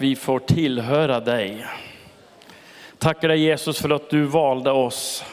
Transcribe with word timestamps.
att 0.00 0.04
vi 0.04 0.16
får 0.16 0.38
tillhöra 0.38 1.20
dig. 1.20 1.66
Tackar 2.98 3.28
dig 3.28 3.38
Jesus 3.38 3.80
för 3.80 3.90
att 3.90 4.10
du 4.10 4.22
valde 4.24 4.70
oss 4.70 5.24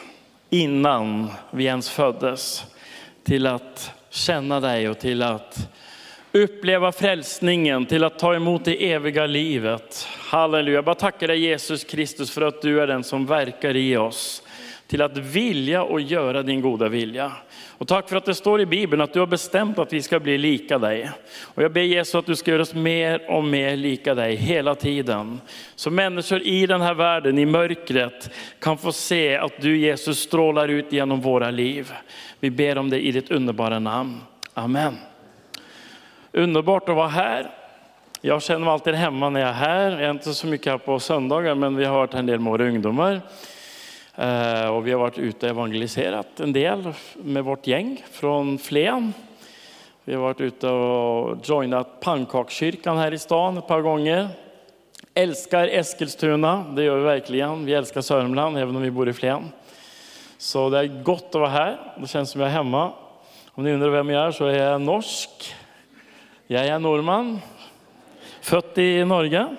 innan 0.50 1.30
vi 1.50 1.64
ens 1.64 1.90
föddes 1.90 2.64
till 3.24 3.46
att 3.46 3.92
känna 4.10 4.60
dig 4.60 4.88
och 4.88 4.98
till 4.98 5.22
att 5.22 5.68
uppleva 6.32 6.92
frälsningen, 6.92 7.86
till 7.86 8.04
att 8.04 8.18
ta 8.18 8.34
emot 8.34 8.64
det 8.64 8.92
eviga 8.92 9.26
livet. 9.26 10.08
Halleluja, 10.18 10.74
jag 10.74 10.84
bara 10.84 10.94
tackar 10.94 11.28
dig 11.28 11.38
Jesus 11.38 11.84
Kristus 11.84 12.30
för 12.30 12.42
att 12.42 12.62
du 12.62 12.80
är 12.80 12.86
den 12.86 13.04
som 13.04 13.26
verkar 13.26 13.76
i 13.76 13.96
oss 13.96 14.42
till 14.88 15.02
att 15.02 15.16
vilja 15.16 15.82
och 15.82 16.00
göra 16.00 16.42
din 16.42 16.60
goda 16.60 16.88
vilja. 16.88 17.32
Och 17.78 17.88
tack 17.88 18.08
för 18.08 18.16
att 18.16 18.24
det 18.24 18.34
står 18.34 18.60
i 18.60 18.66
Bibeln 18.66 19.02
att 19.02 19.12
du 19.12 19.20
har 19.20 19.26
bestämt 19.26 19.78
att 19.78 19.92
vi 19.92 20.02
ska 20.02 20.20
bli 20.20 20.38
lika 20.38 20.78
dig. 20.78 21.10
Och 21.42 21.62
jag 21.62 21.72
ber 21.72 21.80
Jesus 21.80 22.14
att 22.14 22.26
du 22.26 22.36
ska 22.36 22.50
göra 22.50 22.62
oss 22.62 22.74
mer 22.74 23.30
och 23.30 23.44
mer 23.44 23.76
lika 23.76 24.14
dig 24.14 24.36
hela 24.36 24.74
tiden. 24.74 25.40
Så 25.74 25.90
människor 25.90 26.42
i 26.42 26.66
den 26.66 26.80
här 26.80 26.94
världen, 26.94 27.38
i 27.38 27.46
mörkret, 27.46 28.30
kan 28.58 28.78
få 28.78 28.92
se 28.92 29.36
att 29.36 29.60
du 29.60 29.78
Jesus 29.78 30.18
strålar 30.18 30.68
ut 30.68 30.92
genom 30.92 31.20
våra 31.20 31.50
liv. 31.50 31.92
Vi 32.40 32.50
ber 32.50 32.78
om 32.78 32.90
det 32.90 33.06
i 33.06 33.12
ditt 33.12 33.30
underbara 33.30 33.78
namn. 33.78 34.20
Amen. 34.54 34.96
Underbart 36.32 36.88
att 36.88 36.96
vara 36.96 37.08
här. 37.08 37.50
Jag 38.20 38.42
känner 38.42 38.60
mig 38.60 38.68
alltid 38.68 38.94
hemma 38.94 39.30
när 39.30 39.40
jag 39.40 39.48
är 39.48 39.52
här. 39.52 39.90
Jag 39.90 40.02
är 40.02 40.10
inte 40.10 40.34
så 40.34 40.46
mycket 40.46 40.72
här 40.72 40.78
på 40.78 41.00
söndagar, 41.00 41.54
men 41.54 41.76
vi 41.76 41.84
har 41.84 41.94
varit 41.94 42.14
en 42.14 42.26
del 42.26 42.40
med 42.40 42.50
våra 42.50 42.64
ungdomar. 42.64 43.20
Eh, 44.18 44.68
och 44.68 44.86
vi 44.86 44.92
har 44.92 44.98
varit 44.98 45.18
ute 45.18 45.46
och 45.46 45.50
evangeliserat 45.50 46.40
en 46.40 46.52
del 46.52 46.92
med 47.14 47.44
vårt 47.44 47.66
gäng 47.66 48.04
från 48.10 48.58
Flen. 48.58 49.14
Vi 50.04 50.14
har 50.14 50.22
varit 50.22 50.40
ute 50.40 50.68
och 50.68 51.38
joinat 51.44 52.00
pannkakskyrkan 52.00 52.98
här 52.98 53.12
i 53.12 53.18
stan 53.18 53.58
ett 53.58 53.66
par 53.66 53.80
gånger. 53.80 54.28
Älskar 55.14 55.68
Eskilstuna, 55.68 56.64
det 56.76 56.84
gör 56.84 56.98
vi 56.98 57.04
verkligen. 57.04 57.64
Vi 57.64 57.74
älskar 57.74 58.00
Sörmland, 58.00 58.58
även 58.58 58.76
om 58.76 58.82
vi 58.82 58.90
bor 58.90 59.08
i 59.08 59.12
Flen. 59.12 59.52
Så 60.38 60.70
det 60.70 60.78
är 60.78 61.02
gott 61.02 61.28
att 61.28 61.34
vara 61.34 61.48
här. 61.48 61.94
Det 62.00 62.06
känns 62.06 62.30
som 62.30 62.40
jag 62.40 62.50
är 62.50 62.54
hemma. 62.54 62.92
Om 63.50 63.64
ni 63.64 63.72
undrar 63.72 63.90
vem 63.90 64.10
jag 64.10 64.26
är 64.26 64.30
så 64.30 64.46
är 64.46 64.62
jag 64.62 64.80
norsk. 64.80 65.54
Jag 66.46 66.66
är 66.66 66.78
norrman, 66.78 67.40
född 68.40 68.78
i 68.78 69.04
Norge 69.04 69.56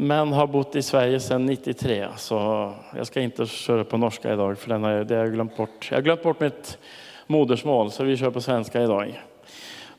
men 0.00 0.32
har 0.32 0.46
bott 0.46 0.76
i 0.76 0.82
Sverige 0.82 1.20
sedan 1.20 1.46
93. 1.46 2.06
Så 2.16 2.72
jag 2.96 3.06
ska 3.06 3.20
inte 3.20 3.46
köra 3.46 3.84
på 3.84 3.96
norska 3.96 4.32
idag, 4.32 4.58
för 4.58 4.68
den 4.68 4.84
har, 4.84 5.04
det 5.04 5.14
har 5.14 5.24
jag, 5.24 5.32
glömt 5.32 5.56
bort. 5.56 5.88
jag 5.90 5.96
har 5.96 6.02
glömt 6.02 6.22
bort 6.22 6.40
mitt 6.40 6.78
modersmål, 7.26 7.90
så 7.90 8.04
vi 8.04 8.16
kör 8.16 8.30
på 8.30 8.40
svenska 8.40 8.82
idag. 8.82 9.22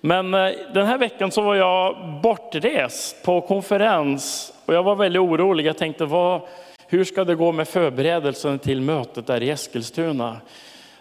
Men 0.02 0.34
eh, 0.34 0.52
den 0.74 0.86
här 0.86 0.98
veckan 0.98 1.32
så 1.32 1.42
var 1.42 1.56
jag 1.56 1.98
bortrest 2.24 3.24
på 3.26 3.42
konferens 3.42 4.54
och 4.66 4.74
jag 4.74 4.84
var 4.84 4.96
väldigt 4.96 5.22
orolig. 5.22 5.66
Jag 5.66 5.78
tänkte, 5.78 6.06
vad, 6.06 6.42
hur 6.88 7.04
ska 7.04 7.24
det 7.24 7.36
gå 7.36 7.52
med 7.52 7.68
förberedelsen 7.68 8.60
till 8.60 8.82
mötet 8.82 9.28
där 9.28 9.44
i 9.44 9.50
Eskilstuna? 9.50 10.38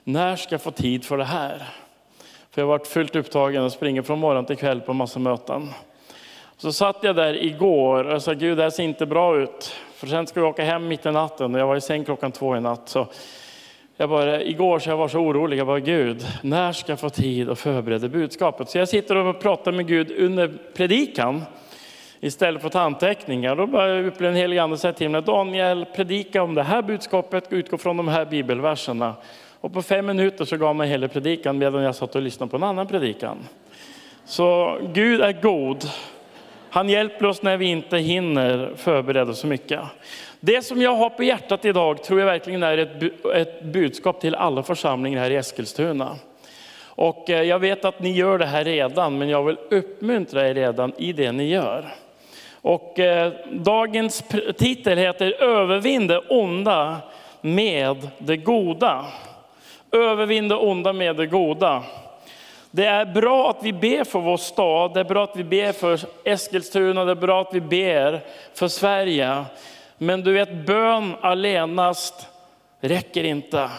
När 0.04 0.36
ska 0.36 0.54
jag 0.54 0.62
få 0.62 0.70
tid 0.70 1.04
för 1.04 1.18
det 1.18 1.24
här? 1.24 1.62
För 2.50 2.62
jag 2.62 2.66
har 2.66 2.78
varit 2.78 2.86
fullt 2.86 3.16
upptagen 3.16 3.64
och 3.64 3.72
springer 3.72 4.02
från 4.02 4.18
morgon 4.18 4.44
till 4.44 4.56
kväll 4.56 4.80
på 4.80 4.92
massa 4.92 5.18
möten. 5.18 5.68
Så 6.60 6.72
satt 6.72 6.96
jag 7.02 7.16
där 7.16 7.44
igår 7.44 8.04
och 8.04 8.22
sa, 8.22 8.32
Gud 8.32 8.56
det 8.56 8.62
här 8.62 8.70
ser 8.70 8.82
inte 8.82 9.06
bra 9.06 9.38
ut. 9.38 9.74
För 9.94 10.06
sen 10.06 10.26
ska 10.26 10.40
vi 10.40 10.46
åka 10.46 10.64
hem 10.64 10.88
mitt 10.88 11.06
i 11.06 11.10
natten 11.10 11.54
och 11.54 11.60
jag 11.60 11.66
var 11.66 11.76
i 11.76 11.80
säng 11.80 12.04
klockan 12.04 12.32
två 12.32 12.56
i 12.56 12.60
natt. 12.60 12.88
Så 12.88 13.06
jag 13.96 14.08
bara, 14.10 14.42
igår 14.42 14.78
så 14.78 14.90
jag 14.90 14.96
var 14.96 15.08
så 15.08 15.18
orolig, 15.18 15.58
jag 15.58 15.66
bara, 15.66 15.80
Gud, 15.80 16.26
när 16.42 16.72
ska 16.72 16.92
jag 16.92 17.00
få 17.00 17.10
tid 17.10 17.50
att 17.50 17.58
förbereda 17.58 18.08
budskapet? 18.08 18.70
Så 18.70 18.78
jag 18.78 18.88
sitter 18.88 19.16
och 19.16 19.40
pratar 19.40 19.72
med 19.72 19.86
Gud 19.86 20.12
under 20.18 20.58
predikan 20.74 21.42
istället 22.20 22.60
för 22.60 22.66
att 22.66 22.72
ta 22.72 22.80
anteckningar. 22.80 23.56
Då 23.56 23.66
bara 23.66 24.00
upplevde 24.00 24.28
en 24.28 24.42
helig 24.42 24.58
ande 24.58 24.78
säga 24.78 24.92
till 24.92 25.08
mig, 25.08 25.22
Daniel, 25.22 25.86
predika 25.96 26.42
om 26.42 26.54
det 26.54 26.62
här 26.62 26.82
budskapet, 26.82 27.44
utgå 27.50 27.78
från 27.78 27.96
de 27.96 28.08
här 28.08 28.24
bibelverserna. 28.24 29.14
Och 29.60 29.72
på 29.72 29.82
fem 29.82 30.06
minuter 30.06 30.44
så 30.44 30.56
gav 30.56 30.76
mig 30.76 30.88
hela 30.88 31.08
predikan 31.08 31.58
medan 31.58 31.82
jag 31.82 31.94
satt 31.94 32.14
och 32.14 32.22
lyssnade 32.22 32.50
på 32.50 32.56
en 32.56 32.62
annan 32.62 32.86
predikan. 32.86 33.38
Så 34.24 34.78
Gud 34.92 35.20
är 35.20 35.32
god. 35.42 35.84
Han 36.70 36.88
hjälper 36.88 37.26
oss 37.26 37.42
när 37.42 37.56
vi 37.56 37.66
inte 37.66 37.98
hinner 37.98 38.70
förbereda 38.76 39.34
så 39.34 39.46
mycket. 39.46 39.80
Det 40.40 40.62
som 40.62 40.82
jag 40.82 40.94
har 40.94 41.10
på 41.10 41.24
hjärtat 41.24 41.64
idag 41.64 42.02
tror 42.02 42.20
jag 42.20 42.26
verkligen 42.26 42.62
är 42.62 42.78
ett, 42.78 43.24
ett 43.34 43.62
budskap 43.62 44.20
till 44.20 44.34
alla 44.34 44.62
församlingar 44.62 45.20
här 45.20 45.30
i 45.30 45.36
Eskilstuna. 45.36 46.16
Och 46.84 47.30
eh, 47.30 47.42
jag 47.42 47.58
vet 47.58 47.84
att 47.84 48.00
ni 48.00 48.12
gör 48.12 48.38
det 48.38 48.46
här 48.46 48.64
redan, 48.64 49.18
men 49.18 49.28
jag 49.28 49.42
vill 49.44 49.56
uppmuntra 49.70 50.48
er 50.48 50.54
redan 50.54 50.92
i 50.98 51.12
det 51.12 51.32
ni 51.32 51.48
gör. 51.48 51.84
Och 52.52 52.98
eh, 52.98 53.32
dagens 53.50 54.24
titel 54.58 54.98
heter 54.98 55.42
Övervinn 55.42 56.06
det 56.06 56.18
onda 56.18 56.96
med 57.40 58.08
det 58.18 58.36
goda. 58.36 59.06
Övervinn 59.92 60.48
det 60.48 60.54
onda 60.54 60.92
med 60.92 61.16
det 61.16 61.26
goda. 61.26 61.82
Det 62.70 62.86
är 62.86 63.06
bra 63.06 63.50
att 63.50 63.58
vi 63.62 63.72
ber 63.72 64.04
för 64.04 64.20
vår 64.20 64.36
stad, 64.36 64.94
det 64.94 65.00
är 65.00 65.04
bra 65.04 65.24
att 65.24 65.36
vi 65.36 65.44
ber 65.44 65.72
för 65.72 66.00
Eskilstuna, 66.24 67.04
det 67.04 67.10
är 67.10 67.14
bra 67.16 67.40
att 67.40 67.54
vi 67.54 67.60
ber 67.60 68.20
för 68.54 68.68
Sverige. 68.68 69.44
Men 69.98 70.20
du 70.20 70.32
vet, 70.32 70.66
bön 70.66 71.14
allenast 71.20 72.28
räcker 72.80 73.24
inte. 73.24 73.70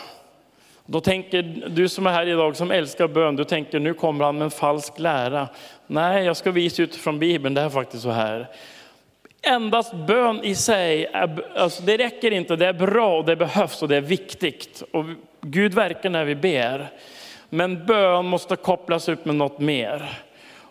Då 0.86 1.02
tänker 1.02 1.42
du 1.68 1.90
som 1.90 2.08
är 2.08 2.12
här 2.12 2.28
idag 2.28 2.56
som 2.56 2.72
älskar 2.72 3.08
bön, 3.08 3.36
du 3.36 3.44
tänker 3.44 3.80
nu 3.80 3.94
kommer 3.94 4.26
han 4.26 4.38
med 4.38 4.46
en 4.46 4.52
falsk 4.52 5.00
lära. 5.00 5.48
Nej, 5.88 6.26
jag 6.26 6.38
ska 6.38 6.52
visa 6.52 6.84
utifrån 6.84 7.20
Bibeln, 7.20 7.56
det 7.56 7.62
är 7.62 7.70
faktiskt 7.70 8.04
så 8.04 8.10
här. 8.10 8.48
Endast 9.42 9.94
bön 9.94 10.44
i 10.44 10.56
sig, 10.56 11.06
är, 11.06 11.46
alltså 11.56 11.84
det 11.84 11.98
räcker 11.98 12.32
inte, 12.32 12.56
det 12.56 12.68
är 12.68 12.74
bra 12.74 13.18
och 13.18 13.26
det 13.26 13.36
behövs 13.36 13.82
och 13.82 13.88
det 13.88 13.96
är 13.96 14.02
viktigt. 14.02 14.84
Och 14.92 15.06
Gud 15.42 15.74
verkar 15.74 16.10
när 16.10 16.26
vi 16.26 16.36
ber. 16.36 16.90
Men 17.50 17.86
bön 17.86 18.26
måste 18.26 18.56
kopplas 18.56 19.10
upp 19.10 19.26
med 19.26 19.36
något 19.36 19.60
mer. 19.60 20.20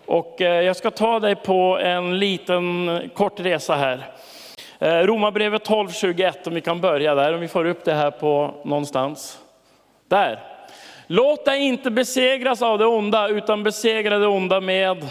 Och 0.07 0.43
eh, 0.43 0.63
jag 0.63 0.77
ska 0.77 0.91
ta 0.91 1.21
dig 1.21 1.35
på 1.37 1.79
en 1.79 2.19
liten 2.19 2.89
eh, 2.89 3.09
kort 3.09 3.41
resa 3.41 3.75
här. 3.75 4.11
Eh, 4.79 4.99
Romarbrevet 4.99 5.69
12.21, 5.69 6.49
om 6.49 6.55
vi 6.55 6.61
kan 6.61 6.81
börja 6.81 7.15
där, 7.15 7.35
om 7.35 7.41
vi 7.41 7.49
får 7.49 7.65
upp 7.65 7.85
det 7.85 7.95
här 7.95 8.11
på 8.11 8.55
någonstans. 8.65 9.39
Där. 10.09 10.41
Låt 11.07 11.45
dig 11.45 11.61
inte 11.61 11.91
besegras 11.91 12.63
av 12.63 12.79
det 12.79 12.87
onda, 12.87 13.29
utan 13.29 13.63
besegra 13.63 14.19
det 14.19 14.27
onda 14.27 14.61
med 14.61 15.07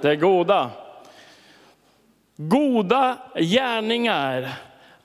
det 0.00 0.16
goda. 0.16 0.70
Goda 2.36 3.16
gärningar 3.34 4.48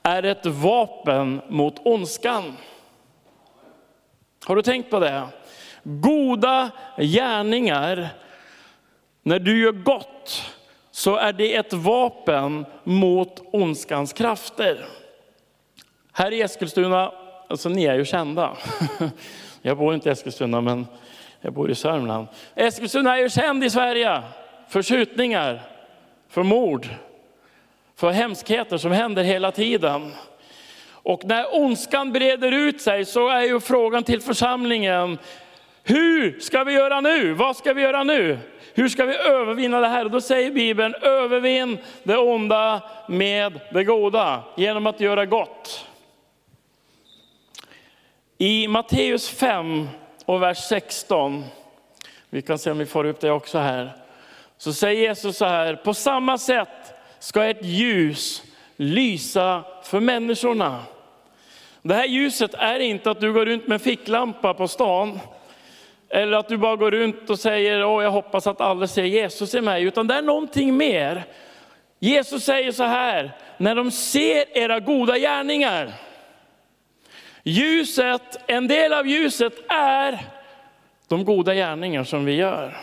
är 0.02 0.22
ett 0.22 0.46
vapen 0.46 1.40
mot 1.48 1.74
ondskan. 1.84 2.56
Har 4.46 4.56
du 4.56 4.62
tänkt 4.62 4.90
på 4.90 4.98
det? 5.00 5.22
Goda 5.86 6.70
gärningar, 6.96 8.08
när 9.22 9.38
du 9.38 9.60
gör 9.60 9.72
gott, 9.72 10.42
så 10.90 11.16
är 11.16 11.32
det 11.32 11.56
ett 11.56 11.72
vapen 11.72 12.66
mot 12.84 13.42
ondskans 13.52 14.12
krafter. 14.12 14.84
Här 16.12 16.32
i 16.32 16.42
Eskilstuna, 16.42 17.12
alltså 17.48 17.68
ni 17.68 17.84
är 17.84 17.94
ju 17.94 18.04
kända. 18.04 18.56
Jag 19.62 19.78
bor 19.78 19.94
inte 19.94 20.08
i 20.08 20.12
Eskilstuna, 20.12 20.60
men 20.60 20.86
jag 21.40 21.52
bor 21.52 21.70
i 21.70 21.74
Sörmland. 21.74 22.28
Eskilstuna 22.54 23.16
är 23.16 23.22
ju 23.22 23.30
känd 23.30 23.64
i 23.64 23.70
Sverige 23.70 24.22
för 24.68 24.82
skjutningar, 24.82 25.62
för 26.28 26.42
mord, 26.42 26.88
för 27.96 28.10
hemskheter 28.10 28.76
som 28.76 28.92
händer 28.92 29.22
hela 29.22 29.52
tiden. 29.52 30.12
Och 30.90 31.24
när 31.24 31.54
ondskan 31.54 32.12
breder 32.12 32.52
ut 32.52 32.80
sig 32.80 33.04
så 33.04 33.28
är 33.28 33.42
ju 33.42 33.60
frågan 33.60 34.02
till 34.02 34.20
församlingen, 34.20 35.18
hur 35.88 36.40
ska 36.40 36.64
vi 36.64 36.72
göra 36.72 37.00
nu? 37.00 37.32
Vad 37.32 37.56
ska 37.56 37.72
vi 37.72 37.82
göra 37.82 38.04
nu? 38.04 38.38
Hur 38.74 38.88
ska 38.88 39.04
vi 39.04 39.16
övervinna 39.16 39.80
det 39.80 39.88
här? 39.88 40.04
Och 40.04 40.10
då 40.10 40.20
säger 40.20 40.50
Bibeln, 40.50 40.94
övervinn 40.94 41.78
det 42.02 42.16
onda 42.16 42.82
med 43.08 43.60
det 43.72 43.84
goda 43.84 44.42
genom 44.56 44.86
att 44.86 45.00
göra 45.00 45.26
gott. 45.26 45.86
I 48.38 48.68
Matteus 48.68 49.28
5 49.28 49.88
och 50.24 50.42
vers 50.42 50.58
16, 50.58 51.44
vi 52.30 52.42
kan 52.42 52.58
se 52.58 52.70
om 52.70 52.78
vi 52.78 52.86
får 52.86 53.04
upp 53.04 53.20
det 53.20 53.30
också 53.30 53.58
här, 53.58 53.96
så 54.58 54.72
säger 54.72 55.08
Jesus 55.08 55.36
så 55.36 55.44
här, 55.44 55.74
på 55.74 55.94
samma 55.94 56.38
sätt 56.38 56.94
ska 57.18 57.44
ett 57.44 57.64
ljus 57.64 58.42
lysa 58.76 59.64
för 59.82 60.00
människorna. 60.00 60.82
Det 61.82 61.94
här 61.94 62.06
ljuset 62.06 62.54
är 62.54 62.78
inte 62.78 63.10
att 63.10 63.20
du 63.20 63.32
går 63.32 63.46
runt 63.46 63.68
med 63.68 63.82
ficklampa 63.82 64.54
på 64.54 64.68
stan, 64.68 65.20
eller 66.16 66.36
att 66.36 66.48
du 66.48 66.56
bara 66.56 66.76
går 66.76 66.90
runt 66.90 67.30
och 67.30 67.38
säger, 67.38 67.84
åh 67.84 68.02
jag 68.02 68.10
hoppas 68.10 68.46
att 68.46 68.60
alla 68.60 68.86
ser 68.86 69.04
Jesus 69.04 69.54
i 69.54 69.60
mig, 69.60 69.82
utan 69.82 70.06
det 70.06 70.14
är 70.14 70.22
någonting 70.22 70.76
mer. 70.76 71.24
Jesus 71.98 72.44
säger 72.44 72.72
så 72.72 72.84
här, 72.84 73.32
när 73.56 73.74
de 73.74 73.90
ser 73.90 74.58
era 74.58 74.80
goda 74.80 75.18
gärningar. 75.18 75.92
Ljuset, 77.42 78.40
en 78.46 78.68
del 78.68 78.92
av 78.92 79.06
ljuset 79.06 79.52
är 79.68 80.18
de 81.08 81.24
goda 81.24 81.54
gärningar 81.54 82.04
som 82.04 82.24
vi 82.24 82.34
gör. 82.34 82.76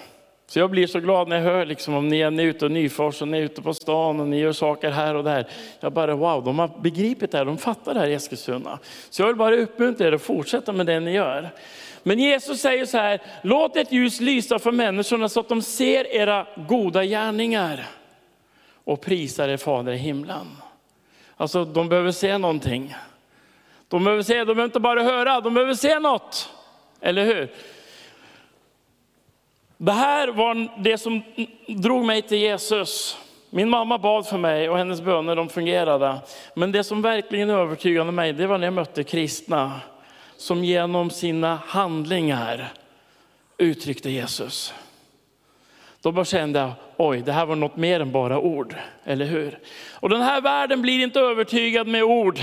Så 0.54 0.60
jag 0.60 0.70
blir 0.70 0.88
så 0.88 1.00
glad 1.00 1.28
när 1.28 1.36
jag 1.36 1.44
hör 1.44 1.66
liksom, 1.66 1.94
om 1.94 2.08
ni 2.08 2.20
är 2.20 2.42
ute 2.42 2.66
och 2.66 2.72
Nyfors 2.72 3.22
och 3.22 3.28
ni 3.28 3.38
är 3.38 3.42
ute 3.42 3.62
på 3.62 3.74
stan 3.74 4.20
och 4.20 4.28
ni 4.28 4.40
gör 4.40 4.52
saker 4.52 4.92
här 4.92 5.16
och 5.16 5.24
där. 5.24 5.48
Jag 5.80 5.94
bara 5.94 6.16
wow, 6.16 6.44
de 6.44 6.60
har 6.60 6.72
begripit 6.82 7.32
det 7.32 7.38
här, 7.38 7.46
de 7.46 7.58
fattar 7.58 7.94
det 7.94 8.00
här 8.00 8.08
i 8.08 8.14
Eskilstuna. 8.14 8.80
Så 9.10 9.22
jag 9.22 9.28
vill 9.28 9.36
bara 9.36 9.56
uppmuntra 9.56 10.08
er 10.08 10.12
att 10.12 10.22
fortsätta 10.22 10.72
med 10.72 10.86
det 10.86 11.00
ni 11.00 11.12
gör. 11.12 11.50
Men 12.04 12.20
Jesus 12.20 12.62
säger 12.62 12.86
så 12.86 12.98
här, 12.98 13.22
låt 13.42 13.78
ett 13.78 13.92
ljus 13.92 14.20
lysa 14.20 14.60
för 14.60 14.72
människorna 14.72 15.30
så 15.30 15.40
att 15.40 15.50
de 15.50 15.62
ser 15.62 16.08
era 16.08 16.48
goda 16.56 17.06
gärningar 17.06 17.86
och 18.84 19.02
prisar 19.02 19.50
er 19.50 19.58
fader 19.58 19.92
i 19.92 19.98
himlen. 19.98 20.48
Alltså 21.38 21.66
de 21.66 21.90
behöver 21.90 22.12
se 22.12 22.38
någonting. 22.38 22.96
De 23.88 24.04
behöver 24.04 24.24
se, 24.24 24.38
de 24.38 24.46
behöver 24.46 24.66
inte 24.66 24.80
bara 24.80 25.04
höra, 25.04 25.42
de 25.42 25.54
behöver 25.54 25.74
se 25.74 26.00
något. 26.00 26.50
Eller 27.02 27.26
hur? 27.26 27.50
Det 29.78 29.92
här 29.92 30.28
var 30.28 30.84
det 30.84 30.98
som 30.98 31.22
drog 31.68 32.06
mig 32.06 32.22
till 32.22 32.38
Jesus. 32.38 33.18
Min 33.50 33.70
mamma 33.70 33.98
bad 33.98 34.28
för 34.28 34.38
mig 34.38 34.70
och 34.70 34.78
hennes 34.78 35.02
böner 35.02 35.36
de 35.36 35.50
fungerade. 35.50 36.20
Men 36.54 36.72
det 36.72 36.84
som 36.84 37.02
verkligen 37.02 37.50
övertygade 37.50 38.12
mig, 38.12 38.34
det 38.34 38.48
var 38.48 38.58
när 38.58 38.68
jag 38.68 38.74
mötte 38.74 39.04
kristna 39.04 39.82
som 40.38 40.64
genom 40.64 41.10
sina 41.10 41.60
handlingar 41.68 42.74
uttryckte 43.58 44.10
Jesus. 44.10 44.74
Då 46.02 46.12
bara 46.12 46.26
kände 46.26 46.60
jag, 46.60 46.72
oj, 46.98 47.22
det 47.22 47.32
här 47.32 47.46
var 47.46 47.56
något 47.56 47.76
mer 47.76 48.00
än 48.00 48.12
bara 48.12 48.40
ord, 48.40 48.76
eller 49.04 49.26
hur? 49.26 49.60
Och 49.92 50.10
den 50.10 50.22
här 50.22 50.42
världen 50.42 50.82
blir 50.82 51.04
inte 51.04 51.20
övertygad 51.20 51.88
med 51.88 52.04
ord 52.04 52.40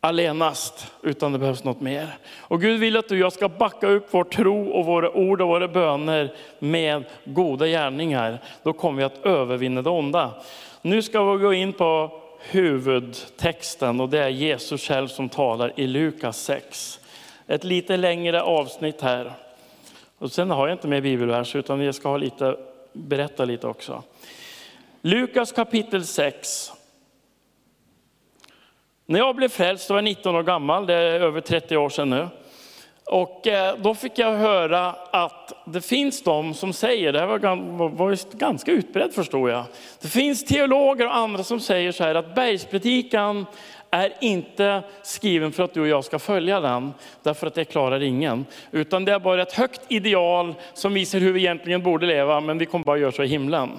allenast, 0.00 0.92
utan 1.02 1.32
det 1.32 1.38
behövs 1.38 1.64
något 1.64 1.80
mer. 1.80 2.18
Och 2.38 2.60
Gud 2.60 2.80
vill 2.80 2.96
att 2.96 3.08
du 3.08 3.14
och 3.14 3.20
jag 3.20 3.32
ska 3.32 3.48
backa 3.48 3.86
upp 3.86 4.06
vår 4.10 4.24
tro 4.24 4.70
och 4.70 4.86
våra 4.86 5.10
ord 5.10 5.40
och 5.40 5.48
våra 5.48 5.68
böner 5.68 6.34
med 6.58 7.04
goda 7.24 7.66
gärningar. 7.66 8.38
Då 8.62 8.72
kommer 8.72 8.98
vi 8.98 9.04
att 9.04 9.26
övervinna 9.26 9.82
det 9.82 9.90
onda. 9.90 10.30
Nu 10.82 11.02
ska 11.02 11.32
vi 11.32 11.42
gå 11.42 11.52
in 11.52 11.72
på 11.72 12.20
huvudtexten 12.40 14.00
och 14.00 14.08
det 14.08 14.18
är 14.18 14.28
Jesus 14.28 14.82
själv 14.82 15.08
som 15.08 15.28
talar 15.28 15.72
i 15.76 15.86
Lukas 15.86 16.42
6. 16.42 17.00
Ett 17.46 17.64
lite 17.64 17.96
längre 17.96 18.42
avsnitt 18.42 19.00
här. 19.00 19.32
Och 20.18 20.32
sen 20.32 20.50
har 20.50 20.68
jag 20.68 20.74
inte 20.74 20.88
med 20.88 21.02
bibelvers 21.02 21.56
utan 21.56 21.80
jag 21.80 21.94
ska 21.94 22.08
ha 22.08 22.16
lite, 22.16 22.56
berätta 22.92 23.44
lite 23.44 23.66
också. 23.66 24.02
Lukas 25.02 25.52
kapitel 25.52 26.06
6 26.06 26.72
när 29.10 29.18
jag 29.18 29.36
blev 29.36 29.48
frälst 29.48 29.90
var 29.90 29.96
jag 29.96 30.04
19 30.04 30.36
år 30.36 30.42
gammal, 30.42 30.86
det 30.86 30.94
är 30.94 31.20
över 31.20 31.40
30 31.40 31.76
år 31.76 31.88
sedan 31.88 32.10
nu. 32.10 32.28
Och 33.04 33.46
eh, 33.46 33.76
då 33.78 33.94
fick 33.94 34.18
jag 34.18 34.32
höra 34.32 34.94
att 35.10 35.52
det 35.64 35.80
finns 35.80 36.22
de 36.22 36.54
som 36.54 36.72
säger, 36.72 37.12
det 37.12 37.20
här 37.20 37.26
var, 37.26 37.88
var 37.88 38.38
ganska 38.38 38.72
utbrett 38.72 39.14
förstår 39.14 39.50
jag. 39.50 39.64
Det 40.00 40.08
finns 40.08 40.44
teologer 40.44 41.06
och 41.06 41.16
andra 41.16 41.44
som 41.44 41.60
säger 41.60 41.92
så 41.92 42.04
här 42.04 42.14
att 42.14 42.34
bergspredikan 42.34 43.46
är 43.90 44.12
inte 44.20 44.82
skriven 45.02 45.52
för 45.52 45.62
att 45.62 45.74
du 45.74 45.80
och 45.80 45.88
jag 45.88 46.04
ska 46.04 46.18
följa 46.18 46.60
den, 46.60 46.92
därför 47.22 47.46
att 47.46 47.54
det 47.54 47.64
klarar 47.64 48.02
ingen. 48.02 48.46
Utan 48.70 49.04
det 49.04 49.12
är 49.12 49.18
bara 49.18 49.42
ett 49.42 49.52
högt 49.52 49.80
ideal 49.88 50.54
som 50.74 50.94
visar 50.94 51.18
hur 51.18 51.32
vi 51.32 51.40
egentligen 51.40 51.82
borde 51.82 52.06
leva, 52.06 52.40
men 52.40 52.58
vi 52.58 52.66
kommer 52.66 52.84
bara 52.84 52.98
göra 52.98 53.12
så 53.12 53.22
i 53.22 53.26
himlen. 53.26 53.70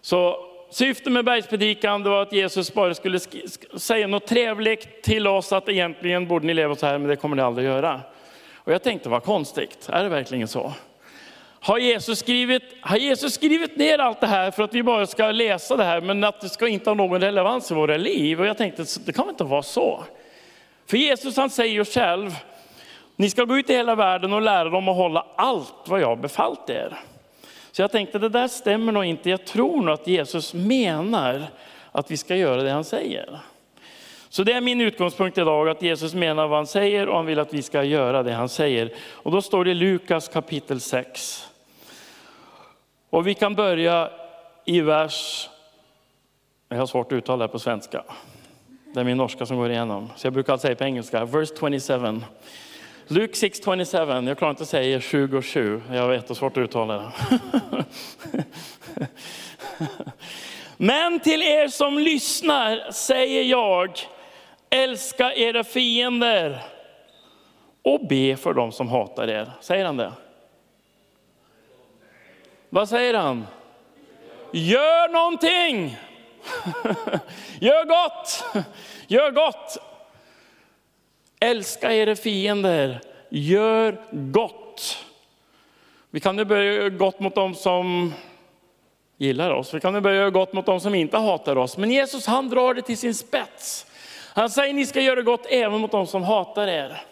Så 0.00 0.47
syftet 0.70 1.12
med 1.12 1.24
bergspredikan 1.24 2.02
var 2.02 2.22
att 2.22 2.32
Jesus 2.32 2.74
bara 2.74 2.94
skulle 2.94 3.18
säga 3.76 4.06
något 4.06 4.26
trevligt 4.26 5.02
till 5.02 5.26
oss, 5.26 5.52
att 5.52 5.68
egentligen 5.68 6.28
borde 6.28 6.46
ni 6.46 6.54
leva 6.54 6.74
så 6.74 6.86
här, 6.86 6.98
men 6.98 7.08
det 7.08 7.16
kommer 7.16 7.36
ni 7.36 7.42
aldrig 7.42 7.66
göra. 7.66 8.00
Och 8.54 8.72
jag 8.72 8.82
tänkte, 8.82 9.08
vad 9.08 9.22
konstigt, 9.22 9.88
är 9.92 10.02
det 10.02 10.08
verkligen 10.08 10.48
så? 10.48 10.72
Har 11.60 11.78
Jesus, 11.78 12.18
skrivit, 12.18 12.62
har 12.80 12.96
Jesus 12.96 13.34
skrivit 13.34 13.76
ner 13.76 13.98
allt 13.98 14.20
det 14.20 14.26
här 14.26 14.50
för 14.50 14.62
att 14.62 14.74
vi 14.74 14.82
bara 14.82 15.06
ska 15.06 15.30
läsa 15.30 15.76
det 15.76 15.84
här, 15.84 16.00
men 16.00 16.24
att 16.24 16.40
det 16.40 16.48
ska 16.48 16.68
inte 16.68 16.90
ha 16.90 16.94
någon 16.94 17.20
relevans 17.20 17.70
i 17.70 17.74
våra 17.74 17.96
liv? 17.96 18.40
Och 18.40 18.46
jag 18.46 18.58
tänkte, 18.58 18.84
det 19.06 19.12
kan 19.12 19.24
väl 19.24 19.32
inte 19.32 19.44
vara 19.44 19.62
så? 19.62 20.04
För 20.86 20.96
Jesus 20.96 21.36
han 21.36 21.50
säger 21.50 21.74
ju 21.74 21.84
själv, 21.84 22.30
ni 23.16 23.30
ska 23.30 23.44
gå 23.44 23.58
ut 23.58 23.70
i 23.70 23.74
hela 23.74 23.94
världen 23.94 24.32
och 24.32 24.42
lära 24.42 24.68
dem 24.68 24.88
att 24.88 24.96
hålla 24.96 25.26
allt 25.36 25.74
vad 25.86 26.00
jag 26.00 26.06
har 26.06 26.16
befallt 26.16 26.70
er. 26.70 26.98
Så 27.78 27.82
jag 27.82 27.90
tänkte 27.90 28.18
det 28.18 28.28
där 28.28 28.48
stämmer 28.48 28.92
nog 28.92 29.04
inte. 29.04 29.30
Jag 29.30 29.44
tror 29.44 29.82
nog 29.82 29.94
att 29.94 30.06
Jesus 30.06 30.54
menar 30.54 31.46
att 31.92 32.10
vi 32.10 32.16
ska 32.16 32.36
göra 32.36 32.62
det 32.62 32.70
han 32.70 32.84
säger. 32.84 33.40
Så 34.28 34.42
det 34.44 34.52
är 34.52 34.60
min 34.60 34.80
utgångspunkt 34.80 35.38
idag, 35.38 35.68
att 35.68 35.82
Jesus 35.82 36.14
menar 36.14 36.48
vad 36.48 36.58
han 36.58 36.66
säger 36.66 37.08
och 37.08 37.16
han 37.16 37.26
vill 37.26 37.38
att 37.38 37.54
vi 37.54 37.62
ska 37.62 37.82
göra 37.82 38.22
det 38.22 38.32
han 38.32 38.48
säger. 38.48 38.92
Och 39.10 39.32
då 39.32 39.42
står 39.42 39.64
det 39.64 39.70
i 39.70 39.74
Lukas 39.74 40.28
kapitel 40.28 40.80
6. 40.80 41.48
Och 43.10 43.26
vi 43.26 43.34
kan 43.34 43.54
börja 43.54 44.10
i 44.64 44.80
vers, 44.80 45.48
jag 46.68 46.78
har 46.78 46.86
svårt 46.86 47.12
att 47.12 47.16
uttala 47.16 47.46
det 47.46 47.52
på 47.52 47.58
svenska. 47.58 48.04
Det 48.94 49.00
är 49.00 49.04
min 49.04 49.16
norska 49.16 49.46
som 49.46 49.56
går 49.56 49.70
igenom, 49.70 50.10
så 50.16 50.26
jag 50.26 50.34
brukar 50.34 50.56
säga 50.56 50.74
på 50.74 50.84
engelska, 50.84 51.24
verse 51.24 51.54
27. 51.60 52.20
Luke 53.10 53.32
6.27, 53.32 54.28
jag 54.28 54.38
klarar 54.38 54.50
inte 54.50 54.62
att 54.62 54.68
säga 54.68 55.00
27, 55.00 55.82
jag 55.92 56.02
har 56.02 56.12
jättesvårt 56.12 56.56
att 56.56 56.62
uttala 56.62 56.94
det. 56.96 57.12
Men 60.76 61.20
till 61.20 61.42
er 61.42 61.68
som 61.68 61.98
lyssnar 61.98 62.90
säger 62.90 63.42
jag, 63.42 63.90
älska 64.70 65.34
era 65.34 65.64
fiender 65.64 66.62
och 67.82 68.06
be 68.08 68.36
för 68.36 68.54
dem 68.54 68.72
som 68.72 68.88
hatar 68.88 69.28
er. 69.28 69.52
Säger 69.60 69.84
han 69.84 69.96
det? 69.96 70.12
Vad 72.68 72.88
säger 72.88 73.14
han? 73.14 73.46
Gör 74.52 75.08
någonting! 75.08 75.96
Gör 77.60 77.84
gott! 77.84 78.44
Gör 79.06 79.30
gott! 79.30 79.78
Älska 81.40 81.92
era 81.92 82.16
fiender, 82.16 83.00
gör 83.28 83.96
gott. 84.10 85.04
Vi 86.10 86.20
kan 86.20 86.36
nu 86.36 86.44
börja 86.44 86.72
göra 86.72 86.88
gott 86.88 87.20
mot 87.20 87.34
dem 87.34 87.54
som 87.54 88.14
gillar 89.18 89.50
oss. 89.50 89.74
Vi 89.74 89.80
kan 89.80 89.92
nu 89.92 90.00
börja 90.00 90.16
göra 90.16 90.30
gott 90.30 90.52
mot 90.52 90.66
dem 90.66 90.80
som 90.80 90.94
inte 90.94 91.16
hatar 91.18 91.56
oss. 91.56 91.76
Men 91.76 91.90
Jesus 91.90 92.26
han 92.26 92.48
drar 92.48 92.74
det 92.74 92.82
till 92.82 92.98
sin 92.98 93.14
spets. 93.14 93.86
Han 94.34 94.50
säger 94.50 94.74
ni 94.74 94.86
ska 94.86 95.00
göra 95.00 95.22
gott 95.22 95.46
även 95.46 95.80
mot 95.80 95.90
dem 95.90 96.06
som 96.06 96.22
hatar 96.22 96.66
er. 96.66 97.02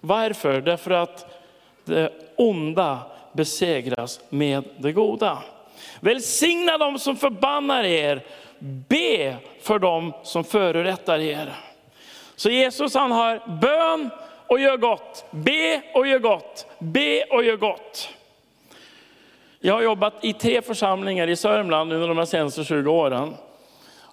Varför? 0.00 0.60
Därför 0.60 0.90
att 0.90 1.40
det 1.84 2.12
onda 2.36 2.98
besegras 3.32 4.20
med 4.28 4.64
det 4.78 4.92
goda. 4.92 5.38
Välsigna 6.00 6.78
dem 6.78 6.98
som 6.98 7.16
förbannar 7.16 7.84
er. 7.84 8.22
Be 8.58 9.36
för 9.60 9.78
dem 9.78 10.12
som 10.22 10.44
förorättar 10.44 11.18
er. 11.18 11.54
Så 12.36 12.50
Jesus 12.50 12.94
han 12.94 13.12
har 13.12 13.58
bön 13.60 14.10
och 14.46 14.60
gör 14.60 14.76
gott, 14.76 15.24
be 15.30 15.82
och 15.94 16.06
gör 16.06 16.18
gott, 16.18 16.66
be 16.78 17.24
och 17.30 17.44
gör 17.44 17.56
gott. 17.56 18.08
Jag 19.60 19.74
har 19.74 19.82
jobbat 19.82 20.14
i 20.24 20.32
tre 20.32 20.62
församlingar 20.62 21.28
i 21.28 21.36
Sörmland 21.36 21.92
under 21.92 22.14
de 22.14 22.26
senaste 22.26 22.64
20 22.64 22.90
åren. 22.90 23.34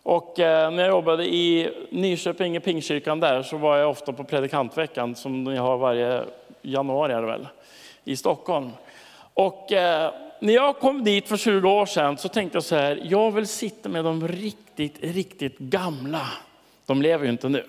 Och 0.03 0.39
eh, 0.39 0.71
när 0.71 0.83
jag 0.83 0.89
jobbade 0.89 1.25
i 1.25 1.71
Nyköping, 1.89 2.55
i 2.55 2.59
Pingkyrkan 2.59 3.19
där, 3.19 3.43
så 3.43 3.57
var 3.57 3.77
jag 3.77 3.89
ofta 3.89 4.13
på 4.13 4.23
predikantveckan 4.23 5.15
som 5.15 5.43
ni 5.43 5.57
har 5.57 5.77
varje 5.77 6.23
januari 6.61 7.13
är 7.13 7.21
väl, 7.21 7.47
i 8.03 8.15
Stockholm. 8.15 8.69
Och 9.33 9.71
eh, 9.71 10.13
när 10.39 10.53
jag 10.53 10.79
kom 10.79 11.03
dit 11.03 11.27
för 11.27 11.37
20 11.37 11.69
år 11.69 11.85
sedan 11.85 12.17
så 12.17 12.29
tänkte 12.29 12.55
jag 12.55 12.63
så 12.63 12.75
här, 12.75 13.01
jag 13.03 13.31
vill 13.31 13.47
sitta 13.47 13.89
med 13.89 14.05
de 14.05 14.27
riktigt, 14.27 14.97
riktigt 15.01 15.57
gamla. 15.57 16.27
De 16.85 17.01
lever 17.01 17.25
ju 17.25 17.31
inte 17.31 17.49
nu. 17.49 17.63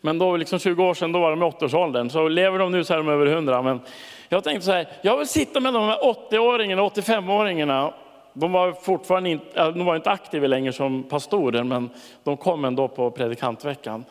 Men 0.00 0.18
då, 0.18 0.36
liksom 0.36 0.58
20 0.58 0.84
år 0.84 0.94
sedan, 0.94 1.12
då 1.12 1.20
var 1.20 1.30
de 1.30 1.42
i 1.42 1.46
80-årsåldern. 1.46 2.10
Så 2.10 2.28
lever 2.28 2.58
de 2.58 2.72
nu 2.72 2.84
så 2.84 2.94
är 2.94 2.98
de 2.98 3.08
över 3.08 3.26
100. 3.26 3.62
Men 3.62 3.80
jag 4.28 4.44
tänkte 4.44 4.66
så 4.66 4.72
här, 4.72 4.88
jag 5.02 5.16
vill 5.16 5.26
sitta 5.26 5.60
med 5.60 5.74
de 5.74 5.84
här 5.84 5.98
80-åringarna, 5.98 6.90
85-åringarna. 6.90 7.92
De 8.32 8.52
var 8.52 8.72
fortfarande 8.72 9.30
inte, 9.30 9.70
de 9.70 9.84
var 9.84 9.96
inte 9.96 10.10
aktiva 10.10 10.46
längre 10.46 10.72
som 10.72 11.02
pastorer, 11.02 11.62
men 11.62 11.90
de 12.24 12.36
kom 12.36 12.64
ändå 12.64 12.88
på 12.88 13.10
predikantveckan. 13.10 14.04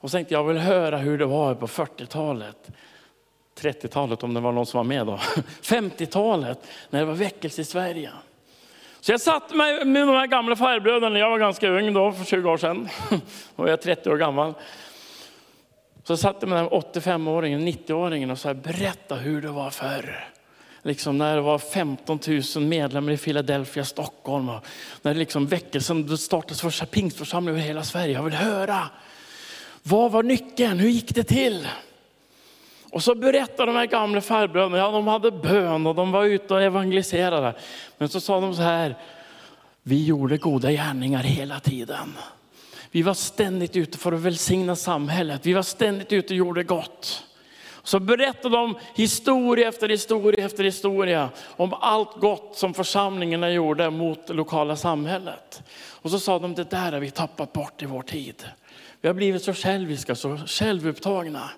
Och 0.00 0.10
så 0.10 0.16
tänkte 0.16 0.34
jag, 0.34 0.44
vill 0.44 0.58
höra 0.58 0.96
hur 0.96 1.18
det 1.18 1.26
var 1.26 1.54
på 1.54 1.66
40-talet. 1.66 2.70
30-talet 3.60 4.22
om 4.22 4.34
det 4.34 4.40
var 4.40 4.52
någon 4.52 4.66
som 4.66 4.78
var 4.78 4.84
med 4.84 5.06
då. 5.06 5.16
50-talet 5.62 6.58
när 6.90 7.00
det 7.00 7.06
var 7.06 7.14
väckelse 7.14 7.60
i 7.60 7.64
Sverige. 7.64 8.10
Så 9.04 9.12
jag 9.12 9.20
satt 9.20 9.54
med, 9.54 9.86
med 9.86 10.06
de 10.06 10.16
här 10.16 10.26
gamla 10.26 10.56
farbröderna, 10.56 11.18
jag 11.18 11.30
var 11.30 11.38
ganska 11.38 11.68
ung 11.68 11.94
då, 11.94 12.12
för 12.12 12.24
20 12.24 12.50
år 12.50 12.56
sedan. 12.56 12.88
Då 13.10 13.62
var 13.62 13.68
jag 13.68 13.82
30 13.82 14.10
år 14.10 14.16
gammal. 14.16 14.54
Så 16.04 16.16
satt 16.16 16.36
jag 16.40 16.48
med 16.48 16.58
den 16.58 16.68
85-åringen, 16.68 17.68
90-åringen 17.68 18.30
och 18.30 18.38
sa, 18.38 18.54
berätta 18.54 19.14
hur 19.14 19.42
det 19.42 19.48
var 19.48 19.70
förr. 19.70 20.28
Liksom 20.82 21.18
när 21.18 21.34
det 21.34 21.40
var 21.40 21.58
15 21.58 22.18
000 22.56 22.64
medlemmar 22.64 23.12
i 23.12 23.16
Philadelphia, 23.16 23.84
Stockholm. 23.84 24.48
Och 24.48 24.66
när 25.02 25.14
liksom 25.14 25.46
väckelsen 25.46 26.18
startades 26.18 26.60
första 26.60 26.86
pingstförsamling 26.86 27.54
över 27.54 27.62
hela 27.62 27.82
Sverige. 27.82 28.14
Jag 28.14 28.22
vill 28.22 28.34
höra. 28.34 28.88
Vad 29.82 30.12
var 30.12 30.22
nyckeln? 30.22 30.78
Hur 30.78 30.88
gick 30.88 31.14
det 31.14 31.24
till? 31.24 31.68
Och 32.94 33.02
så 33.02 33.14
berättade 33.14 33.72
de 33.72 33.78
här 33.78 33.86
gamla 33.86 34.20
farbröderna, 34.20 34.78
ja 34.78 34.90
de 34.90 35.06
hade 35.06 35.30
bön 35.30 35.86
och 35.86 35.94
de 35.94 36.12
var 36.12 36.24
ute 36.24 36.54
och 36.54 36.62
evangeliserade. 36.62 37.54
Men 37.98 38.08
så 38.08 38.20
sa 38.20 38.40
de 38.40 38.54
så 38.54 38.62
här, 38.62 38.96
vi 39.82 40.04
gjorde 40.04 40.36
goda 40.36 40.70
gärningar 40.70 41.22
hela 41.22 41.60
tiden. 41.60 42.18
Vi 42.90 43.02
var 43.02 43.14
ständigt 43.14 43.76
ute 43.76 43.98
för 43.98 44.12
att 44.12 44.20
välsigna 44.20 44.76
samhället. 44.76 45.46
Vi 45.46 45.52
var 45.52 45.62
ständigt 45.62 46.12
ute 46.12 46.34
och 46.34 46.38
gjorde 46.38 46.62
gott. 46.62 47.24
Så 47.82 48.00
berättade 48.00 48.56
de 48.56 48.78
historia 48.94 49.68
efter 49.68 49.88
historia 49.88 50.44
efter 50.44 50.64
historia 50.64 51.28
om 51.56 51.74
allt 51.80 52.14
gott 52.20 52.56
som 52.56 52.74
församlingarna 52.74 53.50
gjorde 53.50 53.90
mot 53.90 54.26
det 54.26 54.32
lokala 54.32 54.76
samhället. 54.76 55.62
Och 55.90 56.10
så 56.10 56.18
sa 56.18 56.38
de, 56.38 56.54
det 56.54 56.70
där 56.70 56.92
har 56.92 57.00
vi 57.00 57.10
tappat 57.10 57.52
bort 57.52 57.82
i 57.82 57.86
vår 57.86 58.02
tid. 58.02 58.44
Vi 59.00 59.08
har 59.08 59.14
blivit 59.14 59.42
så 59.42 59.54
själviska, 59.54 60.14
så 60.14 60.38
självupptagna. 60.46 61.50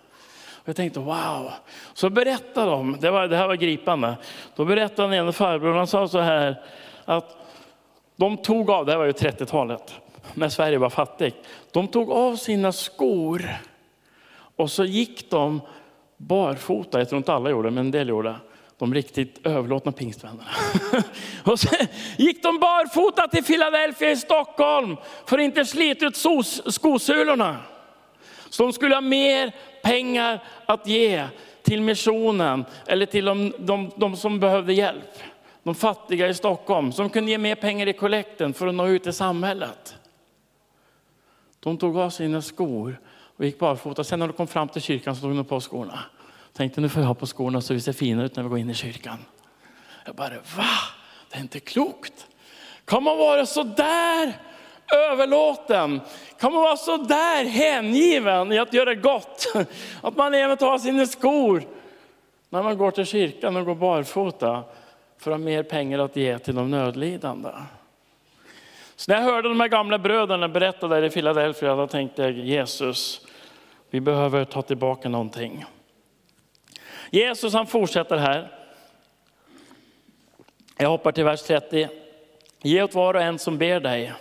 Jag 0.69 0.77
tänkte 0.77 1.01
wow. 1.01 1.51
Så 1.95 2.11
berättade 2.11 2.71
de, 2.71 2.97
det, 3.01 3.11
var, 3.11 3.29
det 3.29 3.37
här 3.37 3.47
var 3.47 3.55
gripande. 3.55 4.17
Då 4.57 4.65
berättade 4.65 5.17
en 5.17 5.33
farbror, 5.33 5.75
han 5.75 5.87
sa 5.87 6.09
så 6.09 6.21
här 6.21 6.63
att 7.05 7.37
de 8.17 8.37
tog 8.37 8.71
av, 8.71 8.87
det 8.87 8.93
här 8.93 8.99
var 8.99 9.05
ju 9.05 9.13
30-talet, 9.13 9.95
när 10.35 10.49
Sverige 10.49 10.79
var 10.79 10.91
fattigt. 10.91 11.37
De 11.73 11.89
tog 11.89 12.11
av 12.11 12.37
sina 12.37 12.73
skor 12.73 13.49
och 14.57 14.71
så 14.71 14.85
gick 14.85 15.31
de 15.31 15.61
barfota, 16.17 16.99
jag 16.99 17.09
tror 17.09 17.17
inte 17.17 17.33
alla 17.33 17.51
gjorde 17.51 17.71
men 17.71 17.87
en 17.87 17.91
del 17.91 18.09
gjorde 18.09 18.35
de 18.79 18.95
riktigt 18.95 19.47
överlåtna 19.47 19.93
pingstvännerna. 19.93 20.45
och 21.45 21.61
sen 21.61 21.87
gick 22.17 22.43
de 22.43 22.59
barfota 22.59 23.29
till 23.29 23.45
Philadelphia 23.45 24.11
i 24.11 24.17
Stockholm 24.17 24.97
för 25.27 25.39
att 25.39 25.45
inte 25.45 25.65
slita 25.65 26.07
ut 26.07 26.17
skosulorna. 26.67 27.57
Så 28.57 28.63
de 28.63 28.73
skulle 28.73 28.95
ha 28.95 29.01
mer 29.01 29.53
pengar 29.83 30.45
att 30.67 30.87
ge 30.87 31.27
till 31.63 31.83
missionen 31.83 32.65
eller 32.87 33.07
till 33.07 33.25
de, 33.25 33.53
de, 33.59 33.91
de 33.97 34.17
som 34.17 34.41
behövde 34.41 34.73
hjälp. 34.73 35.19
De 35.63 35.75
fattiga 35.75 36.29
i 36.29 36.35
Stockholm 36.35 36.93
som 36.93 37.11
kunde 37.11 37.31
ge 37.31 37.39
mer 37.39 37.55
pengar 37.55 37.87
i 37.87 37.93
kollekten 37.93 38.55
för 38.55 38.67
att 38.67 38.75
nå 38.75 38.87
ut 38.87 39.07
i 39.07 39.13
samhället. 39.13 39.97
De 41.61 41.79
tog 41.79 41.99
av 41.99 42.11
sina 42.11 42.43
skor 42.43 43.01
och 43.37 43.45
gick 43.45 43.59
barfota. 43.59 44.05
Sen 44.05 44.19
när 44.19 44.27
de 44.27 44.33
kom 44.33 44.47
fram 44.47 44.69
till 44.69 44.83
kyrkan 44.83 45.17
så 45.17 45.23
tog 45.23 45.37
de 45.37 45.45
på 45.45 45.61
skorna. 45.61 45.99
Tänkte 46.53 46.81
nu 46.81 46.89
får 46.89 47.03
jag 47.03 47.07
ha 47.07 47.15
på 47.15 47.27
skorna 47.27 47.61
så 47.61 47.75
vi 47.75 47.81
ser 47.81 47.93
fina 47.93 48.25
ut 48.25 48.37
när 48.37 48.43
vi 48.43 48.49
går 48.49 48.59
in 48.59 48.71
i 48.71 48.75
kyrkan. 48.75 49.19
Jag 50.05 50.15
bara, 50.15 50.35
va? 50.35 50.65
Det 51.31 51.37
är 51.37 51.41
inte 51.41 51.61
klokt. 51.61 52.27
Kan 52.85 53.03
man 53.03 53.19
vara 53.19 53.47
så 53.47 53.63
där 53.63 54.33
överlåten? 54.95 56.01
Kan 56.41 56.53
man 56.53 56.63
vara 56.63 56.77
så 56.77 56.97
där 56.97 57.45
hängiven 57.45 58.53
i 58.53 58.59
att 58.59 58.73
göra 58.73 58.95
gott? 58.95 59.53
Att 60.03 60.17
man 60.17 60.35
även 60.35 60.57
tar 60.57 60.79
sina 60.79 61.07
skor 61.07 61.63
när 62.49 62.63
man 62.63 62.79
går 62.79 62.91
till 62.91 63.07
kyrkan 63.07 63.57
och 63.57 63.65
går 63.67 63.75
barfota 63.75 64.65
för 65.19 65.31
att 65.31 65.39
ha 65.39 65.45
mer 65.45 65.63
pengar 65.63 65.99
att 65.99 66.17
ge 66.17 66.39
till 66.39 66.55
de 66.55 66.71
nödlidande. 66.71 67.51
Så 68.97 69.13
när 69.13 69.19
jag 69.19 69.25
hörde 69.25 69.49
de 69.49 69.61
här 69.61 69.69
gamla 69.69 69.99
bröderna 69.99 70.49
berätta 70.49 70.89
där 70.89 71.03
i 71.03 71.11
Philadelphia, 71.11 71.75
då 71.77 71.87
tänkte 71.87 72.23
jag 72.23 72.33
Jesus, 72.33 73.27
vi 73.91 74.01
behöver 74.01 74.45
ta 74.45 74.63
tillbaka 74.63 75.09
någonting. 75.09 75.65
Jesus 77.11 77.55
han 77.55 77.67
fortsätter 77.67 78.17
här. 78.17 78.53
Jag 80.77 80.89
hoppar 80.89 81.13
till 81.13 81.25
vers 81.25 81.43
30. 81.43 81.89
Ge 82.63 82.83
åt 82.83 82.95
var 82.95 83.15
och 83.15 83.23
en 83.23 83.39
som 83.39 83.59
ber 83.59 83.81
dig. 83.81 84.13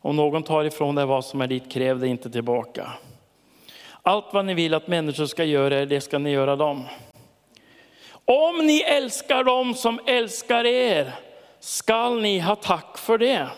Om 0.00 0.16
någon 0.16 0.42
tar 0.42 0.64
ifrån 0.64 0.94
dig 0.94 1.06
vad 1.06 1.24
som 1.24 1.40
är 1.40 1.46
ditt, 1.46 1.72
kräv 1.72 1.98
det 1.98 2.08
inte 2.08 2.30
tillbaka. 2.30 2.92
Allt 4.02 4.32
vad 4.32 4.44
ni 4.44 4.54
vill 4.54 4.74
att 4.74 4.86
människor 4.86 5.26
ska 5.26 5.44
göra, 5.44 5.80
er, 5.80 5.86
det 5.86 6.00
ska 6.00 6.18
ni 6.18 6.30
göra 6.30 6.56
dem. 6.56 6.84
Om 8.24 8.66
ni 8.66 8.80
älskar 8.80 9.44
dem 9.44 9.74
som 9.74 10.00
älskar 10.06 10.66
er, 10.66 11.14
skall 11.60 12.20
ni 12.20 12.38
ha 12.38 12.56
tack 12.56 12.98
för 12.98 13.18
det. 13.18 13.48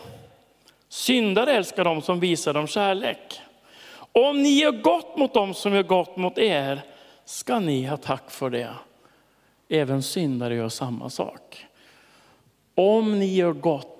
Syndare 0.89 1.51
älskar 1.51 1.83
dem 1.83 2.01
som 2.01 2.19
visar 2.19 2.53
dem 2.53 2.67
kärlek. 2.67 3.41
Om 4.11 4.43
ni 4.43 4.49
gör 4.49 4.71
gott 4.71 5.17
mot 5.17 5.33
dem 5.33 5.53
som 5.53 5.73
gör 5.73 5.83
gott 5.83 6.17
mot 6.17 6.37
er, 6.37 6.81
ska 7.25 7.59
ni 7.59 7.85
ha 7.85 7.97
tack 7.97 8.31
för 8.31 8.49
det. 8.49 8.73
Även 9.69 10.03
syndare 10.03 10.55
gör 10.55 10.69
samma 10.69 11.09
sak. 11.09 11.65
Om 12.75 13.19
ni 13.19 13.35
gör 13.35 13.53
gott 13.53 13.92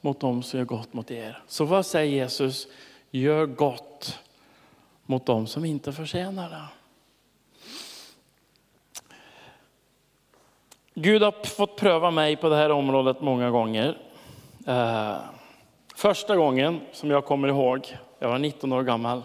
mot 0.00 0.20
dem 0.20 0.42
som 0.42 0.58
gör 0.58 0.66
gott 0.66 0.92
mot 0.92 1.10
er. 1.10 1.42
Så 1.46 1.64
vad 1.64 1.86
säger 1.86 2.12
Jesus? 2.12 2.68
Gör 3.10 3.46
gott 3.46 4.18
mot 5.06 5.26
dem 5.26 5.46
som 5.46 5.64
inte 5.64 5.92
förtjänar 5.92 6.50
det. 6.50 6.62
Gud 10.94 11.22
har 11.22 11.46
fått 11.46 11.76
pröva 11.76 12.10
mig 12.10 12.36
på 12.36 12.48
det 12.48 12.56
här 12.56 12.70
området 12.70 13.20
många 13.20 13.50
gånger. 13.50 13.98
Eh, 14.66 15.16
första 15.94 16.36
gången 16.36 16.80
som 16.92 17.10
jag 17.10 17.24
kommer 17.24 17.48
ihåg, 17.48 17.96
jag 18.18 18.28
var 18.28 18.38
19 18.38 18.72
år 18.72 18.82
gammal. 18.82 19.22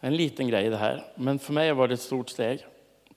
En 0.00 0.16
liten 0.16 0.48
grej 0.48 0.70
det 0.70 0.76
här, 0.76 1.04
men 1.14 1.38
för 1.38 1.52
mig 1.52 1.72
var 1.72 1.88
det 1.88 1.94
ett 1.94 2.00
stort 2.00 2.28
steg 2.28 2.60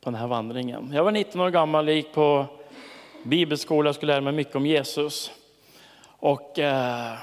på 0.01 0.09
den 0.09 0.15
här 0.15 0.27
vandringen. 0.27 0.91
Jag 0.93 1.03
var 1.03 1.11
19 1.11 1.41
år 1.41 1.49
gammal, 1.49 1.87
och 1.87 1.93
gick 1.93 2.13
på 2.13 2.45
bibelskola, 3.27 3.89
och 3.89 3.95
skulle 3.95 4.13
lära 4.13 4.21
mig 4.21 4.33
mycket 4.33 4.55
om 4.55 4.65
Jesus. 4.65 5.31
Och 6.05 6.59
eh, 6.59 7.13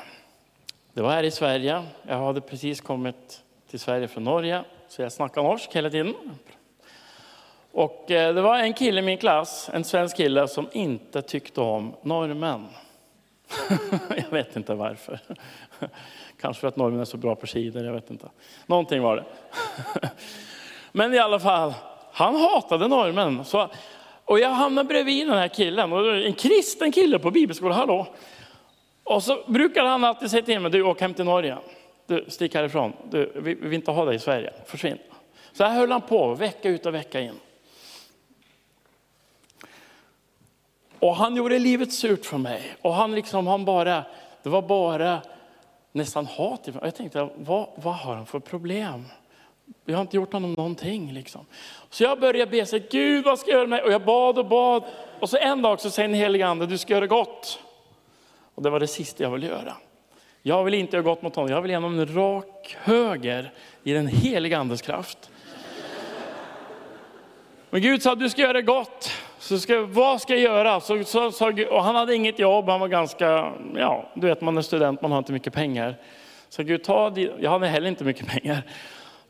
det 0.92 1.02
var 1.02 1.10
här 1.10 1.22
i 1.22 1.30
Sverige. 1.30 1.84
Jag 2.02 2.18
hade 2.18 2.40
precis 2.40 2.80
kommit 2.80 3.42
till 3.70 3.80
Sverige 3.80 4.08
från 4.08 4.24
Norge, 4.24 4.64
så 4.88 5.02
jag 5.02 5.12
snackade 5.12 5.48
norsk 5.48 5.76
hela 5.76 5.90
tiden. 5.90 6.14
Och 7.72 8.10
eh, 8.10 8.34
det 8.34 8.42
var 8.42 8.58
en 8.58 8.74
kille 8.74 9.00
i 9.00 9.02
min 9.02 9.18
klass, 9.18 9.70
en 9.72 9.84
svensk 9.84 10.16
kille, 10.16 10.48
som 10.48 10.68
inte 10.72 11.22
tyckte 11.22 11.60
om 11.60 11.94
norrmän. 12.02 12.68
jag 14.16 14.30
vet 14.30 14.56
inte 14.56 14.74
varför. 14.74 15.20
Kanske 16.40 16.60
för 16.60 16.68
att 16.68 16.76
norrmän 16.76 17.00
är 17.00 17.04
så 17.04 17.16
bra 17.16 17.34
på 17.34 17.46
skidor, 17.46 17.84
jag 17.84 17.92
vet 17.92 18.10
inte. 18.10 18.28
Någonting 18.66 19.02
var 19.02 19.16
det. 19.16 19.24
Men 20.92 21.14
i 21.14 21.18
alla 21.18 21.40
fall, 21.40 21.74
han 22.12 22.36
hatade 22.36 22.88
norrmän. 22.88 23.44
Så, 23.44 23.68
och 24.24 24.38
jag 24.38 24.50
hamnade 24.50 24.88
bredvid 24.88 25.28
den 25.28 25.38
här 25.38 25.48
killen, 25.48 25.92
och 25.92 26.16
en 26.16 26.34
kristen 26.34 26.92
kille 26.92 27.18
på 27.18 27.30
bibelskolan, 27.30 27.78
hallå. 27.78 28.06
Och 29.04 29.22
så 29.22 29.44
brukade 29.46 29.88
han 29.88 30.04
alltid 30.04 30.30
säga 30.30 30.42
till 30.42 30.60
mig, 30.60 30.70
du 30.70 30.82
åk 30.82 31.00
hem 31.00 31.14
till 31.14 31.24
Norge. 31.24 31.58
Du, 32.06 32.24
stick 32.28 32.54
härifrån. 32.54 32.92
Du, 33.10 33.32
vi, 33.34 33.54
vi 33.54 33.54
vill 33.54 33.72
inte 33.72 33.90
ha 33.90 34.04
dig 34.04 34.16
i 34.16 34.18
Sverige, 34.18 34.52
försvinn. 34.66 34.98
Så 35.52 35.64
här 35.64 35.74
höll 35.74 35.92
han 35.92 36.00
på, 36.00 36.34
vecka 36.34 36.68
ut 36.68 36.86
och 36.86 36.94
vecka 36.94 37.20
in. 37.20 37.34
Och 40.98 41.16
han 41.16 41.36
gjorde 41.36 41.58
livet 41.58 41.92
surt 41.92 42.26
för 42.26 42.38
mig. 42.38 42.76
Och 42.82 42.94
han 42.94 43.14
liksom, 43.14 43.46
han 43.46 43.64
bara, 43.64 44.04
det 44.42 44.48
var 44.48 44.62
bara 44.62 45.22
nästan 45.92 46.26
hat. 46.26 46.68
Jag 46.82 46.94
tänkte, 46.94 47.28
vad, 47.36 47.68
vad 47.76 47.94
har 47.94 48.14
han 48.14 48.26
för 48.26 48.38
problem? 48.38 49.04
Jag 49.84 49.94
har 49.94 50.02
inte 50.02 50.16
gjort 50.16 50.32
honom 50.32 50.52
någonting. 50.52 51.12
Liksom. 51.12 51.46
Så 51.90 52.04
jag 52.04 52.20
började 52.20 52.50
be, 52.50 52.66
sig, 52.66 52.86
Gud 52.90 53.24
vad 53.24 53.38
ska 53.38 53.50
jag 53.50 53.58
göra 53.58 53.68
med 53.68 53.82
Och 53.82 53.92
jag 53.92 54.04
bad 54.04 54.38
och 54.38 54.46
bad. 54.46 54.84
Och 55.20 55.30
så 55.30 55.36
en 55.36 55.62
dag 55.62 55.80
så 55.80 55.90
säger 55.90 56.08
den 56.08 56.18
helige 56.18 56.46
ande, 56.46 56.66
du 56.66 56.78
ska 56.78 56.92
göra 56.92 57.06
gott. 57.06 57.58
Och 58.54 58.62
det 58.62 58.70
var 58.70 58.80
det 58.80 58.86
sista 58.86 59.22
jag 59.22 59.30
ville 59.30 59.46
göra. 59.46 59.76
Jag 60.42 60.64
vill 60.64 60.74
inte 60.74 60.96
göra 60.96 61.04
gott 61.04 61.22
mot 61.22 61.36
honom, 61.36 61.50
jag 61.50 61.62
vill 61.62 61.70
ge 61.70 61.76
honom 61.76 61.98
en 61.98 62.14
rak 62.14 62.76
höger 62.80 63.52
i 63.82 63.92
den 63.92 64.06
helige 64.06 64.58
andes 64.58 64.82
kraft. 64.82 65.30
Men 67.70 67.82
Gud 67.82 68.02
sa, 68.02 68.14
du 68.14 68.30
ska 68.30 68.42
göra 68.42 68.62
gott. 68.62 69.10
Så 69.38 69.58
ska, 69.58 69.82
vad 69.82 70.20
ska 70.20 70.32
jag 70.32 70.42
göra? 70.42 70.80
Så, 70.80 71.04
så, 71.04 71.32
så, 71.32 71.66
och 71.70 71.84
han 71.84 71.94
hade 71.94 72.14
inget 72.14 72.38
jobb, 72.38 72.68
han 72.68 72.80
var 72.80 72.88
ganska, 72.88 73.52
ja, 73.76 74.10
du 74.14 74.26
vet 74.26 74.40
man 74.40 74.58
är 74.58 74.62
student, 74.62 75.02
man 75.02 75.10
har 75.10 75.18
inte 75.18 75.32
mycket 75.32 75.52
pengar. 75.52 75.96
Så 76.48 76.62
Gud, 76.62 76.84
ta, 76.84 77.14
jag 77.40 77.50
hade 77.50 77.66
heller 77.66 77.88
inte 77.88 78.04
mycket 78.04 78.26
pengar. 78.26 78.62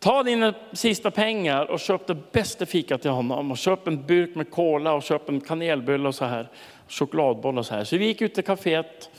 Ta 0.04 0.22
dina 0.22 0.54
sista 0.72 1.10
pengar 1.10 1.70
och 1.70 1.80
köp 1.80 2.06
det 2.06 2.32
bästa 2.32 2.66
fikat 2.66 3.02
till 3.02 3.10
honom. 3.10 3.50
Och 3.50 3.58
köp 3.58 3.88
en 3.88 4.06
burk 4.06 4.34
med 4.34 4.50
cola 4.50 4.92
och 4.92 5.02
köp 5.02 5.28
en 5.28 5.40
kanelbulle 5.40 6.08
och 6.08 6.14
så 6.14 6.24
här. 6.24 6.48
Chokladboll 6.88 7.58
och 7.58 7.66
så 7.66 7.74
här. 7.74 7.84
Så 7.84 7.96
vi 7.96 8.06
gick 8.06 8.22
ut 8.22 8.34
till 8.34 8.44
kaféet 8.44 9.10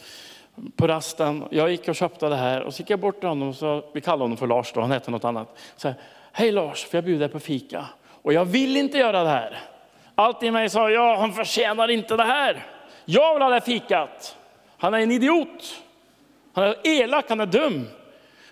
på 0.75 0.87
rasten. 0.87 1.43
Jag 1.49 1.71
gick 1.71 1.87
och 1.87 1.95
köpte 1.95 2.29
det 2.29 2.35
här 2.35 2.63
och 2.63 2.73
så 2.73 2.81
gick 2.81 2.89
jag 2.89 2.99
bort 2.99 3.19
till 3.19 3.29
honom. 3.29 3.53
Så, 3.53 3.83
vi 3.93 4.01
kallade 4.01 4.23
honom 4.23 4.37
för 4.37 4.47
Lars 4.47 4.71
då, 4.73 4.81
han 4.81 4.91
hette 4.91 5.11
något 5.11 5.25
annat. 5.25 5.57
Så 5.75 5.87
här, 5.87 5.97
Hej 6.31 6.51
Lars, 6.51 6.85
får 6.85 6.97
jag 6.97 7.03
bjuda 7.03 7.19
dig 7.19 7.29
på 7.29 7.39
fika? 7.39 7.85
Och 8.21 8.33
jag 8.33 8.45
vill 8.45 8.77
inte 8.77 8.97
göra 8.97 9.23
det 9.23 9.29
här. 9.29 9.59
Allt 10.15 10.43
i 10.43 10.51
mig 10.51 10.69
sa, 10.69 10.89
ja 10.89 11.17
han 11.19 11.33
förtjänar 11.33 11.87
inte 11.87 12.15
det 12.15 12.23
här. 12.23 12.65
Jag 13.05 13.33
vill 13.33 13.41
ha 13.41 13.49
det 13.49 13.55
här 13.55 13.61
fikat. 13.61 14.37
Han 14.77 14.93
är 14.93 14.99
en 14.99 15.11
idiot. 15.11 15.81
Han 16.53 16.63
är 16.63 16.75
elak, 16.83 17.25
han 17.29 17.39
är 17.39 17.45
dum. 17.45 17.87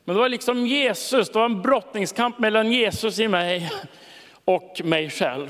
Men 0.05 0.15
det 0.15 0.21
var 0.21 0.29
liksom 0.29 0.67
Jesus, 0.67 1.29
det 1.29 1.39
var 1.39 1.45
en 1.45 1.61
brottningskamp 1.61 2.39
mellan 2.39 2.71
Jesus 2.71 3.19
i 3.19 3.27
mig 3.27 3.71
och 4.45 4.81
mig 4.83 5.09
själv. 5.09 5.49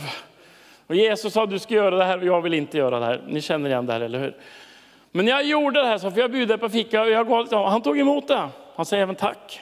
Och 0.87 0.95
Jesus 0.95 1.33
sa, 1.33 1.45
du 1.45 1.59
ska 1.59 1.73
göra 1.73 1.95
det 1.95 2.05
här 2.05 2.17
och 2.17 2.25
jag 2.25 2.41
vill 2.41 2.53
inte 2.53 2.77
göra 2.77 2.99
det 2.99 3.05
här. 3.05 3.23
Ni 3.27 3.41
känner 3.41 3.69
igen 3.69 3.85
det 3.85 3.93
här, 3.93 4.01
eller 4.01 4.19
hur? 4.19 4.37
Men 5.11 5.27
jag 5.27 5.43
gjorde 5.45 5.81
det 5.81 5.87
här, 5.87 5.97
så 5.97 6.11
får 6.11 6.19
jag 6.19 6.31
bjuda 6.31 6.57
på 6.57 6.69
fika 6.69 7.01
och 7.01 7.09
jag 7.09 7.27
gav, 7.27 7.69
han 7.69 7.81
tog 7.81 7.99
emot 7.99 8.27
det. 8.27 8.49
Han 8.75 8.85
säger 8.85 9.03
även 9.03 9.15
tack. 9.15 9.61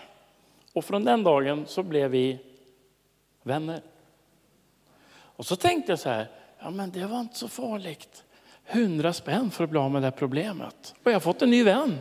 Och 0.74 0.86
från 0.86 1.04
den 1.04 1.24
dagen 1.24 1.66
så 1.68 1.84
blev 1.84 2.12
vi 2.12 2.38
vänner. 3.44 3.82
Och 5.14 5.46
så 5.46 5.56
tänkte 5.56 5.92
jag 5.92 6.00
så 6.00 6.10
här, 6.10 6.28
ja 6.60 6.70
men 6.70 6.92
det 6.92 7.06
var 7.06 7.20
inte 7.20 7.38
så 7.38 7.48
farligt. 7.48 8.24
Hundra 8.66 9.14
spänn 9.14 9.52
för 9.52 9.64
att 9.64 9.70
bli 9.70 9.80
av 9.80 9.92
med 9.92 10.02
det 10.02 10.06
här 10.06 10.12
problemet. 10.12 10.96
Och 11.04 11.12
jag 11.12 11.16
har 11.16 11.20
fått 11.20 11.42
en 11.42 11.50
ny 11.50 11.64
vän. 11.64 12.00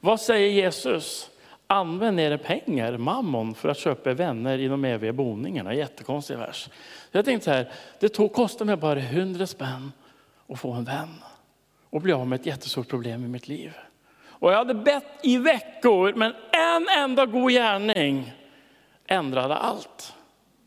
Vad 0.00 0.20
säger 0.20 0.48
Jesus? 0.48 1.30
Använd 1.66 2.20
era 2.20 2.38
pengar, 2.38 2.96
mammon, 2.96 3.54
för 3.54 3.68
att 3.68 3.78
köpa 3.78 4.14
vänner 4.14 4.58
i 4.58 4.68
de 4.68 4.84
eviga 4.84 5.12
boningarna. 5.12 5.74
Jättekonstig 5.74 6.38
vers. 6.38 6.68
Jag 7.10 7.24
tänkte 7.24 7.44
så 7.44 7.50
här, 7.50 7.72
det 8.00 8.08
tog, 8.08 8.32
kostade 8.32 8.64
mig 8.64 8.76
bara 8.76 9.00
hundra 9.00 9.46
spänn 9.46 9.92
att 10.48 10.60
få 10.60 10.72
en 10.72 10.84
vän. 10.84 11.14
Och 11.90 12.00
bli 12.00 12.12
av 12.12 12.26
med 12.26 12.40
ett 12.40 12.46
jättestort 12.46 12.88
problem 12.88 13.24
i 13.24 13.28
mitt 13.28 13.48
liv. 13.48 13.72
Och 14.38 14.52
jag 14.52 14.56
hade 14.56 14.74
bett 14.74 15.18
i 15.22 15.38
veckor, 15.38 16.12
men 16.16 16.32
en 16.52 16.86
enda 16.98 17.26
god 17.26 17.52
gärning 17.52 18.32
ändrade 19.06 19.56
allt. 19.56 20.14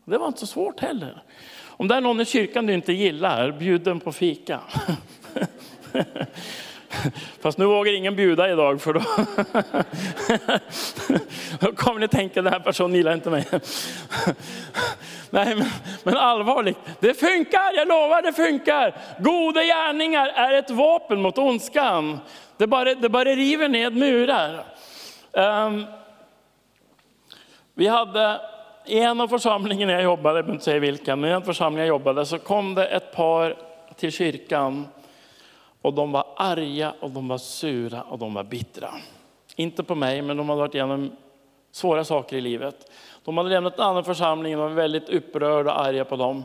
Det 0.04 0.18
var 0.18 0.26
inte 0.26 0.40
så 0.40 0.46
svårt 0.46 0.80
heller. 0.80 1.22
Om 1.66 1.88
det 1.88 1.94
är 1.94 2.00
någon 2.00 2.20
i 2.20 2.24
kyrkan 2.24 2.66
du 2.66 2.74
inte 2.74 2.92
gillar, 2.92 3.52
bjud 3.52 3.80
den 3.80 4.00
på 4.00 4.12
fika. 4.12 4.60
Fast 7.40 7.58
nu 7.58 7.64
vågar 7.64 7.92
ingen 7.92 8.16
bjuda 8.16 8.50
idag 8.50 8.80
för 8.80 8.92
då, 8.92 9.00
då 11.66 11.72
kommer 11.72 12.00
ni 12.00 12.08
tänka 12.08 12.42
den 12.42 12.52
här 12.52 12.60
personen 12.60 12.94
gillar 12.94 13.14
inte 13.14 13.30
mig. 13.30 13.46
Nej 15.30 15.54
men, 15.54 15.66
men 16.02 16.16
allvarligt, 16.16 16.78
det 17.00 17.14
funkar, 17.14 17.76
jag 17.76 17.88
lovar 17.88 18.22
det 18.22 18.32
funkar. 18.32 18.96
Goda 19.18 19.62
gärningar 19.62 20.26
är 20.26 20.52
ett 20.52 20.70
vapen 20.70 21.22
mot 21.22 21.38
ondskan. 21.38 22.20
Det 22.56 22.66
bara, 22.66 22.94
det 22.94 23.08
bara 23.08 23.24
river 23.24 23.68
ned 23.68 23.96
murar. 23.96 24.64
Um, 25.32 25.86
vi 27.74 27.86
hade 27.86 28.40
i 28.86 28.98
en 28.98 29.20
av 29.20 29.28
församlingarna 29.28 29.92
jag 29.92 30.02
jobbade, 30.02 30.38
jag 30.38 30.44
behöver 30.44 30.52
inte 30.52 30.64
säga 30.64 30.78
vilken, 30.78 31.20
men 31.20 31.30
i 31.30 31.32
en 31.32 31.42
församling 31.42 31.78
jag 31.78 31.88
jobbade 31.88 32.26
så 32.26 32.38
kom 32.38 32.74
det 32.74 32.86
ett 32.86 33.12
par 33.12 33.56
till 33.96 34.12
kyrkan 34.12 34.88
och 35.82 35.94
de 35.94 36.12
var 36.12 36.24
arga 36.36 36.94
och 37.00 37.10
de 37.10 37.28
var 37.28 37.38
sura 37.38 38.02
och 38.02 38.18
de 38.18 38.34
var 38.34 38.44
bittra. 38.44 38.88
Inte 39.56 39.82
på 39.82 39.94
mig, 39.94 40.22
men 40.22 40.36
de 40.36 40.48
hade 40.48 40.60
varit 40.60 40.74
igenom 40.74 41.12
svåra 41.72 42.04
saker 42.04 42.36
i 42.36 42.40
livet. 42.40 42.90
De 43.24 43.36
hade 43.36 43.50
lämnat 43.50 43.78
en 43.78 43.84
annan 43.84 44.04
församling 44.04 44.58
och 44.58 44.62
var 44.62 44.68
väldigt 44.68 45.08
upprörda 45.08 45.72
och 45.72 45.80
arga 45.80 46.04
på 46.04 46.16
dem. 46.16 46.44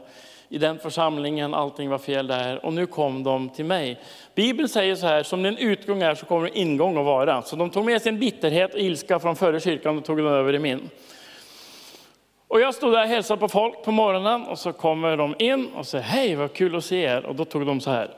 I 0.50 0.58
den 0.58 0.80
församlingen, 0.80 1.54
allting 1.54 1.90
var 1.90 1.98
fel 1.98 2.28
där. 2.28 2.66
Och 2.66 2.74
nu 2.74 2.86
kom 2.86 3.24
de 3.24 3.50
till 3.50 3.66
mig. 3.66 4.02
Bibeln 4.36 4.70
säger 4.70 4.96
så 4.96 5.08
här, 5.08 5.24
som 5.24 5.44
din 5.44 5.58
utgång 5.58 6.02
är 6.02 6.16
så 6.16 6.26
kommer 6.26 6.48
en 6.48 6.56
ingång 6.56 6.98
att 6.98 7.06
vara. 7.06 7.42
Så 7.42 7.56
de 7.56 7.70
tog 7.70 7.86
med 7.86 8.02
sin 8.02 8.20
bitterhet 8.20 8.74
och 8.74 8.80
ilska 8.80 9.20
från 9.20 9.36
förra 9.36 9.60
kyrkan 9.60 9.98
och 9.98 10.06
tog 10.06 10.18
den 10.18 10.28
över 10.28 10.56
i 10.56 10.60
min. 10.60 10.90
Och 12.48 12.60
jag 12.60 12.76
stod 12.76 12.94
där 12.94 13.02
och 13.02 13.08
hälsade 13.08 13.40
på 13.40 13.48
folk 13.48 13.84
på 13.84 13.92
morgonen 13.92 14.44
och 14.44 14.60
så 14.60 14.74
kommer 14.74 15.18
de 15.18 15.36
in 15.40 15.68
och 15.76 15.86
säger, 15.88 16.04
hej 16.04 16.36
vad 16.36 16.54
kul 16.54 16.76
att 16.76 16.86
se 16.86 17.02
er. 17.02 17.26
Och 17.26 17.36
då 17.36 17.46
tog 17.46 17.66
de 17.66 17.82
så 17.82 17.92
här, 17.92 18.10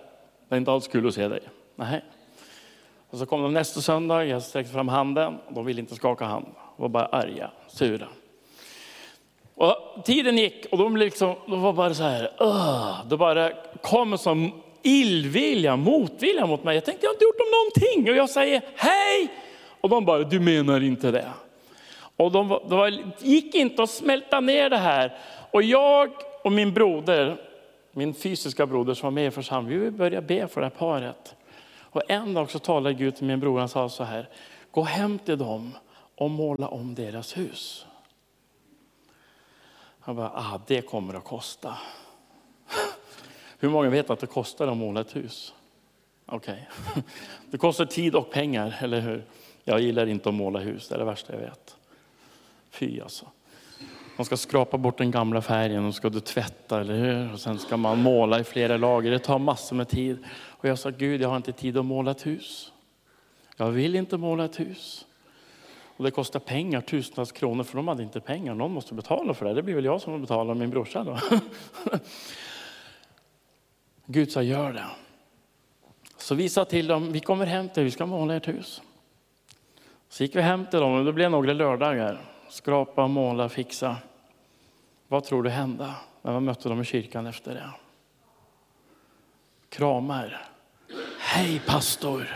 det 0.49 0.55
är 0.55 0.57
inte 0.57 0.71
alls 0.71 0.87
kul 0.87 1.07
att 1.07 1.13
se 1.13 1.27
dig. 1.27 1.39
Nej. 1.75 2.01
Och 3.09 3.17
så 3.17 3.25
kom 3.25 3.41
de 3.41 3.53
nästa 3.53 3.81
söndag, 3.81 4.25
jag 4.25 4.41
sträckte 4.41 4.73
fram 4.73 4.87
handen 4.87 5.37
de 5.49 5.65
ville 5.65 5.81
inte 5.81 5.95
skaka 5.95 6.25
hand. 6.25 6.45
De 6.77 6.81
var 6.81 6.89
bara 6.89 7.05
arga, 7.05 7.51
sura. 7.67 8.07
Och 9.55 10.05
tiden 10.05 10.37
gick 10.37 10.65
och 10.71 10.77
de, 10.77 10.97
liksom, 10.97 11.35
de 11.47 11.61
var 11.61 11.73
bara 11.73 11.93
så 11.93 12.03
här, 12.03 12.31
uh, 12.41 13.07
det 13.09 13.17
bara 13.17 13.51
kom 13.81 14.13
en 14.13 14.19
sån 14.19 14.51
illvilja, 14.81 15.75
motvilja 15.75 16.45
mot 16.45 16.63
mig. 16.63 16.75
Jag 16.75 16.85
tänkte 16.85 17.05
jag 17.05 17.09
har 17.09 17.13
inte 17.13 17.25
gjort 17.25 17.37
dem 17.37 17.47
någonting 17.51 18.11
och 18.11 18.17
jag 18.17 18.29
säger 18.29 18.61
hej 18.75 19.27
och 19.81 19.89
de 19.89 20.05
bara, 20.05 20.23
du 20.23 20.39
menar 20.39 20.83
inte 20.83 21.11
det. 21.11 21.27
Och 22.17 22.31
de, 22.31 22.59
de 22.69 23.11
gick 23.19 23.55
inte 23.55 23.83
att 23.83 23.89
smälta 23.89 24.39
ner 24.39 24.69
det 24.69 24.77
här. 24.77 25.17
Och 25.51 25.63
jag 25.63 26.09
och 26.43 26.51
min 26.51 26.73
broder, 26.73 27.37
min 27.97 28.13
fysiska 28.13 28.65
broder 28.65 28.93
som 28.93 29.07
var 29.07 29.11
med 29.11 29.27
i 29.27 29.31
församlingen, 29.31 29.83
vi 29.83 29.91
började 29.91 30.27
be 30.27 30.47
för 30.47 30.61
det 30.61 30.67
här 30.67 30.75
paret. 30.77 31.35
Och 31.79 32.01
en 32.11 32.33
dag 32.33 32.51
så 32.51 32.59
talade 32.59 32.95
Gud 32.95 33.15
till 33.15 33.25
min 33.25 33.39
bror, 33.39 33.59
han 33.59 33.69
sa 33.69 33.89
så 33.89 34.03
här, 34.03 34.29
gå 34.71 34.83
hem 34.83 35.19
till 35.19 35.37
dem 35.37 35.73
och 36.15 36.29
måla 36.29 36.67
om 36.67 36.95
deras 36.95 37.37
hus. 37.37 37.85
Han 39.99 40.15
bara, 40.15 40.29
ah, 40.29 40.61
det 40.67 40.81
kommer 40.81 41.13
att 41.13 41.23
kosta. 41.23 41.77
Hur 43.59 43.69
många 43.69 43.89
vet 43.89 44.09
att 44.09 44.19
det 44.19 44.27
kostar 44.27 44.67
att 44.67 44.77
måla 44.77 45.01
ett 45.01 45.15
hus? 45.15 45.53
Okej, 46.25 46.69
okay. 46.91 47.03
det 47.51 47.57
kostar 47.57 47.85
tid 47.85 48.15
och 48.15 48.31
pengar, 48.31 48.77
eller 48.81 48.99
hur? 48.99 49.25
Jag 49.63 49.79
gillar 49.79 50.07
inte 50.07 50.29
att 50.29 50.35
måla 50.35 50.59
hus, 50.59 50.87
det 50.87 50.95
är 50.95 50.99
det 50.99 51.05
värsta 51.05 51.33
jag 51.33 51.39
vet. 51.39 51.77
Fy 52.69 53.01
alltså. 53.01 53.25
Man 54.17 54.25
ska 54.25 54.37
skrapa 54.37 54.77
bort 54.77 54.97
den 54.97 55.11
gamla 55.11 55.41
färgen 55.41 55.85
och 55.85 55.95
ska 55.95 56.09
du 56.09 56.19
tvätta, 56.19 56.81
eller 56.81 56.95
hur? 56.95 57.33
Och 57.33 57.39
sen 57.39 57.59
ska 57.59 57.77
man 57.77 58.01
måla 58.01 58.39
i 58.39 58.43
flera 58.43 58.77
lager. 58.77 59.11
Det 59.11 59.19
tar 59.19 59.39
massor 59.39 59.75
med 59.75 59.87
tid. 59.87 60.17
Och 60.47 60.69
jag 60.69 60.79
sa, 60.79 60.89
Gud, 60.89 61.21
jag 61.21 61.29
har 61.29 61.37
inte 61.37 61.51
tid 61.51 61.77
att 61.77 61.85
måla 61.85 62.11
ett 62.11 62.25
hus. 62.25 62.71
Jag 63.57 63.71
vill 63.71 63.95
inte 63.95 64.17
måla 64.17 64.45
ett 64.45 64.59
hus. 64.59 65.05
Och 65.97 66.03
det 66.03 66.11
kostar 66.11 66.39
pengar, 66.39 66.81
tusentals 66.81 67.31
kronor, 67.31 67.63
för 67.63 67.75
de 67.75 67.87
hade 67.87 68.03
inte 68.03 68.19
pengar. 68.19 68.55
Någon 68.55 68.73
måste 68.73 68.93
betala 68.93 69.33
för 69.33 69.45
det. 69.45 69.53
Det 69.53 69.63
blir 69.63 69.75
väl 69.75 69.85
jag 69.85 70.01
som 70.01 70.21
betalar 70.21 70.53
min 70.53 70.69
brorsa 70.69 71.03
då. 71.03 71.19
Gud 74.05 74.31
sa, 74.31 74.41
gör 74.41 74.73
det. 74.73 74.85
Så 76.17 76.35
vi 76.35 76.49
sa 76.49 76.65
till 76.65 76.87
dem, 76.87 77.11
vi 77.11 77.19
kommer 77.19 77.45
hem 77.45 77.69
till 77.69 77.83
vi 77.83 77.91
ska 77.91 78.05
måla 78.05 78.35
ert 78.35 78.47
hus. 78.47 78.81
Så 80.09 80.23
gick 80.23 80.35
vi 80.35 80.41
hem 80.41 80.65
till 80.65 80.79
dem 80.79 80.93
och 80.93 81.05
det 81.05 81.13
blev 81.13 81.31
några 81.31 81.53
lördagar. 81.53 82.36
Skrapa, 82.49 83.07
måla, 83.07 83.49
fixa. 83.49 83.97
Vad 85.07 85.23
tror 85.23 85.43
du 85.43 85.49
hände 85.49 85.93
när 86.21 86.33
man 86.33 86.45
mötte 86.45 86.69
dem 86.69 86.81
i 86.81 86.85
kyrkan 86.85 87.27
efter 87.27 87.53
det? 87.53 87.69
Kramar. 89.69 90.47
Hej 91.19 91.61
pastor! 91.67 92.27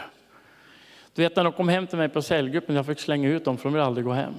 Du 1.13 1.21
vet 1.21 1.35
när 1.35 1.43
de 1.43 1.53
kom 1.53 1.69
hem 1.69 1.87
till 1.87 1.97
mig 1.97 2.09
på 2.09 2.21
cellgruppen, 2.21 2.75
jag 2.75 2.85
fick 2.85 2.99
slänga 2.99 3.29
ut 3.29 3.45
dem 3.45 3.57
för 3.57 3.63
de 3.63 3.73
vill 3.73 3.81
aldrig 3.81 4.05
gå 4.05 4.11
hem. 4.11 4.33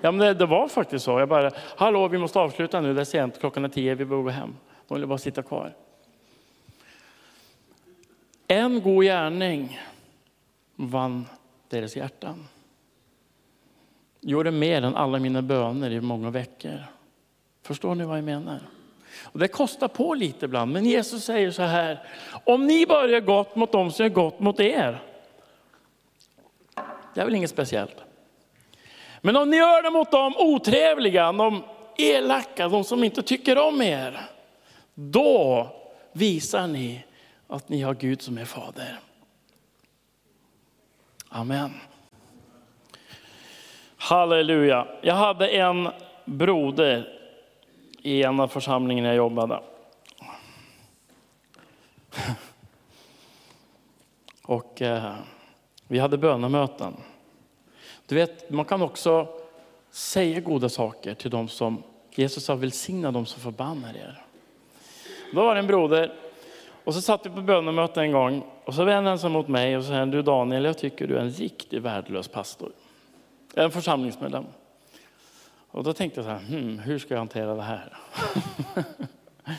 Ja, 0.00 0.10
men 0.10 0.18
det, 0.26 0.34
det, 0.34 0.46
var 0.46 0.68
faktiskt 0.68 1.04
så. 1.04 1.18
Jag 1.18 1.28
bara, 1.28 1.50
hallå 1.76 2.08
vi 2.08 2.18
måste 2.18 2.38
avsluta 2.38 2.80
nu, 2.80 2.94
det 2.94 3.00
är 3.00 3.04
sent, 3.04 3.40
klockan 3.40 3.64
är 3.64 3.68
tio, 3.68 3.94
vi 3.94 4.04
behöver 4.04 4.24
gå 4.24 4.30
hem. 4.30 4.56
De 4.88 4.94
ville 4.94 5.06
bara 5.06 5.18
sitta 5.18 5.42
kvar. 5.42 5.74
En 8.46 8.82
god 8.82 9.04
gärning 9.04 9.80
vann 10.76 11.26
deras 11.68 11.96
hjärtan. 11.96 12.46
Gjorde 14.20 14.50
mer 14.50 14.82
än 14.82 14.96
alla 14.96 15.18
mina 15.18 15.42
böner 15.42 15.90
i 15.90 16.00
många 16.00 16.30
veckor. 16.30 16.84
Förstår 17.62 17.94
ni 17.94 18.04
vad 18.04 18.18
jag 18.18 18.24
menar? 18.24 18.60
Och 19.22 19.38
det 19.38 19.48
kostar 19.48 19.88
på 19.88 20.14
lite 20.14 20.44
ibland, 20.44 20.72
men 20.72 20.84
Jesus 20.84 21.24
säger 21.24 21.50
så 21.50 21.62
här, 21.62 22.08
om 22.44 22.66
ni 22.66 22.86
börjar 22.86 23.20
gott 23.20 23.56
mot 23.56 23.72
dem 23.72 23.92
som 23.92 24.06
är 24.06 24.10
gott 24.10 24.40
mot 24.40 24.60
er, 24.60 25.02
det 27.14 27.20
är 27.20 27.24
väl 27.24 27.34
inget 27.34 27.50
speciellt. 27.50 27.96
Men 29.20 29.36
om 29.36 29.50
ni 29.50 29.56
gör 29.56 29.82
det 29.82 29.90
mot 29.90 30.10
de 30.10 30.36
otrevliga, 30.36 31.32
de 31.32 31.62
elaka, 31.98 32.68
de 32.68 32.84
som 32.84 33.04
inte 33.04 33.22
tycker 33.22 33.58
om 33.58 33.82
er, 33.82 34.20
då 34.94 35.68
visar 36.12 36.66
ni 36.66 37.04
att 37.46 37.68
ni 37.68 37.82
har 37.82 37.94
Gud 37.94 38.22
som 38.22 38.38
är 38.38 38.44
fader. 38.44 39.00
Amen. 41.28 41.70
Halleluja. 44.02 44.86
Jag 45.00 45.14
hade 45.14 45.48
en 45.48 45.88
broder 46.24 47.08
i 48.02 48.22
en 48.22 48.40
av 48.40 48.48
församlingarna 48.48 49.08
jag 49.08 49.16
jobbade. 49.16 49.60
Och 54.42 54.82
eh, 54.82 55.14
vi 55.88 55.98
hade 55.98 56.18
bönemöten. 56.18 56.96
Du 58.06 58.14
vet, 58.14 58.50
man 58.50 58.64
kan 58.64 58.82
också 58.82 59.28
säga 59.90 60.40
goda 60.40 60.68
saker 60.68 61.14
till 61.14 61.30
dem 61.30 61.48
som 61.48 61.82
Jesus 62.10 62.48
har 62.48 62.56
välsignat 62.56 63.14
dem 63.14 63.26
som 63.26 63.40
förbannar 63.42 63.96
er. 63.96 64.22
Då 65.32 65.44
var 65.44 65.54
det 65.54 65.60
en 65.60 65.66
broder 65.66 66.12
och 66.84 66.94
så 66.94 67.00
satt 67.00 67.26
vi 67.26 67.30
på 67.30 67.40
bönemöte 67.40 68.00
en 68.00 68.12
gång 68.12 68.44
och 68.64 68.74
så 68.74 68.84
vände 68.84 69.10
han 69.10 69.18
sig 69.18 69.30
mot 69.30 69.48
mig 69.48 69.76
och 69.76 69.84
sa, 69.84 70.06
du 70.06 70.22
Daniel, 70.22 70.64
jag 70.64 70.78
tycker 70.78 71.06
du 71.06 71.16
är 71.16 71.20
en 71.20 71.30
riktigt 71.30 71.82
värdelös 71.82 72.28
pastor. 72.28 72.72
En 73.54 73.70
församlingsmedlem. 73.70 74.44
Och 75.70 75.84
då 75.84 75.92
tänkte 75.92 76.20
jag 76.20 76.24
så 76.24 76.30
här, 76.30 76.38
hmm, 76.38 76.78
hur 76.78 76.98
ska 76.98 77.14
jag 77.14 77.18
hantera 77.18 77.54
det 77.54 77.62
här? 77.62 77.96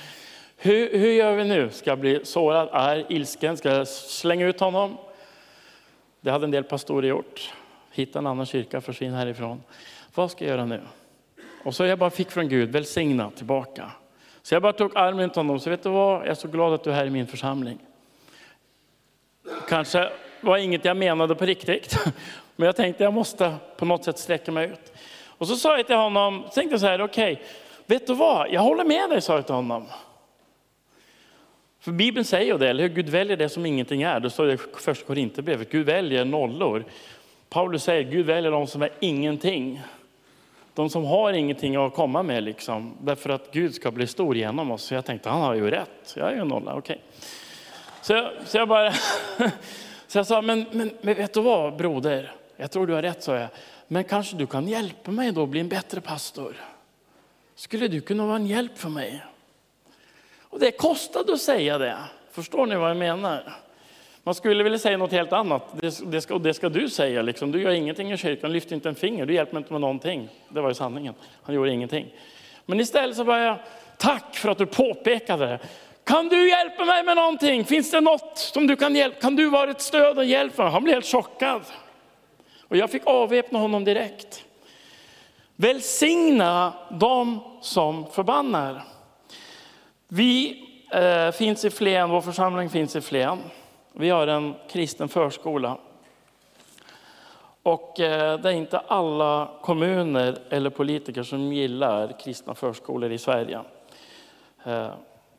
hur, 0.58 1.00
hur 1.00 1.12
gör 1.12 1.36
vi 1.36 1.44
nu? 1.44 1.70
Ska 1.70 1.90
jag 1.90 2.00
bli 2.00 2.26
sårad, 2.26 2.70
arg, 2.72 3.06
ilsken? 3.10 3.58
Ska 3.58 3.70
jag 3.70 3.88
slänga 3.88 4.48
ut 4.48 4.60
honom? 4.60 4.98
Det 6.22 6.32
hade 6.32 6.46
en 6.46 6.52
del 6.52 6.64
pastorer 6.64 7.08
gjort. 7.08 7.54
Hitta 7.92 8.20
en 8.20 8.28
annan 8.28 8.46
kyrka, 8.46 8.82
försvinna 8.82 9.18
härifrån. 9.18 9.64
Vad 10.16 10.32
ska 10.32 10.46
jag 10.46 10.52
göra 10.52 10.66
nu? 10.66 10.82
Och 11.64 11.76
så 11.76 11.86
jag 11.86 12.00
bara 12.00 12.10
fick 12.10 12.32
från 12.32 12.50
Gud, 12.50 12.70
välsigna 12.70 13.32
tillbaka. 13.32 13.92
Så 14.42 14.56
jag 14.56 14.62
bara 14.62 14.74
tog 14.74 14.98
armen 14.98 15.20
runt 15.20 15.36
honom. 15.36 15.60
Så 15.60 15.70
vet 15.70 15.84
du 15.84 15.90
vad, 15.90 16.22
jag 16.22 16.28
är 16.28 16.34
så 16.34 16.48
glad 16.48 16.74
att 16.74 16.84
du 16.84 16.90
är 16.90 16.96
här 16.96 17.06
i 17.06 17.10
min 17.10 17.28
församling. 17.28 17.80
Kanske 19.70 20.10
var 20.42 20.58
inget 20.58 20.86
jag 20.86 20.98
menade 20.98 21.36
på 21.36 21.46
riktigt. 21.46 21.98
Men 22.62 22.66
jag 22.66 22.76
tänkte 22.76 23.04
jag 23.04 23.14
måste 23.14 23.56
på 23.78 23.86
något 23.86 24.04
sätt 24.04 24.18
sträcka 24.18 24.52
mig 24.52 24.70
ut. 24.70 24.94
Och 25.26 25.48
så 25.48 25.56
sa 25.56 25.78
jag 25.78 25.88
till 25.88 25.96
honom, 25.96 26.44
tänkte 26.54 26.80
så 26.80 26.86
här, 26.86 27.02
okej, 27.02 27.34
okay, 27.34 27.46
vet 27.86 28.08
du 28.08 28.14
vad, 28.14 28.52
jag 28.52 28.62
håller 28.62 28.84
med 28.84 29.10
dig, 29.10 29.22
sa 29.22 29.36
jag 29.36 29.46
till 29.46 29.56
honom. 29.56 29.86
För 31.80 31.92
Bibeln 31.92 32.26
säger 32.26 32.54
ju 32.54 32.58
det, 32.58 32.70
eller 32.70 32.84
hur? 32.84 32.90
Gud 32.90 33.10
väljer 33.10 33.38
det 33.38 33.50
som 33.50 33.66
ingenting 33.66 34.02
är. 34.02 34.20
Det 34.20 34.30
står 34.30 34.46
det 34.46 34.54
i 34.54 34.58
första 34.58 35.06
Korinthierbrevet. 35.06 35.72
Gud 35.72 35.86
väljer 35.86 36.26
nollor. 36.26 36.86
Paulus 37.50 37.84
säger 37.84 38.12
Gud 38.12 38.26
väljer 38.26 38.52
de 38.52 38.68
som 38.68 38.82
är 38.82 38.92
ingenting. 39.00 39.82
De 40.74 40.90
som 40.90 41.06
har 41.06 41.34
ingenting 41.34 41.76
att 41.76 41.94
komma 41.94 42.24
med, 42.24 42.44
liksom, 42.44 42.98
därför 43.02 43.30
att 43.30 43.52
Gud 43.52 43.76
ska 43.76 43.92
bli 43.92 44.08
stor 44.08 44.36
genom 44.36 44.72
oss. 44.72 44.84
Så 44.84 44.94
jag 44.94 45.06
tänkte, 45.06 45.30
han 45.30 45.42
har 45.42 45.54
ju 45.54 45.72
rätt. 45.72 46.14
Jag 46.16 46.28
är 46.28 46.34
ju 46.34 46.42
en 46.42 46.48
nolla, 46.48 46.76
okej. 46.76 46.94
Okay. 46.94 47.08
Så, 48.02 48.30
så 48.46 48.58
jag 48.58 48.68
bara... 48.68 48.92
så 50.08 50.18
jag 50.18 50.28
sa, 50.28 50.42
men, 50.42 50.66
men, 50.72 50.92
men 51.02 51.16
vet 51.16 51.34
du 51.34 51.42
vad 51.42 51.76
broder? 51.76 52.32
Jag 52.62 52.72
tror 52.72 52.88
du 52.88 52.94
har 52.94 53.02
rätt, 53.02 53.24
sa 53.24 53.36
jag. 53.36 53.50
Men 53.88 54.04
kanske 54.04 54.36
du 54.36 54.48
kan 54.48 54.68
hjälpa 54.68 55.12
mig 55.12 55.32
då 55.32 55.44
att 55.44 55.50
bli 55.50 55.60
en 55.60 55.70
bättre 55.70 56.02
pastor? 56.02 56.56
Skulle 57.56 57.88
du 57.88 58.02
kunna 58.02 58.26
vara 58.26 58.36
en 58.36 58.48
hjälp 58.48 58.78
för 58.78 58.90
mig? 58.90 59.24
Och 60.42 60.60
det 60.60 60.72
kostade 60.72 61.34
att 61.34 61.42
säga 61.42 61.78
det. 61.78 61.98
Förstår 62.32 62.66
ni 62.66 62.76
vad 62.76 62.90
jag 62.90 62.98
menar? 62.98 63.54
Man 64.24 64.36
skulle 64.36 64.64
vilja 64.64 64.80
säga 64.80 64.98
något 64.98 65.12
helt 65.12 65.34
annat. 65.34 65.82
Det, 65.82 66.12
det, 66.12 66.22
ska, 66.22 66.38
det 66.38 66.54
ska 66.54 66.70
du 66.70 66.90
säga. 66.90 67.22
Liksom. 67.22 67.52
Du 67.52 67.62
gör 67.62 67.72
ingenting 67.72 68.12
i 68.12 68.18
kyrkan, 68.18 68.54
lyfter 68.54 68.76
inte 68.76 68.90
en 68.90 68.96
finger, 68.96 69.26
du 69.26 69.34
hjälper 69.34 69.54
mig 69.54 69.60
inte 69.60 69.74
med 69.74 69.82
någonting. 69.82 70.30
Det 70.50 70.62
var 70.62 70.70
ju 70.70 70.76
sanningen. 70.76 71.14
Han 71.44 71.56
gjorde 71.56 71.72
ingenting. 71.72 72.14
Men 72.66 72.80
istället 72.80 73.16
så 73.16 73.24
bara, 73.24 73.60
tack 73.98 74.36
för 74.36 74.50
att 74.50 74.58
du 74.58 74.66
påpekade 74.66 75.46
det. 75.46 75.60
Kan 76.04 76.28
du 76.28 76.50
hjälpa 76.50 76.86
mig 76.86 77.04
med 77.04 77.16
någonting? 77.16 77.66
Finns 77.66 77.92
det 77.92 78.02
något 78.02 78.38
som 78.38 78.68
du 78.68 78.76
kan 78.76 78.96
hjälpa? 78.96 79.20
Kan 79.20 79.36
du 79.36 79.50
vara 79.50 79.72
ett 79.72 79.82
stöd 79.82 80.18
och 80.18 80.26
hjälp 80.26 80.56
för 80.56 80.64
mig? 80.64 80.72
Han 80.72 80.84
blev 80.84 80.94
helt 80.94 81.06
chockad. 81.06 81.62
Och 82.72 82.78
jag 82.78 82.92
fick 82.92 83.02
avväpna 83.06 83.60
honom 83.60 83.84
direkt. 83.84 84.46
Välsigna 85.56 86.74
dem 86.90 87.40
som 87.62 88.06
förbannar. 88.06 88.84
Vi 90.08 90.64
eh, 90.92 91.32
finns 91.32 91.66
i 91.66 91.70
Flen, 91.70 92.10
vår 92.10 92.22
församling 92.22 92.70
finns 92.70 92.96
i 92.96 93.02
Flen. 93.02 93.40
Vi 93.94 94.10
har 94.10 94.28
en 94.28 94.56
kristen 94.70 95.10
förskola. 95.10 95.78
Och 97.64 98.00
eh, 98.00 98.40
det 98.40 98.50
är 98.50 98.54
inte 98.54 98.80
alla 98.80 99.52
kommuner 99.62 100.38
eller 100.50 100.70
politiker 100.70 101.24
som 101.24 101.54
gillar 101.54 102.20
kristna 102.20 102.56
förskolor 102.56 103.12
i 103.12 103.18
Sverige. 103.18 103.62
Eh, 104.64 104.90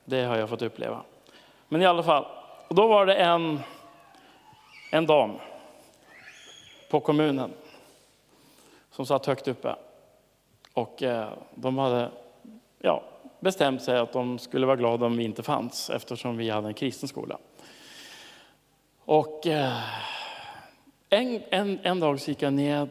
det 0.05 0.25
har 0.25 0.37
jag 0.37 0.49
fått 0.49 0.63
uppleva. 0.63 1.03
Men 1.69 1.83
i 1.83 1.87
alla 1.87 2.03
fall, 2.03 2.25
då 2.69 2.87
var 2.87 3.07
det 3.07 3.15
en, 3.15 3.61
en 4.91 5.07
dam 5.07 5.39
på 6.93 7.01
kommunen 7.01 7.51
som 8.91 9.07
satt 9.07 9.27
högt 9.27 9.49
uppe. 9.49 9.77
Och 10.73 11.03
eh, 11.03 11.29
de 11.55 11.79
hade 11.79 12.11
ja, 12.79 13.03
bestämt 13.41 13.83
sig 13.83 13.99
att 13.99 14.13
de 14.13 14.39
skulle 14.39 14.67
vara 14.67 14.77
glada 14.77 15.07
om 15.07 15.17
vi 15.17 15.25
inte 15.25 15.43
fanns 15.43 15.91
eftersom 15.91 16.37
vi 16.37 16.51
hade 16.51 16.69
en 16.69 16.75
kristen 16.75 17.09
skola. 17.09 17.39
Och 18.99 19.47
eh, 19.47 19.83
en, 21.09 21.43
en, 21.51 21.79
en 21.83 22.01
dag 22.01 22.21
så 22.21 22.31
gick 22.31 22.43
jag 22.43 22.53
ned 22.53 22.89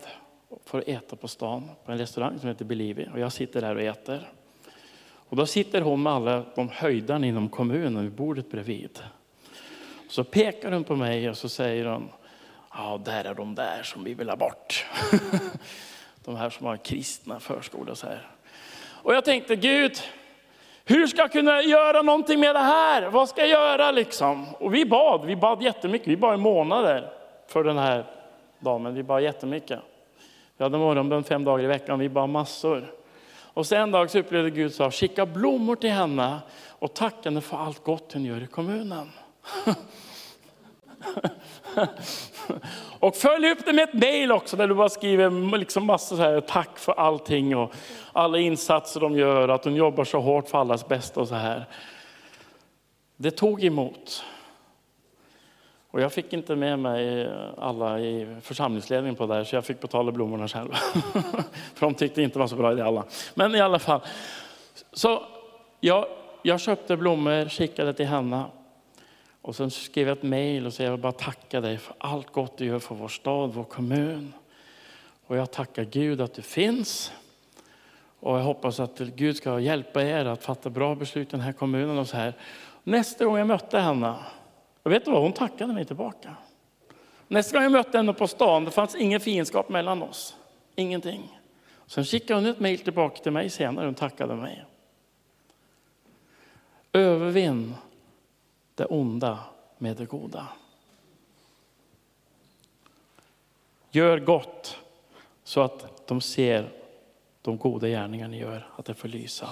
för 0.66 0.80
att 0.80 0.88
äta 0.88 1.16
på 1.16 1.28
stan 1.28 1.70
på 1.86 1.92
en 1.92 1.98
restaurang 1.98 2.40
som 2.40 2.50
heter 2.50 2.66
Believe 2.66 3.10
och 3.14 3.20
jag 3.20 3.32
sitter 3.32 3.62
där 3.62 3.76
och 3.76 3.82
äter. 3.82 4.30
Och 5.04 5.36
då 5.36 5.46
sitter 5.46 5.82
hon 5.82 6.04
med 6.04 6.14
alla 6.14 6.46
de 6.56 6.70
höjdarna 6.70 7.28
inom 7.28 7.50
kommunen 7.50 8.04
vid 8.04 8.12
bordet 8.12 8.52
bredvid. 8.52 9.00
Så 10.10 10.24
pekar 10.24 10.72
hon 10.72 10.84
på 10.84 10.96
mig 10.96 11.30
och 11.30 11.38
så 11.38 11.50
säger 11.50 11.86
hon, 11.86 12.10
ja 12.74 13.02
där 13.06 13.24
är 13.24 13.34
de 13.34 13.56
där 13.56 13.84
som 13.84 14.04
vi 14.04 14.14
vill 14.14 14.30
ha 14.30 14.36
bort. 14.36 14.86
de 16.26 16.36
här 16.36 16.50
som 16.50 16.66
har 16.66 16.78
kristna 16.78 17.40
förskolor 17.40 17.94
så 17.94 18.08
här. 18.08 18.28
Och 19.04 19.14
jag 19.14 19.26
tänkte, 19.26 19.56
Gud, 19.56 19.98
hur 20.86 21.08
ska 21.08 21.18
jag 21.18 21.32
kunna 21.32 21.62
göra 21.62 22.02
någonting 22.02 22.40
med 22.40 22.56
det 22.56 22.60
här? 22.60 23.10
Vad 23.10 23.30
ska 23.30 23.42
jag 23.42 23.50
göra 23.50 23.92
liksom? 23.92 24.56
Och 24.56 24.74
vi 24.74 24.86
bad, 24.86 25.26
vi 25.26 25.36
bad 25.36 25.62
jättemycket. 25.62 26.08
Vi 26.08 26.18
bad 26.18 26.34
i 26.34 26.38
månader 26.38 27.12
för 27.48 27.64
den 27.64 27.78
här 27.78 28.06
damen. 28.60 28.94
Vi 28.94 29.04
bad 29.04 29.24
jättemycket. 29.24 29.80
Vi 30.58 30.64
hade 30.64 30.78
morgonbön 30.78 31.24
fem 31.24 31.44
dagar 31.44 31.64
i 31.64 31.68
veckan, 31.68 32.00
vi 32.00 32.10
bad 32.10 32.30
massor. 32.30 32.94
Och 33.54 33.68
sen 33.68 33.82
en 33.82 33.92
dag 33.92 34.10
så 34.10 34.20
upplevde 34.20 34.50
Gud 34.50 34.74
sa, 34.74 34.92
skicka 34.92 35.26
blommor 35.26 35.76
till 35.76 35.92
henne 35.92 36.40
och 36.70 36.94
tacka 36.94 37.30
henne 37.30 37.42
för 37.42 37.58
allt 37.58 37.84
gott 37.84 38.14
hon 38.14 38.26
gör 38.26 38.44
i 38.44 38.48
kommunen. 38.48 39.12
och 43.00 43.16
följ 43.16 43.52
upp 43.52 43.66
det 43.66 43.74
med 43.74 43.84
ett 43.84 43.94
mejl 43.94 44.32
också 44.32 44.58
där 44.58 44.68
du 44.68 44.76
bara 44.76 44.90
skriver 44.90 45.58
liksom 45.58 45.86
massa 45.86 46.16
så 46.16 46.22
här, 46.22 46.42
tack 46.42 46.80
för 46.80 46.92
allting 46.92 47.58
och 47.58 47.74
alla 48.14 48.38
insatser 48.38 49.00
de 49.00 49.18
gör, 49.18 49.50
att 49.50 49.64
de 49.64 49.76
jobbar 49.76 50.04
så 50.04 50.20
hårt 50.20 50.50
för 50.50 50.58
allas 50.58 50.88
bästa 50.88 51.20
och 51.20 51.28
så 51.28 51.36
här. 51.36 51.66
Det 53.18 53.32
tog 53.32 53.64
emot. 53.64 54.24
Och 55.92 56.02
jag 56.02 56.14
fick 56.14 56.34
inte 56.34 56.56
med 56.56 56.80
mig 56.80 57.30
alla 57.58 58.00
i 58.00 58.38
församlingsledningen 58.42 59.16
på 59.16 59.26
det 59.26 59.34
här, 59.34 59.44
så 59.44 59.56
jag 59.56 59.66
fick 59.66 59.82
betala 59.82 60.12
blommorna 60.12 60.48
själv. 60.48 60.72
för 61.74 61.86
de 61.86 61.94
tyckte 61.94 62.22
inte 62.22 62.36
det 62.36 62.40
var 62.40 62.48
så 62.48 62.56
bra 62.56 62.72
idé 62.72 62.82
alla. 62.82 63.04
Men 63.34 63.56
i 63.56 63.62
alla 63.62 63.80
fall. 63.80 64.02
Så 64.94 65.24
jag, 65.80 66.06
jag 66.42 66.60
köpte 66.60 66.98
blommor, 66.98 67.50
skickade 67.50 67.94
till 67.94 68.06
henne. 68.06 68.44
Och 69.42 69.56
sen 69.56 69.72
skrev 69.72 70.08
jag 70.08 70.18
ett 70.18 70.24
mejl 70.24 70.66
och 70.66 70.74
sa 70.74 70.84
jag 70.84 70.92
vill 70.92 71.02
bara 71.02 71.12
tacka 71.12 71.62
dig 71.62 71.78
för 71.78 71.96
allt 71.98 72.32
gott 72.32 72.58
du 72.58 72.66
gör 72.66 72.80
för 72.80 72.96
vår 72.96 73.08
stad, 73.08 73.54
vår 73.54 73.64
kommun. 73.64 74.34
Och 75.28 75.38
jag 75.38 75.52
tackar 75.52 75.84
Gud 75.84 76.22
att 76.22 76.34
du 76.34 76.42
finns. 76.42 77.12
Och 78.20 78.38
jag 78.38 78.44
hoppas 78.44 78.80
att 78.80 79.00
Gud 79.00 79.38
ska 79.38 79.60
hjälpa 79.60 80.04
er 80.04 80.26
att 80.26 80.44
fatta 80.44 80.70
bra 80.70 80.96
beslut 80.96 81.28
i 81.28 81.32
den 81.32 81.42
här 81.42 81.54
kommunen 81.54 81.98
och 81.98 82.08
så 82.08 82.18
här. 82.18 82.34
Nästa 82.84 83.26
gång 83.26 83.38
jag 83.38 83.48
mötte 83.48 83.80
henne, 83.80 84.16
och 84.84 84.92
vet 84.92 85.06
du 85.06 85.12
vad, 85.12 85.22
hon 85.22 85.34
tackade 85.34 85.74
mig 85.74 85.86
tillbaka. 85.86 86.36
Nästa 87.28 87.58
gång 87.58 87.64
jag 87.64 87.72
mötte 87.72 87.98
henne 87.98 88.14
på 88.14 88.28
stan, 88.28 88.66
det 88.66 88.72
fanns 88.72 88.96
ingen 88.96 89.20
fiendskap 89.20 89.70
mellan 89.70 90.04
oss. 90.04 90.36
Ingenting. 90.76 91.40
Sen 91.88 92.06
skickade 92.06 92.40
hon 92.40 92.50
ett 92.50 92.60
mejl 92.60 92.80
tillbaka 92.80 93.24
till 93.24 93.32
mig 93.32 93.50
senare, 93.50 93.86
hon 93.86 93.96
tackade 93.96 94.36
mig. 94.36 94.66
Övervinn 96.94 97.76
det 98.76 98.86
onda 98.86 99.40
med 99.78 99.98
det 99.98 100.06
goda. 100.06 100.48
Gör 103.92 104.20
gott 104.20 104.78
så 105.44 105.62
att 105.62 106.08
de 106.08 106.22
ser 106.22 106.70
de 107.42 107.58
goda 107.58 107.88
gärningar 107.88 108.28
ni 108.28 108.40
gör, 108.40 108.68
att 108.76 108.86
det 108.86 108.94
får 108.94 109.08
lysa. 109.08 109.50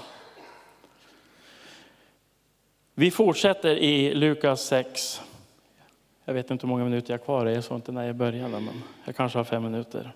Vi 2.94 3.12
fortsätter 3.12 3.76
i 3.76 4.14
Lukas 4.16 4.62
6. 4.62 5.22
Jag 6.26 6.34
vet 6.34 6.52
inte 6.52 6.68
hur 6.68 6.70
många 6.70 6.84
minuter 6.84 7.14
jag 7.14 7.20
har 7.20 7.26
kvar, 7.26 7.46
jag 7.46 7.64
såg 7.64 7.78
inte 7.78 7.92
när 7.92 8.04
jag 8.04 8.16
började, 8.16 8.60
men 8.60 8.84
jag 9.06 9.16
kanske 9.16 9.40
har 9.40 9.44
fem 9.44 9.64
minuter. 9.64 10.12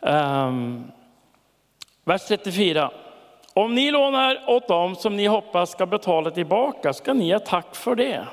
Um, 0.00 0.90
vers 2.04 2.26
34. 2.28 2.90
Om 3.60 3.74
ni 3.74 3.90
lånar 3.90 4.44
åt 4.46 4.68
dem 4.68 4.96
som 4.96 5.16
ni 5.16 5.26
hoppas 5.26 5.70
ska 5.70 5.86
betala 5.86 6.30
tillbaka 6.30 6.92
ska 6.92 7.14
ni 7.14 7.32
ha 7.32 7.38
tack 7.38 7.76
för 7.76 7.94
det. 7.94 8.26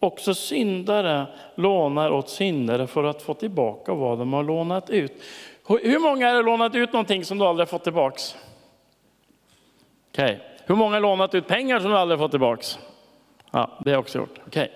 Också 0.00 0.34
syndare 0.34 1.26
lånar 1.54 2.10
åt 2.10 2.28
syndare 2.28 2.86
för 2.86 3.04
att 3.04 3.22
få 3.22 3.34
tillbaka 3.34 3.94
vad 3.94 4.18
de 4.18 4.32
har 4.32 4.42
lånat 4.42 4.90
ut. 4.90 5.22
Hur 5.68 5.98
många 5.98 6.34
har 6.34 6.42
lånat 6.42 6.74
ut 6.74 6.92
någonting 6.92 7.24
som 7.24 7.38
du 7.38 7.44
aldrig 7.44 7.66
har 7.66 7.70
fått 7.70 7.84
tillbaka? 7.84 8.20
Okay. 10.12 10.36
Hur 10.64 10.74
många 10.74 10.96
har 10.96 11.00
lånat 11.00 11.34
ut 11.34 11.46
pengar 11.46 11.80
som 11.80 11.90
du 11.90 11.96
aldrig 11.96 12.18
har 12.18 12.24
fått 12.24 12.32
tillbaka? 12.32 12.62
Ja, 13.50 13.70
det 13.84 13.90
har 13.90 13.94
jag 13.94 14.00
också 14.00 14.18
gjort. 14.18 14.38
Okay. 14.46 14.68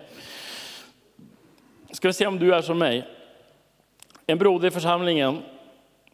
Ska 1.93 2.09
vi 2.09 2.15
se 2.15 2.27
om 2.27 2.39
du 2.39 2.55
är 2.55 2.63
som 2.63 2.79
mig. 2.79 3.09
En 4.27 4.39
broder 4.39 4.69
i 4.69 4.71
församlingen, 4.71 5.39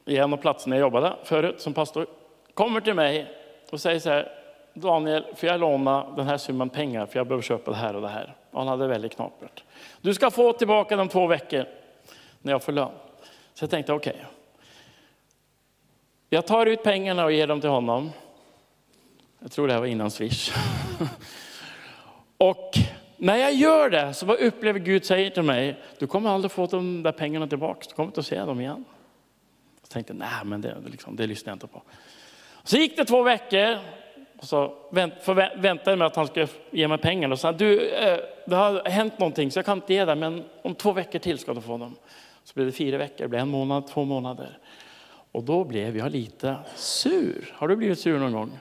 i 0.05 0.17
en 0.17 0.33
av 0.33 0.37
platserna 0.37 0.77
jag 0.77 0.81
jobbade 0.81 1.17
förut 1.25 1.61
som 1.61 1.75
pastor, 1.75 2.07
kommer 2.55 2.81
till 2.81 2.95
mig 2.95 3.36
och 3.70 3.81
säger 3.81 4.00
så 4.00 4.11
här, 4.11 4.33
Daniel, 4.74 5.24
får 5.37 5.48
jag 5.48 5.61
låna 5.61 6.07
den 6.16 6.26
här 6.26 6.38
summan 6.38 6.70
pengar 6.70 7.07
för 7.07 7.18
jag 7.18 7.26
behöver 7.26 7.42
köpa 7.42 7.70
det 7.70 7.76
här 7.76 7.96
och 7.96 8.02
det 8.02 8.09
här. 8.09 8.37
Och 8.50 8.59
han 8.59 8.68
hade 8.68 8.87
väldigt 8.87 9.12
knapert. 9.12 9.64
Du 10.00 10.14
ska 10.14 10.31
få 10.31 10.52
tillbaka 10.52 10.96
dem 10.96 11.09
två 11.09 11.26
veckor 11.26 11.64
när 12.42 12.52
jag 12.52 12.62
får 12.62 12.72
lön. 12.72 12.90
Så 13.55 13.62
jag 13.62 13.70
tänkte 13.70 13.92
okej. 13.92 14.12
Okay. 14.12 14.26
Jag 16.31 16.46
tar 16.46 16.66
ut 16.66 16.83
pengarna 16.83 17.24
och 17.24 17.33
ger 17.33 17.46
dem 17.46 17.61
till 17.61 17.70
honom. 17.70 18.12
Jag 19.38 19.52
tror 19.52 19.66
det 19.66 19.72
här 19.72 19.81
var 19.81 19.87
innan 19.87 20.11
Swish. 20.11 20.52
och 22.38 22.70
när 23.16 23.37
jag 23.37 23.55
gör 23.55 23.90
det 23.90 24.14
så 24.14 24.33
upplever 24.33 24.81
Gud 24.81 25.05
säger 25.05 25.31
till 25.31 25.42
mig, 25.42 25.76
du 25.98 26.07
kommer 26.07 26.31
aldrig 26.31 26.52
få 26.52 26.66
de 26.66 27.02
där 27.02 27.12
pengarna 27.12 27.46
tillbaka, 27.46 27.87
du 27.88 27.94
kommer 27.94 28.07
inte 28.07 28.20
att 28.20 28.26
se 28.26 28.40
dem 28.40 28.61
igen. 28.61 28.85
Jag 29.83 29.90
tänkte, 29.90 30.12
nej 30.12 30.44
men 30.44 30.61
det, 30.61 30.76
liksom, 30.87 31.16
det 31.16 31.26
lyssnar 31.26 31.50
jag 31.50 31.55
inte 31.55 31.66
på. 31.66 31.83
Så 32.66 32.76
gick 32.76 32.96
det 32.96 33.05
två 33.05 33.22
veckor, 33.22 33.79
och 34.38 34.44
så 34.44 34.74
väntade 34.92 35.81
jag 35.85 35.98
med 35.98 36.07
att 36.07 36.16
han 36.16 36.26
skulle 36.26 36.48
ge 36.70 36.88
mig 36.88 36.98
pengarna. 36.98 37.33
Och 37.33 37.38
sa, 37.38 37.52
du, 37.52 37.88
eh, 37.88 38.18
det 38.46 38.57
har 38.57 38.88
hänt 38.88 39.18
någonting 39.18 39.50
så 39.50 39.59
jag 39.59 39.66
kan 39.66 39.79
inte 39.79 39.94
ge 39.94 40.05
dig, 40.05 40.16
men 40.16 40.44
om 40.62 40.74
två 40.74 40.92
veckor 40.92 41.18
till 41.18 41.38
ska 41.38 41.55
du 41.55 41.61
få 41.61 41.79
dem. 41.79 41.96
Så 42.44 42.55
blev 42.55 42.66
det 42.66 42.72
fyra 42.72 42.98
veckor, 42.98 43.24
det 43.24 43.29
blev 43.29 43.40
en 43.40 43.48
månad, 43.48 43.87
två 43.87 44.05
månader. 44.05 44.59
Och 45.33 45.42
då 45.42 45.64
blev 45.64 45.96
jag 45.96 46.12
lite 46.12 46.57
sur. 46.74 47.55
Har 47.55 47.68
du 47.68 47.76
blivit 47.76 47.98
sur 47.98 48.18
någon 48.18 48.33
gång? 48.33 48.59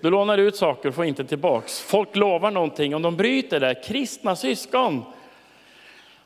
Du 0.00 0.10
lånar 0.10 0.38
ut 0.38 0.56
saker 0.56 0.88
och 0.88 0.94
får 0.94 1.04
inte 1.04 1.24
tillbaks. 1.24 1.80
Folk 1.80 2.16
lovar 2.16 2.50
någonting 2.50 2.94
och 2.94 3.00
de 3.00 3.16
bryter 3.16 3.60
det. 3.60 3.74
Kristna 3.74 4.36
syskon. 4.36 5.02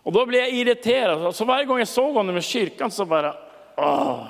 Och 0.02 0.12
då 0.12 0.26
blev 0.26 0.40
jag 0.40 0.50
irriterad. 0.50 1.34
Så 1.34 1.44
varje 1.44 1.64
gång 1.64 1.78
jag 1.78 1.88
såg 1.88 2.14
honom 2.14 2.36
i 2.36 2.42
kyrkan 2.42 2.90
så 2.90 3.04
bara, 3.04 3.34
åh, 3.76 4.26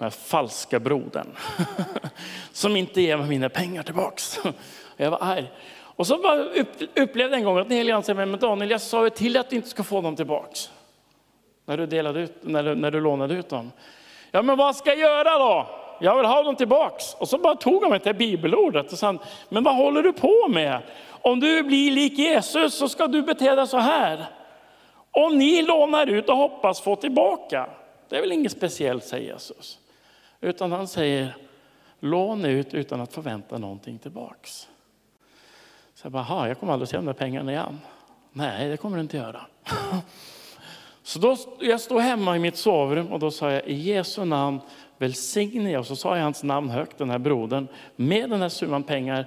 den 0.00 0.06
här 0.06 0.10
falska 0.10 0.80
brodern. 0.80 1.26
Som 2.52 2.76
inte 2.76 3.00
ger 3.00 3.16
mig 3.16 3.28
mina 3.28 3.48
pengar 3.48 3.82
tillbaks. 3.82 4.40
Jag 4.96 5.10
var 5.10 5.18
arg. 5.20 5.50
Och 5.78 6.06
så 6.06 6.18
bara 6.18 6.44
upplevde 6.94 7.22
jag 7.22 7.32
en 7.32 7.44
gång 7.44 7.58
att 7.58 7.68
den 7.68 7.76
helige 7.76 7.94
ande 7.94 8.06
säger, 8.06 8.26
men 8.26 8.40
Daniel 8.40 8.70
jag 8.70 8.80
sa 8.80 9.04
ju 9.04 9.10
till 9.10 9.36
att 9.36 9.50
du 9.50 9.56
inte 9.56 9.68
ska 9.68 9.82
få 9.82 10.00
dem 10.00 10.16
tillbaks. 10.16 10.70
När 11.66 11.76
du, 11.76 11.86
delade 11.86 12.20
ut, 12.20 12.34
när, 12.40 12.62
du, 12.62 12.74
när 12.74 12.90
du 12.90 13.00
lånade 13.00 13.34
ut 13.34 13.48
dem. 13.48 13.72
Ja 14.30 14.42
men 14.42 14.56
vad 14.56 14.76
ska 14.76 14.90
jag 14.90 14.98
göra 14.98 15.38
då? 15.38 15.66
Jag 16.00 16.16
vill 16.16 16.26
ha 16.26 16.42
dem 16.42 16.56
tillbaks. 16.56 17.14
Och 17.14 17.28
så 17.28 17.38
bara 17.38 17.56
tog 17.56 17.82
han 17.82 17.90
mig 17.90 18.00
till 18.00 18.14
bibelordet 18.14 18.92
och 18.92 18.98
sa, 18.98 19.18
men 19.48 19.64
vad 19.64 19.76
håller 19.76 20.02
du 20.02 20.12
på 20.12 20.48
med? 20.48 20.82
Om 21.22 21.40
du 21.40 21.62
blir 21.62 21.90
lik 21.90 22.18
Jesus 22.18 22.74
så 22.74 22.88
ska 22.88 23.06
du 23.06 23.22
bete 23.22 23.54
dig 23.54 23.66
så 23.66 23.78
här. 23.78 24.26
Om 25.10 25.38
ni 25.38 25.62
lånar 25.62 26.06
ut 26.06 26.28
och 26.28 26.36
hoppas 26.36 26.80
få 26.80 26.96
tillbaka. 26.96 27.66
Det 28.08 28.16
är 28.16 28.20
väl 28.20 28.32
inget 28.32 28.52
speciellt, 28.52 29.04
säger 29.04 29.32
Jesus. 29.32 29.79
Utan 30.40 30.72
han 30.72 30.88
säger, 30.88 31.36
låna 32.00 32.48
ut 32.48 32.74
utan 32.74 33.00
att 33.00 33.12
förvänta 33.12 33.58
någonting 33.58 33.98
tillbaks. 33.98 34.68
Så 35.94 36.04
jag 36.04 36.12
bara, 36.12 36.48
jag 36.48 36.58
kommer 36.60 36.72
aldrig 36.72 36.88
se 36.88 36.96
de 36.96 37.06
där 37.06 37.12
pengarna 37.12 37.52
igen. 37.52 37.78
Nej, 38.32 38.68
det 38.68 38.76
kommer 38.76 38.96
du 38.96 39.02
inte 39.02 39.16
göra. 39.16 39.46
Så 41.02 41.18
då, 41.18 41.36
jag 41.60 41.80
stod 41.80 42.00
hemma 42.00 42.36
i 42.36 42.38
mitt 42.38 42.56
sovrum 42.56 43.12
och 43.12 43.18
då 43.18 43.30
sa 43.30 43.52
jag, 43.52 43.66
i 43.66 43.74
Jesu 43.74 44.24
namn 44.24 44.60
välsigne 44.98 45.70
jag. 45.70 45.80
Och 45.80 45.86
så 45.86 45.96
sa 45.96 46.16
jag 46.16 46.24
hans 46.24 46.42
namn 46.42 46.70
högt, 46.70 46.98
den 46.98 47.10
här 47.10 47.18
brodern, 47.18 47.68
med 47.96 48.30
den 48.30 48.40
här 48.40 48.48
summan 48.48 48.82
pengar. 48.82 49.26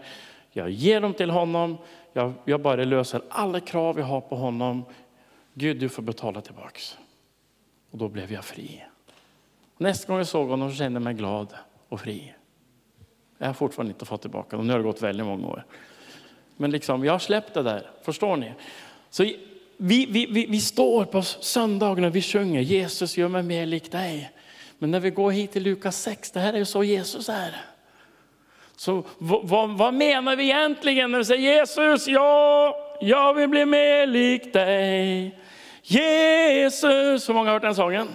Jag 0.51 0.69
ger 0.69 1.01
dem 1.01 1.13
till 1.13 1.29
honom, 1.29 1.77
jag, 2.13 2.33
jag 2.45 2.61
bara 2.61 2.83
löser 2.83 3.21
alla 3.29 3.59
krav 3.59 3.99
jag 3.99 4.05
har 4.05 4.21
på 4.21 4.35
honom. 4.35 4.85
Gud, 5.53 5.79
du 5.79 5.89
får 5.89 6.03
betala 6.03 6.41
tillbaks. 6.41 6.97
Och 7.91 7.97
då 7.97 8.09
blev 8.09 8.31
jag 8.31 8.45
fri. 8.45 8.83
Nästa 9.83 10.07
gång 10.07 10.17
jag 10.17 10.27
såg 10.27 10.49
honom 10.49 10.69
så 10.69 10.75
kände 10.75 10.95
jag 10.95 11.03
mig 11.03 11.13
glad 11.13 11.53
och 11.89 12.01
fri. 12.01 12.33
Jag 13.37 13.47
har 13.47 13.53
fortfarande 13.53 13.91
inte 13.93 14.05
fått 14.05 14.21
tillbaka 14.21 14.57
dem, 14.57 14.67
nu 14.67 14.73
har 14.73 14.79
det 14.79 14.83
gått 14.83 15.01
väldigt 15.01 15.25
många 15.25 15.47
år. 15.47 15.65
Men 16.57 16.71
liksom, 16.71 17.05
jag 17.05 17.11
har 17.11 17.19
släppt 17.19 17.53
det 17.53 17.63
där, 17.63 17.89
förstår 18.03 18.37
ni? 18.37 18.53
Så 19.09 19.23
vi, 19.23 20.05
vi, 20.05 20.25
vi, 20.25 20.45
vi 20.45 20.59
står 20.59 21.05
på 21.05 21.21
söndagen 21.21 22.03
och 22.03 22.15
vi 22.15 22.21
sjunger 22.21 22.61
Jesus 22.61 23.17
gör 23.17 23.27
mig 23.27 23.43
mer 23.43 23.65
lik 23.65 23.91
dig. 23.91 24.31
Men 24.79 24.91
när 24.91 24.99
vi 24.99 25.09
går 25.09 25.31
hit 25.31 25.51
till 25.51 25.63
Lukas 25.63 26.01
6, 26.01 26.31
det 26.31 26.39
här 26.39 26.53
är 26.53 26.57
ju 26.57 26.65
så 26.65 26.83
Jesus 26.83 27.29
är. 27.29 27.55
Så 28.75 29.03
vad, 29.17 29.69
vad, 29.69 29.93
menar 29.93 30.35
vi 30.35 30.43
egentligen 30.43 31.11
när 31.11 31.17
vi 31.17 31.25
säger 31.25 31.55
Jesus, 31.55 32.07
ja, 32.07 32.97
jag 33.01 33.33
vill 33.33 33.49
bli 33.49 33.65
mer 33.65 34.07
lik 34.07 34.53
dig. 34.53 35.39
Jesus, 35.83 37.29
hur 37.29 37.33
många 37.33 37.49
har 37.49 37.53
hört 37.53 37.61
den 37.61 37.75
sången? 37.75 38.07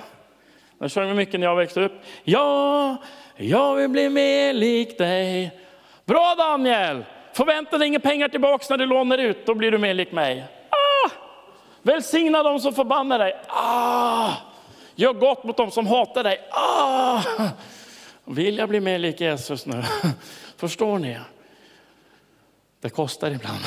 Den 0.78 0.88
sjöng 0.88 1.08
vi 1.08 1.14
mycket 1.14 1.40
när 1.40 1.46
jag 1.46 1.56
växte 1.56 1.80
upp. 1.80 1.92
Ja, 2.24 2.96
jag 3.36 3.74
vill 3.74 3.88
bli 3.88 4.08
mer 4.08 4.52
lik 4.52 4.98
dig. 4.98 5.60
Bra 6.04 6.34
Daniel! 6.38 7.04
Förvänta 7.32 7.78
dig 7.78 7.88
inga 7.88 8.00
pengar 8.00 8.28
tillbaka 8.28 8.64
när 8.70 8.78
du 8.78 8.86
lånar 8.86 9.18
ut, 9.18 9.46
då 9.46 9.54
blir 9.54 9.70
du 9.70 9.78
mer 9.78 9.94
lik 9.94 10.12
mig. 10.12 10.46
Ah! 10.70 11.10
Välsigna 11.82 12.42
dem 12.42 12.60
som 12.60 12.72
förbannar 12.74 13.18
dig. 13.18 13.36
Ah! 13.48 14.32
Gör 14.94 15.12
gott 15.12 15.44
mot 15.44 15.56
dem 15.56 15.70
som 15.70 15.86
hatar 15.86 16.24
dig. 16.24 16.48
Ah! 16.50 17.22
Vill 18.24 18.58
jag 18.58 18.68
bli 18.68 18.80
mer 18.80 18.98
lik 18.98 19.20
Jesus 19.20 19.66
nu? 19.66 19.82
Förstår 20.56 20.98
ni? 20.98 21.18
Det 22.80 22.90
kostar 22.90 23.30
ibland. 23.30 23.64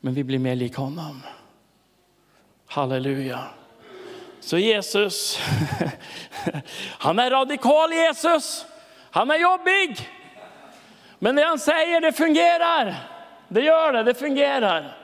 Men 0.00 0.14
vi 0.14 0.24
blir 0.24 0.38
mer 0.38 0.54
lik 0.54 0.76
honom. 0.76 1.22
Halleluja. 2.66 3.38
Så 4.42 4.58
Jesus, 4.58 5.40
han 6.98 7.18
är 7.18 7.30
radikal 7.30 7.92
Jesus. 7.92 8.66
Han 9.10 9.30
är 9.30 9.36
jobbig. 9.36 10.08
Men 11.18 11.36
det 11.36 11.44
han 11.44 11.58
säger 11.58 12.00
det 12.00 12.12
fungerar. 12.12 12.94
Det 13.48 13.60
gör 13.60 13.92
det, 13.92 14.02
det 14.02 14.14
fungerar. 14.14 14.96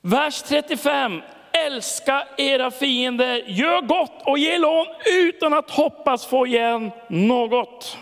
Vers 0.00 0.42
35. 0.42 1.22
Älska 1.52 2.26
era 2.36 2.70
fiender, 2.70 3.44
gör 3.46 3.80
gott 3.80 4.22
och 4.26 4.38
ge 4.38 4.58
lån 4.58 4.86
utan 5.06 5.52
att 5.52 5.70
hoppas 5.70 6.26
få 6.26 6.46
igen 6.46 6.90
något. 7.08 7.96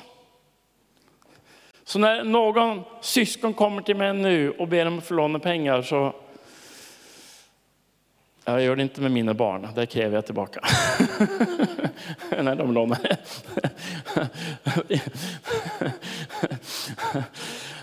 Så 1.85 1.99
när 1.99 2.25
någon 2.25 2.83
syskon 3.01 3.55
kommer 3.55 3.83
till 3.83 3.97
mig 3.97 4.13
nu 4.13 4.51
och 4.51 4.69
ber 4.69 4.87
om 4.87 4.99
att 4.99 5.07
få 5.07 5.15
låna 5.15 5.39
pengar 5.39 5.83
så 5.83 6.15
jag 8.51 8.63
gör 8.63 8.77
det 8.77 8.83
inte 8.83 9.01
med 9.01 9.11
mina 9.11 9.35
barn, 9.35 9.69
där 9.75 9.87
kräver 9.87 10.15
jag 10.15 10.27
tillbaka. 10.27 10.61
När 12.43 12.55
de 12.55 12.73
lånar. 12.73 12.99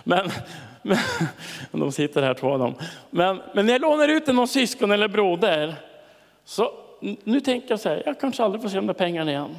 men, 0.04 0.30
men, 0.82 1.00
de 1.72 1.92
sitter 1.92 2.22
här 2.22 2.34
två 2.34 2.54
av 2.54 2.60
dem. 2.60 2.76
Men, 3.10 3.42
men 3.54 3.66
när 3.66 3.74
jag 3.74 3.82
lånar 3.82 4.08
ut 4.08 4.26
till 4.26 4.36
någon 4.36 4.48
syskon 4.48 4.92
eller 4.92 5.08
broder, 5.08 5.76
så 6.46 6.72
nu 7.24 7.42
tänker 7.42 7.70
jag 7.70 7.80
så 7.80 7.90
här, 7.90 8.04
jag 8.06 8.20
kanske 8.20 8.44
aldrig 8.44 8.62
får 8.62 8.70
se 8.70 8.76
de 8.76 8.88
där 8.88 8.94
pengarna 8.94 9.32
igen. 9.32 9.56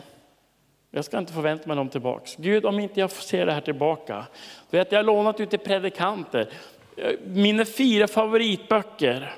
Jag 0.90 1.05
ska 1.05 1.18
inte 1.18 1.33
förvänta 1.33 1.68
mig 1.68 1.77
dem 1.77 1.88
tillbaks. 1.88 2.37
Gud, 2.37 2.64
om 2.64 2.79
inte 2.81 3.01
jag 3.01 3.12
får 3.12 3.23
se 3.23 3.44
det 3.44 3.53
här 3.53 3.61
tillbaka. 3.61 4.27
Vet, 4.71 4.92
jag 4.92 4.99
har 4.99 5.05
lånat 5.05 5.40
ut 5.40 5.51
till 5.51 5.59
predikanter. 5.59 6.49
Mina 7.25 7.64
fyra 7.64 8.09
favoritböcker 8.09 9.35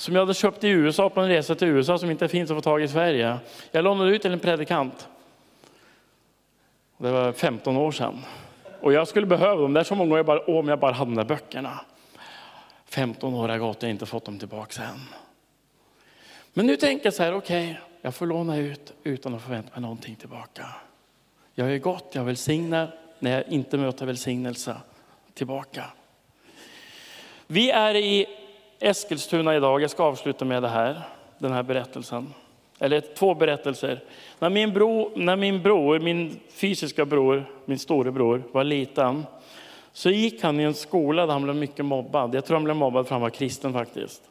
som 0.00 0.14
jag 0.14 0.22
hade 0.22 0.34
köpt 0.34 0.64
i 0.64 0.68
USA 0.68 1.10
på 1.10 1.20
en 1.20 1.28
resa 1.28 1.54
till 1.54 1.68
USA 1.68 1.98
som 1.98 2.10
inte 2.10 2.28
finns 2.28 2.50
att 2.50 2.56
få 2.56 2.60
tag 2.60 2.82
i 2.82 2.88
Sverige. 2.88 3.38
Jag 3.70 3.84
lånade 3.84 4.10
ut 4.10 4.22
till 4.22 4.32
en 4.32 4.40
predikant. 4.40 5.08
Det 6.98 7.10
var 7.10 7.32
15 7.32 7.76
år 7.76 7.92
sedan. 7.92 8.24
Och 8.80 8.92
jag 8.92 9.08
skulle 9.08 9.26
behöva 9.26 9.62
dem. 9.62 9.72
Det 9.72 9.80
är 9.80 9.84
så 9.84 9.94
många 9.94 10.12
år 10.12 10.18
jag 10.18 10.26
bara, 10.26 10.40
om 10.40 10.68
jag 10.68 10.78
bara 10.78 10.92
hade 10.92 11.10
de 11.10 11.14
där 11.14 11.24
böckerna. 11.24 11.80
15 12.84 13.34
år 13.34 13.48
har 13.48 13.58
gått 13.58 13.76
och 13.76 13.82
jag 13.82 13.88
har 13.88 13.90
inte 13.90 14.06
fått 14.06 14.24
dem 14.24 14.38
tillbaka 14.38 14.82
än. 14.82 15.00
Men 16.52 16.66
nu 16.66 16.76
tänker 16.76 17.06
jag 17.06 17.14
så 17.14 17.22
här, 17.22 17.34
okej, 17.34 17.70
okay, 17.70 17.82
jag 18.02 18.14
får 18.14 18.26
låna 18.26 18.56
ut 18.56 18.92
utan 19.04 19.34
att 19.34 19.42
förvänta 19.42 19.70
mig 19.72 19.80
någonting 19.80 20.16
tillbaka. 20.16 20.66
Jag 21.54 21.72
är 21.72 21.78
gott, 21.78 22.10
jag 22.12 22.24
välsignar 22.24 22.94
när 23.18 23.30
jag 23.30 23.48
inte 23.48 23.76
möter 23.76 24.06
välsignelse 24.06 24.76
tillbaka. 25.34 25.84
Vi 27.46 27.70
är 27.70 27.94
i 27.94 28.39
Eskilstuna 28.82 29.56
idag, 29.56 29.82
jag 29.82 29.90
ska 29.90 30.04
avsluta 30.04 30.44
med 30.44 30.62
det 30.62 30.68
här, 30.68 31.00
den 31.38 31.52
här 31.52 31.62
berättelsen. 31.62 32.34
Eller 32.78 33.00
två 33.00 33.34
berättelser. 33.34 34.00
När 34.38 34.50
min, 34.50 34.72
bro, 34.72 35.12
när 35.16 35.36
min 35.36 35.62
bror, 35.62 35.98
min 35.98 36.40
fysiska 36.52 37.04
bror, 37.04 37.44
min 37.64 37.78
storebror 37.78 38.42
var 38.52 38.64
liten, 38.64 39.26
så 39.92 40.10
gick 40.10 40.42
han 40.42 40.60
i 40.60 40.62
en 40.62 40.74
skola 40.74 41.26
där 41.26 41.32
han 41.32 41.42
blev 41.42 41.56
mycket 41.56 41.84
mobbad. 41.84 42.34
Jag 42.34 42.44
tror 42.44 42.56
han 42.56 42.64
blev 42.64 42.76
mobbad 42.76 43.06
för 43.06 43.14
han 43.14 43.22
var 43.22 43.30
kristen 43.30 43.72
faktiskt. 43.72 44.22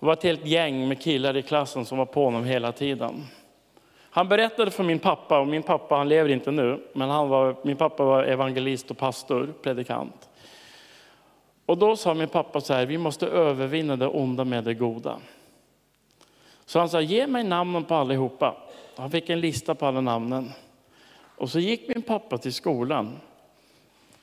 Det 0.00 0.06
var 0.06 0.12
ett 0.12 0.22
helt 0.22 0.46
gäng 0.46 0.88
med 0.88 1.02
killar 1.02 1.36
i 1.36 1.42
klassen 1.42 1.84
som 1.84 1.98
var 1.98 2.06
på 2.06 2.24
honom 2.24 2.44
hela 2.44 2.72
tiden. 2.72 3.26
Han 4.10 4.28
berättade 4.28 4.70
för 4.70 4.84
min 4.84 4.98
pappa, 4.98 5.38
och 5.38 5.46
min 5.46 5.62
pappa 5.62 5.94
han 5.94 6.08
lever 6.08 6.30
inte 6.30 6.50
nu, 6.50 6.82
men 6.92 7.10
han 7.10 7.28
var, 7.28 7.56
min 7.62 7.76
pappa 7.76 8.04
var 8.04 8.24
evangelist 8.24 8.90
och 8.90 8.98
pastor, 8.98 9.54
predikant. 9.62 10.27
Och 11.68 11.78
då 11.78 11.96
sa 11.96 12.14
min 12.14 12.28
pappa 12.28 12.60
så 12.60 12.74
här, 12.74 12.86
vi 12.86 12.98
måste 12.98 13.26
övervinna 13.26 13.96
det 13.96 14.06
onda 14.06 14.44
med 14.44 14.64
det 14.64 14.74
goda. 14.74 15.20
Så 16.64 16.78
han 16.78 16.88
sa, 16.88 17.00
ge 17.00 17.26
mig 17.26 17.44
namnen 17.44 17.84
på 17.84 17.94
allihopa. 17.94 18.56
Han 18.96 19.10
fick 19.10 19.30
en 19.30 19.40
lista 19.40 19.74
på 19.74 19.86
alla 19.86 20.00
namnen. 20.00 20.52
Och 21.36 21.50
så 21.50 21.58
gick 21.58 21.88
min 21.88 22.02
pappa 22.02 22.38
till 22.38 22.54
skolan, 22.54 23.20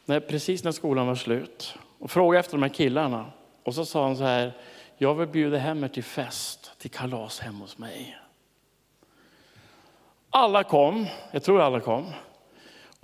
när, 0.06 0.20
precis 0.20 0.64
när 0.64 0.72
skolan 0.72 1.08
var 1.08 1.16
slut, 1.16 1.76
och 2.00 2.12
frågade 2.12 2.40
efter 2.40 2.54
de 2.54 2.64
här 2.64 2.70
killarna. 2.70 3.26
Och 3.64 3.76
så 3.76 3.86
sa 3.86 4.04
han 4.04 4.18
så 4.18 4.24
här, 4.24 4.52
jag 4.98 5.16
vill 5.16 5.28
bjuda 5.28 5.58
hem 5.58 5.84
er 5.84 5.88
till 5.88 6.04
fest, 6.04 6.72
till 6.78 6.92
kalas 6.92 7.40
hemma 7.40 7.60
hos 7.60 7.78
mig. 7.78 8.18
Alla 10.30 10.64
kom, 10.64 11.06
jag 11.32 11.44
tror 11.44 11.62
alla 11.62 11.80
kom. 11.80 12.06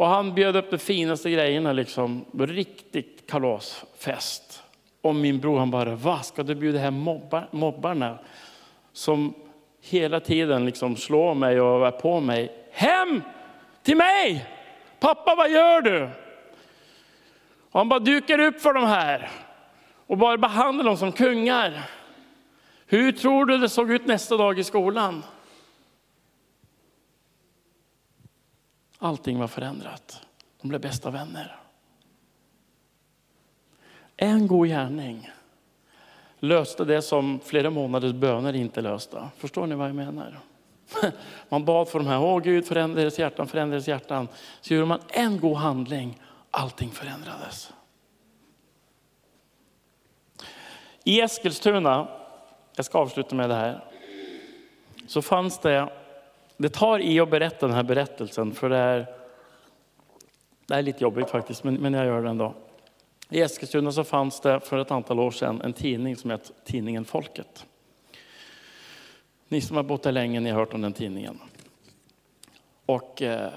Och 0.01 0.07
han 0.07 0.33
bjöd 0.33 0.55
upp 0.55 0.71
de 0.71 0.77
finaste 0.77 1.31
grejerna, 1.31 1.73
liksom, 1.73 2.25
riktigt 2.39 3.29
kalasfest. 3.29 4.63
Och 5.01 5.15
min 5.15 5.39
bror 5.39 5.59
han 5.59 5.71
bara, 5.71 5.95
vad 5.95 6.25
ska 6.25 6.43
du 6.43 6.55
bjuda 6.55 6.79
hem 6.79 6.93
mobbar, 6.93 7.47
mobbarna? 7.51 8.17
Som 8.93 9.33
hela 9.81 10.19
tiden 10.19 10.65
liksom 10.65 10.95
slår 10.95 11.35
mig 11.35 11.61
och 11.61 11.87
är 11.87 11.91
på 11.91 12.19
mig. 12.19 12.51
Hem 12.71 13.21
till 13.83 13.97
mig! 13.97 14.45
Pappa 14.99 15.35
vad 15.35 15.51
gör 15.51 15.81
du? 15.81 16.09
Och 17.71 17.79
han 17.79 17.89
bara 17.89 17.99
dukar 17.99 18.39
upp 18.39 18.61
för 18.61 18.73
de 18.73 18.85
här 18.85 19.29
och 20.07 20.17
bara 20.17 20.37
behandlar 20.37 20.85
dem 20.85 20.97
som 20.97 21.11
kungar. 21.11 21.89
Hur 22.85 23.11
tror 23.11 23.45
du 23.45 23.57
det 23.57 23.69
såg 23.69 23.91
ut 23.91 24.05
nästa 24.05 24.37
dag 24.37 24.59
i 24.59 24.63
skolan? 24.63 25.23
Allting 29.03 29.39
var 29.39 29.47
förändrat. 29.47 30.21
De 30.61 30.67
blev 30.67 30.81
bästa 30.81 31.09
vänner. 31.09 31.59
En 34.17 34.47
god 34.47 34.67
gärning 34.67 35.29
löste 36.39 36.85
det 36.85 37.01
som 37.01 37.39
flera 37.45 37.69
månaders 37.69 38.13
böner 38.13 38.53
inte 38.53 38.81
löste. 38.81 39.29
Förstår 39.37 39.67
ni 39.67 39.75
vad 39.75 39.87
jag 39.87 39.95
menar? 39.95 40.39
Man 41.49 41.65
bad 41.65 41.89
för 41.89 41.99
de 41.99 42.07
här, 42.07 42.19
åh 42.19 42.39
Gud 42.39 42.65
förändra 42.65 43.01
deras 43.01 43.19
hjärtan, 43.19 43.47
förändra 43.47 43.75
deras 43.75 43.87
hjärtan. 43.87 44.27
Så 44.61 44.73
gjorde 44.73 44.85
man 44.85 45.01
en 45.09 45.39
god 45.39 45.57
handling, 45.57 46.21
allting 46.51 46.89
förändrades. 46.89 47.73
I 51.03 51.21
Eskilstuna, 51.21 52.07
jag 52.75 52.85
ska 52.85 52.97
avsluta 52.97 53.35
med 53.35 53.49
det 53.49 53.55
här, 53.55 53.83
så 55.07 55.21
fanns 55.21 55.59
det, 55.59 56.00
det 56.61 56.69
tar 56.69 56.99
i 56.99 57.19
att 57.19 57.29
berätta 57.29 57.67
den 57.67 57.75
här 57.75 57.83
berättelsen 57.83 58.53
för 58.53 58.69
det 58.69 58.77
är, 58.77 59.07
det 60.65 60.75
är 60.75 60.81
lite 60.81 61.03
jobbigt 61.03 61.29
faktiskt, 61.29 61.63
men, 61.63 61.75
men 61.75 61.93
jag 61.93 62.05
gör 62.05 62.23
det 62.23 62.29
ändå. 62.29 62.53
I 63.29 63.41
Eskilstuna 63.41 63.91
så 63.91 64.03
fanns 64.03 64.39
det 64.39 64.59
för 64.59 64.77
ett 64.77 64.91
antal 64.91 65.19
år 65.19 65.31
sedan 65.31 65.61
en 65.61 65.73
tidning 65.73 66.15
som 66.15 66.29
hette 66.29 66.53
tidningen 66.65 67.05
Folket. 67.05 67.65
Ni 69.47 69.61
som 69.61 69.75
har 69.77 69.83
bott 69.83 70.03
där 70.03 70.11
länge, 70.11 70.39
ni 70.39 70.49
har 70.49 70.59
hört 70.59 70.73
om 70.73 70.81
den 70.81 70.93
tidningen. 70.93 71.39
Och 72.85 73.21
eh, 73.21 73.51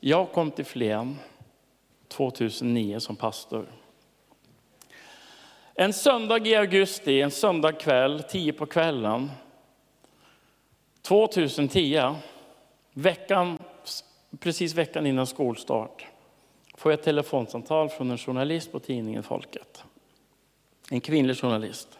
jag 0.00 0.32
kom 0.32 0.50
till 0.50 0.64
Flen 0.64 1.16
2009 2.08 3.00
som 3.00 3.16
pastor. 3.16 3.66
En 5.74 5.92
söndag 5.92 6.46
i 6.46 6.56
augusti, 6.56 7.20
en 7.20 7.30
söndag 7.30 7.72
kväll, 7.72 8.22
tio 8.22 8.52
på 8.52 8.66
kvällen, 8.66 9.30
2010, 11.02 12.14
veckan, 13.00 13.58
precis 14.38 14.74
veckan 14.74 15.06
innan 15.06 15.26
skolstart, 15.26 16.06
får 16.74 16.92
jag 16.92 16.98
ett 16.98 17.04
telefonsamtal 17.04 17.88
från 17.88 18.10
en 18.10 18.18
journalist 18.18 18.72
på 18.72 18.80
tidningen 18.80 19.22
Folket. 19.22 19.84
En 20.90 21.00
kvinnlig 21.00 21.36
journalist. 21.36 21.98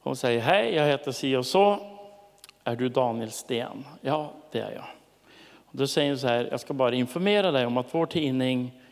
Hon 0.00 0.16
säger, 0.16 0.40
hej, 0.40 0.74
jag 0.74 0.86
heter 0.86 1.12
si 1.12 1.36
och 1.36 1.46
så. 1.46 1.78
Är 2.64 2.76
du 2.76 2.88
Daniel 2.88 3.30
Sten? 3.30 3.84
Ja, 4.00 4.32
det 4.50 4.60
är 4.60 4.72
jag. 4.72 4.84
Och 5.64 5.78
då 5.78 5.86
säger 5.86 6.10
hon 6.10 6.18
så 6.18 6.26
här, 6.26 6.48
jag 6.50 6.60
ska 6.60 6.74
bara 6.74 6.94
informera 6.94 7.50
dig 7.50 7.66
om 7.66 7.76
att 7.76 7.94
vår 7.94 8.06
tidning 8.06 8.82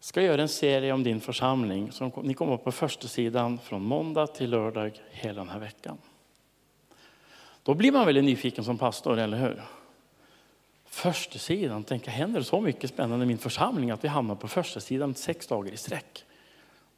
ska 0.00 0.22
göra 0.22 0.42
en 0.42 0.48
serie 0.48 0.92
om 0.92 1.02
din 1.02 1.20
församling. 1.20 1.92
Så 1.92 2.12
ni 2.22 2.34
kommer 2.34 2.56
på 2.56 2.72
första 2.72 3.08
sidan 3.08 3.58
från 3.58 3.82
måndag 3.82 4.26
till 4.26 4.50
lördag 4.50 5.00
hela 5.10 5.40
den 5.40 5.48
här 5.48 5.58
veckan. 5.58 5.98
Då 7.70 7.74
blir 7.74 7.92
man 7.92 8.06
väldigt 8.06 8.24
nyfiken 8.24 8.64
som 8.64 8.78
pastor, 8.78 9.18
eller 9.18 9.36
hur? 9.36 9.62
Första 10.86 11.38
sidan, 11.38 11.84
tänka 11.84 12.10
händer 12.10 12.40
det 12.40 12.44
så 12.44 12.60
mycket 12.60 12.90
spännande 12.90 13.24
i 13.24 13.28
min 13.28 13.38
församling 13.38 13.90
att 13.90 14.04
vi 14.04 14.08
hamnar 14.08 14.34
på 14.34 14.48
första 14.48 14.80
sidan 14.80 15.14
sex 15.14 15.46
dagar 15.46 15.72
i 15.72 15.76
sträck. 15.76 16.24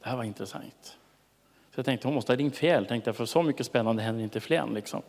Det 0.03 0.09
här 0.09 0.17
var 0.17 0.23
intressant. 0.23 0.97
Så 1.71 1.79
jag 1.79 1.85
tänkte 1.85 2.07
hon 2.07 2.15
måste 2.15 2.31
ha 2.31 2.37
ringt 2.37 2.57
fel, 2.57 2.85
tänkte 2.85 3.07
jag, 3.07 3.15
för 3.15 3.25
så 3.25 3.43
mycket 3.43 3.65
spännande 3.65 4.03
händer 4.03 4.23
inte 4.23 4.37
i 4.37 4.41
Flen. 4.41 4.73
Liksom. 4.73 5.01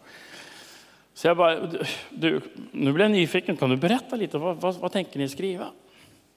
Så 1.15 1.27
jag 1.27 1.37
bara, 1.37 1.71
du, 2.11 2.41
nu 2.73 2.93
blir 2.93 3.05
jag 3.05 3.13
nyfiken, 3.13 3.57
kan 3.57 3.71
du 3.71 3.77
berätta 3.77 4.17
lite, 4.17 4.39
vad, 4.39 4.57
vad, 4.57 4.75
vad 4.75 4.93
tänker 4.93 5.19
ni 5.19 5.29
skriva? 5.29 5.67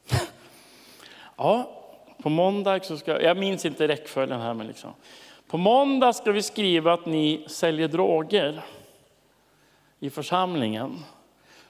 ja, 1.35 1.81
på 2.17 2.29
måndag 2.29 2.85
så 2.85 2.97
ska, 2.97 3.21
jag 3.21 3.37
minns 3.37 3.65
inte 3.65 3.87
räckföljden 3.87 4.41
här, 4.41 4.53
men 4.53 4.67
liksom. 4.67 4.91
På 5.47 5.57
måndag 5.57 6.13
ska 6.13 6.31
vi 6.31 6.41
skriva 6.41 6.93
att 6.93 7.05
ni 7.05 7.45
säljer 7.47 7.87
droger 7.87 8.63
i 9.99 10.09
församlingen 10.09 10.99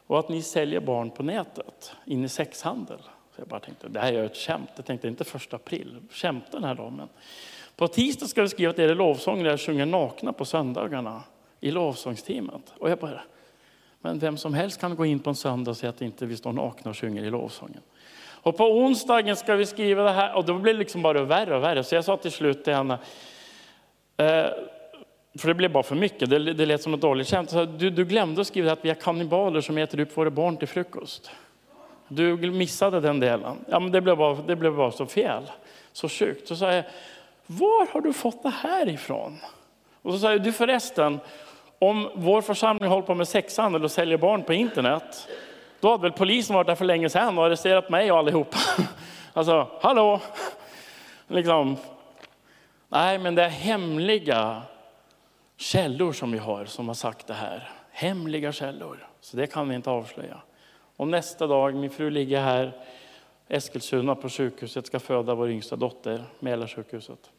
och 0.07 0.19
att 0.19 0.29
ni 0.29 0.41
säljer 0.41 0.79
barn 0.79 1.11
på 1.11 1.23
nätet 1.23 1.91
in 2.05 2.23
i 2.23 2.29
sexhandel. 2.29 2.99
Så 3.35 3.41
jag 3.41 3.47
bara 3.47 3.59
tänkte, 3.59 3.87
det 3.87 3.99
här 3.99 4.13
är 4.13 4.23
ett 4.23 4.37
skämt. 4.37 4.69
Jag 4.75 4.85
tänkte 4.85 5.07
inte 5.07 5.23
första 5.23 5.55
april, 5.55 6.01
skämta 6.11 6.51
den 6.51 6.63
här 6.63 6.75
dagen. 6.75 7.09
På 7.75 7.87
tisdag 7.87 8.27
ska 8.27 8.41
vi 8.41 8.49
skriva 8.49 8.69
att 8.69 8.79
er 8.79 9.45
jag 9.45 9.59
sjunger 9.59 9.85
nakna 9.85 10.33
på 10.33 10.45
söndagarna 10.45 11.23
i 11.59 11.71
lovsångsteamet. 11.71 12.73
Och 12.77 12.89
jag 12.89 12.99
bara, 12.99 13.21
men 14.01 14.19
vem 14.19 14.37
som 14.37 14.53
helst 14.53 14.81
kan 14.81 14.95
gå 14.95 15.05
in 15.05 15.19
på 15.19 15.29
en 15.29 15.35
söndag 15.35 15.71
och 15.71 15.77
säga 15.77 15.89
att 15.89 16.01
inte 16.01 16.25
vi 16.25 16.37
står 16.37 16.53
nakna 16.53 16.91
och 16.91 16.97
sjunger 16.97 17.23
i 17.23 17.29
lovsången. 17.29 17.81
Och 18.47 18.57
på 18.57 18.63
onsdagen 18.63 19.35
ska 19.35 19.55
vi 19.55 19.65
skriva 19.65 20.03
det 20.03 20.11
här 20.11 20.35
och 20.35 20.45
då 20.45 20.53
blir 20.53 20.73
det 20.73 20.79
liksom 20.79 21.01
bara 21.01 21.23
värre 21.23 21.55
och 21.55 21.63
värre. 21.63 21.83
Så 21.83 21.95
jag 21.95 22.05
sa 22.05 22.17
till 22.17 22.31
slut 22.31 22.63
till 22.63 22.73
henne, 22.73 22.99
eh, 24.17 24.45
för 25.37 25.47
det 25.47 25.53
blev 25.53 25.71
bara 25.71 25.83
för 25.83 25.95
mycket, 25.95 26.29
det, 26.29 26.53
det 26.53 26.65
lät 26.65 26.81
som 26.81 26.93
ett 26.93 27.01
dåligt 27.01 27.27
skämt. 27.27 27.53
Du, 27.77 27.89
du 27.89 28.05
glömde 28.05 28.41
att 28.41 28.47
skriva 28.47 28.71
att 28.71 28.85
vi 28.85 28.89
är 28.89 28.93
kannibaler 28.93 29.61
som 29.61 29.77
äter 29.77 29.99
upp 29.99 30.17
våra 30.17 30.29
barn 30.29 30.57
till 30.57 30.67
frukost. 30.67 31.31
Du 32.07 32.51
missade 32.51 32.99
den 32.99 33.19
delen. 33.19 33.57
Ja, 33.69 33.79
men 33.79 33.91
det, 33.91 34.01
blev 34.01 34.17
bara, 34.17 34.33
det 34.33 34.55
blev 34.55 34.75
bara 34.75 34.91
så 34.91 35.05
fel, 35.05 35.43
så 35.91 36.09
sjukt. 36.09 36.47
Så 36.47 36.55
sa 36.55 36.73
jag, 36.73 36.83
var 37.45 37.87
har 37.93 38.01
du 38.01 38.13
fått 38.13 38.43
det 38.43 38.49
här 38.49 38.89
ifrån? 38.89 39.37
Och 40.01 40.13
så 40.13 40.19
sa 40.19 40.31
jag, 40.31 40.43
du 40.43 40.51
förresten, 40.53 41.19
om 41.79 42.09
vår 42.15 42.41
församling 42.41 42.89
håller 42.89 43.07
på 43.07 43.15
med 43.15 43.27
sexhandel 43.27 43.83
och 43.83 43.91
säljer 43.91 44.17
barn 44.17 44.43
på 44.43 44.53
internet, 44.53 45.27
då 45.79 45.91
hade 45.91 46.03
väl 46.03 46.11
polisen 46.11 46.55
varit 46.55 46.67
där 46.67 46.75
för 46.75 46.85
länge 46.85 47.09
sedan 47.09 47.37
och 47.37 47.45
arresterat 47.45 47.89
mig 47.89 48.11
och 48.11 48.17
allihopa. 48.17 48.57
Alltså, 49.33 49.67
hallå! 49.81 50.19
Liksom. 51.27 51.77
Nej, 52.89 53.17
men 53.17 53.35
det 53.35 53.43
är 53.43 53.49
hemliga 53.49 54.61
källor 55.57 56.13
som 56.13 56.31
vi 56.31 56.37
har 56.37 56.65
som 56.65 56.87
har 56.87 56.95
sagt 56.95 57.27
det 57.27 57.33
här. 57.33 57.69
Hemliga 57.91 58.51
källor, 58.51 59.07
så 59.21 59.37
det 59.37 59.47
kan 59.47 59.69
vi 59.69 59.75
inte 59.75 59.89
avslöja. 59.89 60.41
Och 60.95 61.07
nästa 61.07 61.47
dag, 61.47 61.75
min 61.75 61.89
fru 61.89 62.09
ligger 62.09 62.41
här, 62.41 62.71
Eskilstuna 63.47 64.15
på 64.15 64.29
sjukhuset, 64.29 64.87
ska 64.87 64.99
föda 64.99 65.35
vår 65.35 65.49
yngsta 65.49 65.75
dotter, 65.75 66.23
Mälarsjukhuset. 66.39 67.31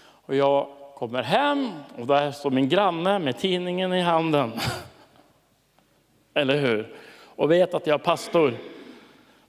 Och 0.00 0.36
jag 0.36 0.68
kommer 0.94 1.22
hem 1.22 1.70
och 1.98 2.06
där 2.06 2.32
står 2.32 2.50
min 2.50 2.68
granne 2.68 3.18
med 3.18 3.38
tidningen 3.38 3.92
i 3.92 4.00
handen. 4.00 4.52
Eller 6.34 6.58
hur? 6.58 6.94
Och 7.24 7.50
vet 7.50 7.74
att 7.74 7.86
jag 7.86 8.00
är 8.00 8.04
pastor, 8.04 8.54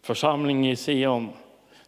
församling 0.02 0.70
i 0.70 0.76
Sion, 0.76 1.30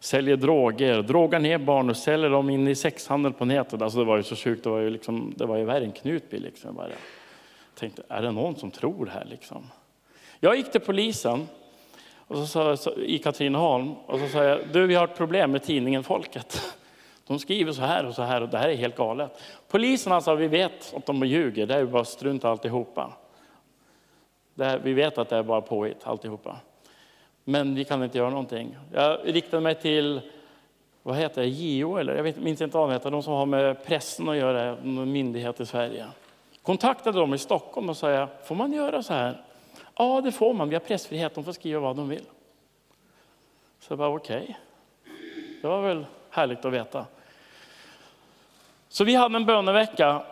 säljer 0.04 0.36
droger, 0.36 1.02
drogar 1.02 1.40
ner 1.40 1.58
barn 1.58 1.90
och 1.90 1.96
säljer 1.96 2.30
dem 2.30 2.50
in 2.50 2.68
i 2.68 2.74
sexhandel 2.74 3.32
på 3.32 3.44
nätet. 3.44 3.82
Alltså 3.82 3.98
det 3.98 4.04
var 4.04 4.16
ju 4.16 4.22
så 4.22 4.36
sjukt, 4.36 4.64
det 4.64 4.70
var 4.70 4.78
ju, 4.78 4.90
liksom, 4.90 5.34
det 5.36 5.46
var 5.46 5.56
ju 5.56 5.64
värre 5.64 5.84
än 5.84 5.92
Knutby. 5.92 6.38
Liksom. 6.38 6.68
Jag 6.68 6.74
bara 6.74 6.88
tänkte, 7.74 8.02
är 8.08 8.22
det 8.22 8.30
någon 8.30 8.56
som 8.56 8.70
tror 8.70 9.04
det 9.04 9.10
här? 9.10 9.24
Liksom? 9.24 9.70
Jag 10.40 10.56
gick 10.56 10.72
till 10.72 10.80
polisen 10.80 11.48
och 12.18 12.36
så 12.36 12.76
sa, 12.76 12.92
i 12.92 13.18
Katrineholm 13.18 13.92
och 13.92 14.18
så 14.18 14.28
sa 14.28 14.44
jag, 14.44 14.60
du 14.72 14.86
vi 14.86 14.94
har 14.94 15.04
ett 15.04 15.16
problem 15.16 15.52
med 15.52 15.62
tidningen 15.62 16.04
Folket. 16.04 16.76
De 17.26 17.38
skriver 17.38 17.72
så 17.72 17.82
här 17.82 18.06
och 18.06 18.14
så 18.14 18.22
här 18.22 18.40
och 18.40 18.48
det 18.48 18.58
här 18.58 18.68
är 18.68 18.76
helt 18.76 18.96
galet. 18.96 19.42
Polisen 19.68 20.10
sa, 20.10 20.14
alltså, 20.14 20.34
vi 20.34 20.48
vet 20.48 20.94
att 20.96 21.06
de 21.06 21.26
ljuger, 21.26 21.66
det 21.66 21.74
är 21.74 21.78
ju 21.78 21.86
bara 21.86 22.04
strunt 22.04 22.44
alltihopa. 22.44 23.12
Det 24.54 24.80
vi 24.84 24.92
vet 24.92 25.18
att 25.18 25.28
det 25.28 25.36
är 25.36 25.42
bara 25.42 25.60
påhitt 25.60 26.06
alltihopa. 26.06 26.56
Men 27.44 27.74
vi 27.74 27.84
kan 27.84 28.04
inte 28.04 28.18
göra 28.18 28.30
någonting. 28.30 28.76
Jag 28.92 29.18
riktade 29.24 29.62
mig 29.62 29.74
till, 29.74 30.20
vad 31.02 31.16
heter 31.16 31.42
det, 31.42 31.48
JO 31.48 31.96
eller 31.96 32.16
jag 32.16 32.22
vet, 32.22 32.36
minns 32.36 32.60
inte 32.60 32.76
vad 32.76 32.88
de 32.88 32.92
heter, 32.92 33.10
de 33.10 33.22
som 33.22 33.32
har 33.32 33.46
med 33.46 33.84
pressen 33.84 34.28
att 34.28 34.36
göra, 34.36 34.62
en 34.62 35.12
myndighet 35.12 35.60
i 35.60 35.66
Sverige. 35.66 36.06
Kontaktade 36.62 37.18
dem 37.18 37.34
i 37.34 37.38
Stockholm 37.38 37.88
och 37.88 37.96
sa, 37.96 38.28
får 38.44 38.54
man 38.54 38.72
göra 38.72 39.02
så 39.02 39.14
här? 39.14 39.42
Ja, 39.96 40.20
det 40.20 40.32
får 40.32 40.54
man, 40.54 40.68
vi 40.68 40.74
har 40.74 40.80
pressfrihet, 40.80 41.34
de 41.34 41.44
får 41.44 41.52
skriva 41.52 41.80
vad 41.80 41.96
de 41.96 42.08
vill. 42.08 42.24
Så 43.80 43.92
jag 43.92 43.98
bara 43.98 44.08
okej, 44.08 44.42
okay. 44.42 44.54
det 45.62 45.68
var 45.68 45.82
väl 45.82 46.06
härligt 46.30 46.64
att 46.64 46.72
veta. 46.72 47.06
Så 48.88 49.04
vi 49.04 49.14
hade 49.14 49.36
en 49.36 49.46
bönevecka 49.46 50.22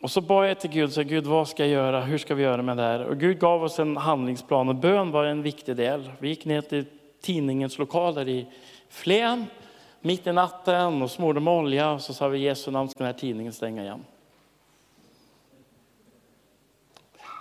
och 0.00 0.10
så 0.10 0.20
bad 0.20 0.50
jag 0.50 0.60
till 0.60 0.70
Gud, 0.70 0.92
så 0.92 1.02
Gud 1.02 1.26
vad 1.26 1.48
ska 1.48 1.62
jag 1.62 1.72
göra, 1.72 2.00
hur 2.00 2.18
ska 2.18 2.34
vi 2.34 2.42
göra 2.42 2.62
med 2.62 2.76
det 2.76 2.82
här? 2.82 3.04
Och 3.04 3.18
Gud 3.18 3.38
gav 3.40 3.62
oss 3.62 3.78
en 3.78 3.96
handlingsplan 3.96 4.68
och 4.68 4.74
bön 4.74 5.10
var 5.10 5.24
en 5.24 5.42
viktig 5.42 5.76
del. 5.76 6.12
Vi 6.18 6.28
gick 6.28 6.44
ner 6.44 6.60
till 6.60 6.84
tidningens 7.20 7.78
lokaler 7.78 8.28
i 8.28 8.46
Flen 8.88 9.46
mitt 10.00 10.26
i 10.26 10.32
natten 10.32 11.02
och 11.02 11.10
smorde 11.10 11.40
med 11.40 11.54
olja 11.54 11.90
och 11.90 12.00
så 12.00 12.14
sa 12.14 12.28
vi 12.28 12.38
Jesu 12.38 12.70
namn 12.70 12.88
ska 12.88 12.98
den 12.98 13.12
här 13.12 13.20
tidningen 13.20 13.52
stänga 13.52 13.82
igen. 13.82 14.04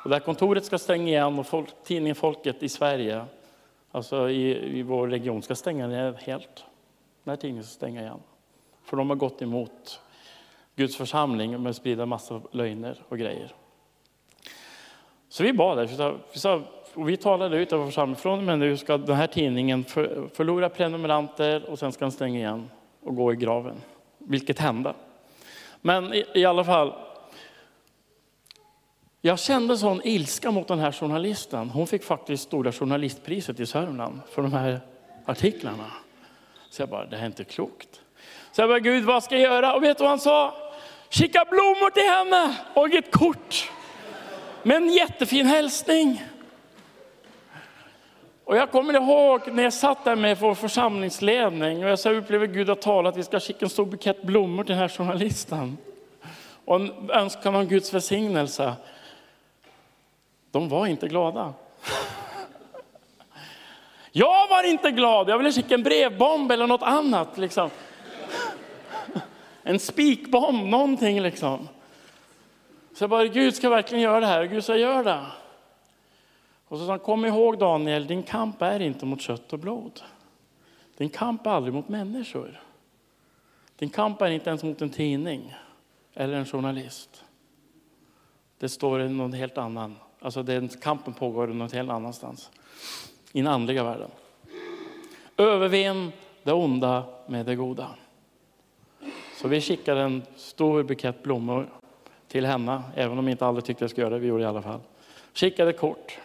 Och 0.03 0.10
det 0.10 0.16
här 0.16 0.24
kontoret 0.24 0.66
ska 0.66 0.78
stänga 0.78 1.08
igen 1.08 1.39
och 1.39 1.47
folk, 1.47 1.70
tidningen 1.84 2.16
Folket 2.16 2.64
i 2.64 2.70
Sverige, 2.70 3.26
alltså 3.91 4.30
i, 4.30 4.78
i 4.80 4.84
vår 4.84 5.08
region, 5.08 5.41
ska 5.41 5.55
stänga 5.55 5.88
ner 5.88 6.14
helt. 6.14 6.64
Den 7.24 7.32
här 7.32 7.36
tidningen 7.36 7.64
ska 7.64 7.74
stänga 7.74 8.01
igen. 8.01 8.20
För 8.84 8.97
de 8.97 9.10
har 9.10 9.18
gått 9.18 9.41
emot 9.41 10.01
Guds 10.78 10.95
församling 10.95 11.61
med 11.63 11.69
att 11.69 11.75
sprida 11.75 12.05
massa 12.05 12.41
lögner 12.51 13.03
och 13.09 13.17
grejer. 13.17 13.51
Så 15.30 15.43
vi 15.43 15.53
bad 15.53 15.78
där. 15.78 16.19
Vi, 16.34 16.39
sa, 16.39 16.61
och 16.93 17.09
vi 17.09 17.17
talade 17.17 17.57
ut 17.57 17.73
av 17.73 17.86
församlingen, 17.86 18.21
från 18.21 18.39
och 18.39 18.45
med 18.45 18.59
nu 18.59 18.78
ska 18.78 18.97
den 18.97 19.15
här 19.15 19.28
tidningen 19.28 19.84
för, 19.84 20.30
förlora 20.34 20.69
prenumeranter 20.69 21.69
och 21.69 21.80
sen 21.80 21.91
ska 21.91 22.05
den 22.05 22.11
stänga 22.11 22.39
igen 22.39 22.69
och 23.03 23.15
gå 23.15 23.34
i 23.34 23.36
graven. 23.36 23.75
Vilket 24.17 24.59
hände. 24.59 24.93
Men 25.82 26.13
i, 26.13 26.25
i 26.34 26.45
alla 26.45 26.63
fall, 26.63 26.93
Jag 29.21 29.39
kände 29.39 29.78
sån 29.78 30.01
ilska 30.03 30.51
mot 30.51 30.67
den 30.67 30.80
här 30.80 30.91
journalisten. 30.91 31.69
Hon 31.69 31.88
fick 31.88 32.03
faktiskt 32.03 32.43
Stora 32.43 32.71
journalistpriset 32.71 33.59
i 33.59 33.65
Sörmland 33.65 34.19
för 34.30 34.41
de 34.41 34.53
här 34.53 34.80
artiklarna. 35.25 35.91
Så 36.69 36.82
jag 36.82 36.89
bara, 36.89 37.05
det 37.05 37.15
här 37.15 37.23
är 37.23 37.28
inte 37.28 37.43
klokt. 37.43 38.01
Så 38.51 38.61
jag 38.61 38.69
bara, 38.69 38.80
Gud 38.80 39.03
vad 39.03 39.23
ska 39.23 39.38
jag 39.38 39.53
göra? 39.53 39.75
Och 39.75 39.84
vet 39.84 39.97
du 39.97 40.01
vad 40.03 40.09
han 40.09 40.19
sa? 40.19 40.66
Skicka 41.10 41.45
blommor 41.49 41.89
till 41.89 42.03
henne 42.03 42.55
och 42.74 42.93
ett 42.93 43.12
kort 43.12 43.72
med 44.64 44.78
en 44.78 44.89
jättefin 44.89 45.45
hälsning. 45.45 46.24
Och 48.43 48.58
jag 48.58 48.72
kommer 48.72 48.93
ihåg 48.93 49.41
när 49.51 49.64
jag 49.64 49.74
satt 49.74 50.03
där 50.03 50.16
med 50.16 50.38
vår 50.38 50.55
församlingsledning 50.55 51.84
och 51.84 51.89
jag 51.89 51.99
sa 51.99 52.12
upplever 52.12 52.47
Gud 52.47 52.70
att 52.70 52.82
tala 52.82 53.10
att 53.10 53.18
vi 53.18 53.24
ska 53.24 53.39
skicka 53.39 53.66
en 53.66 53.70
stor 53.70 53.86
bukett 53.86 54.24
blommor 54.24 54.64
till 54.64 54.76
den 54.76 54.82
här 54.82 54.89
journalisten. 54.89 55.78
Och 56.66 56.76
en 56.76 57.10
önskan 57.10 57.55
om 57.55 57.66
Guds 57.66 57.93
välsignelse. 57.93 58.74
De 60.51 60.70
var 60.70 60.88
inte 60.88 61.08
glada. 61.08 61.53
Jag 64.12 64.47
var 64.47 64.64
inte 64.64 64.91
glad, 64.91 65.30
jag 65.30 65.38
ville 65.38 65.51
skicka 65.51 65.74
en 65.76 65.84
brevbomb 65.84 66.51
eller 66.51 66.68
något 66.68 66.84
annat. 66.84 67.38
Liksom. 67.38 67.70
En 69.68 69.80
spikbomb, 69.80 70.70
någonting 70.70 71.22
liksom. 71.22 71.68
Så 72.93 73.03
jag 73.03 73.09
bara, 73.09 73.28
Gud 73.28 73.55
ska 73.55 73.70
verkligen 73.70 74.03
göra 74.03 74.20
det 74.20 74.26
här. 74.26 74.41
Och 74.41 74.49
Gud 74.49 74.63
sa, 74.63 74.76
gör 74.76 75.03
det. 75.03 75.26
Och 76.68 76.78
så 76.78 76.86
sa 76.86 76.91
han, 76.91 76.99
kom 76.99 77.26
ihåg 77.26 77.57
Daniel, 77.57 78.07
din 78.07 78.24
kamp 78.24 78.61
är 78.61 78.80
inte 78.80 79.05
mot 79.05 79.22
kött 79.22 79.53
och 79.53 79.59
blod. 79.59 80.01
Din 80.97 81.09
kamp 81.09 81.45
är 81.45 81.51
aldrig 81.51 81.74
mot 81.74 81.89
människor. 81.89 82.61
Din 83.76 83.89
kamp 83.89 84.22
är 84.22 84.30
inte 84.30 84.49
ens 84.49 84.63
mot 84.63 84.82
en 84.82 84.89
tidning 84.89 85.55
eller 86.13 86.34
en 86.38 86.45
journalist. 86.45 87.24
Det 88.59 88.70
står 88.70 89.01
i 89.01 89.09
någon 89.09 89.34
helt 89.34 89.57
annan, 89.57 89.95
alltså 90.20 90.43
den 90.43 90.70
kampen 90.70 91.13
pågår 91.13 91.47
någon 91.47 91.72
helt 91.72 91.89
annanstans. 91.89 92.51
I 93.32 93.41
den 93.41 93.47
andliga 93.47 93.84
världen. 93.84 94.09
Övervinn 95.38 96.11
det 96.43 96.53
onda 96.53 97.03
med 97.28 97.45
det 97.45 97.55
goda. 97.55 97.88
Så 99.38 99.48
vi 99.48 99.62
skickade 99.62 100.02
en 100.02 100.24
stor 100.36 100.84
bukett 100.84 101.24
blommor 101.24 101.70
till 102.28 102.46
henne, 102.46 102.84
även 102.96 103.18
om 103.18 103.26
vi 103.26 103.32
inte 103.32 103.46
alla 103.46 103.62
tyckte 103.62 103.84
jag 103.84 103.92
skulle 103.92 104.06
göra 104.06 104.14
det, 104.14 104.20
vi 104.20 104.28
gjorde 104.28 104.44
det 104.44 104.46
i 104.46 104.50
alla 104.50 104.62
fall. 104.62 104.80
Skickade 105.34 105.74
kort. 105.74 106.18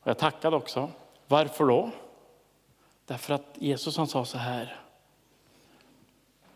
Och 0.00 0.10
jag 0.10 0.18
tackade 0.18 0.56
också. 0.56 0.90
Varför 1.28 1.66
då? 1.66 1.90
Därför 3.06 3.34
att 3.34 3.46
Jesus 3.54 3.96
han 3.96 4.06
sa 4.06 4.24
så 4.24 4.38
här. 4.38 4.76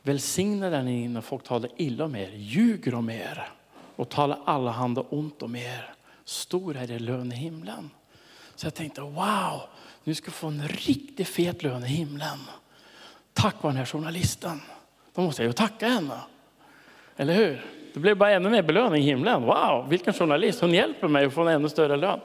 Välsigna 0.02 0.70
den 0.70 0.84
ni 0.84 1.08
när 1.08 1.20
folk 1.20 1.44
talar 1.44 1.70
illa 1.76 2.04
om 2.04 2.16
er, 2.16 2.30
ljuger 2.34 2.94
om 2.94 3.10
er 3.10 3.48
och 3.96 4.08
talar 4.08 4.38
allehanda 4.44 5.00
ont 5.00 5.42
om 5.42 5.56
er. 5.56 5.94
Stor 6.24 6.76
är 6.76 6.90
er 6.90 6.98
lön 6.98 7.32
i 7.32 7.36
himlen. 7.36 7.90
Så 8.54 8.66
jag 8.66 8.74
tänkte 8.74 9.00
wow, 9.00 9.60
nu 10.04 10.14
ska 10.14 10.26
jag 10.26 10.34
få 10.34 10.46
en 10.46 10.68
riktigt 10.68 11.28
fet 11.28 11.62
lön 11.62 11.84
i 11.84 11.86
himlen. 11.86 12.38
Tack 13.32 13.62
vare 13.62 13.72
den 13.72 13.78
här 13.78 13.86
journalisten. 13.86 14.60
Då 15.16 15.22
måste 15.22 15.42
jag 15.42 15.48
ju 15.48 15.52
tacka 15.52 15.86
henne. 15.88 16.20
Eller 17.16 17.34
hur? 17.34 17.64
Det 17.94 18.00
blev 18.00 18.16
bara 18.16 18.30
ännu 18.30 18.50
mer 18.50 18.62
belöning 18.62 19.02
i 19.02 19.06
himlen. 19.06 19.42
Wow, 19.42 19.86
vilken 19.88 20.12
journalist. 20.14 20.60
Hon 20.60 20.74
hjälper 20.74 21.08
mig 21.08 21.24
att 21.24 21.32
få 21.32 21.40
en 21.40 21.48
ännu 21.48 21.68
större 21.68 21.96
lön. 21.96 22.20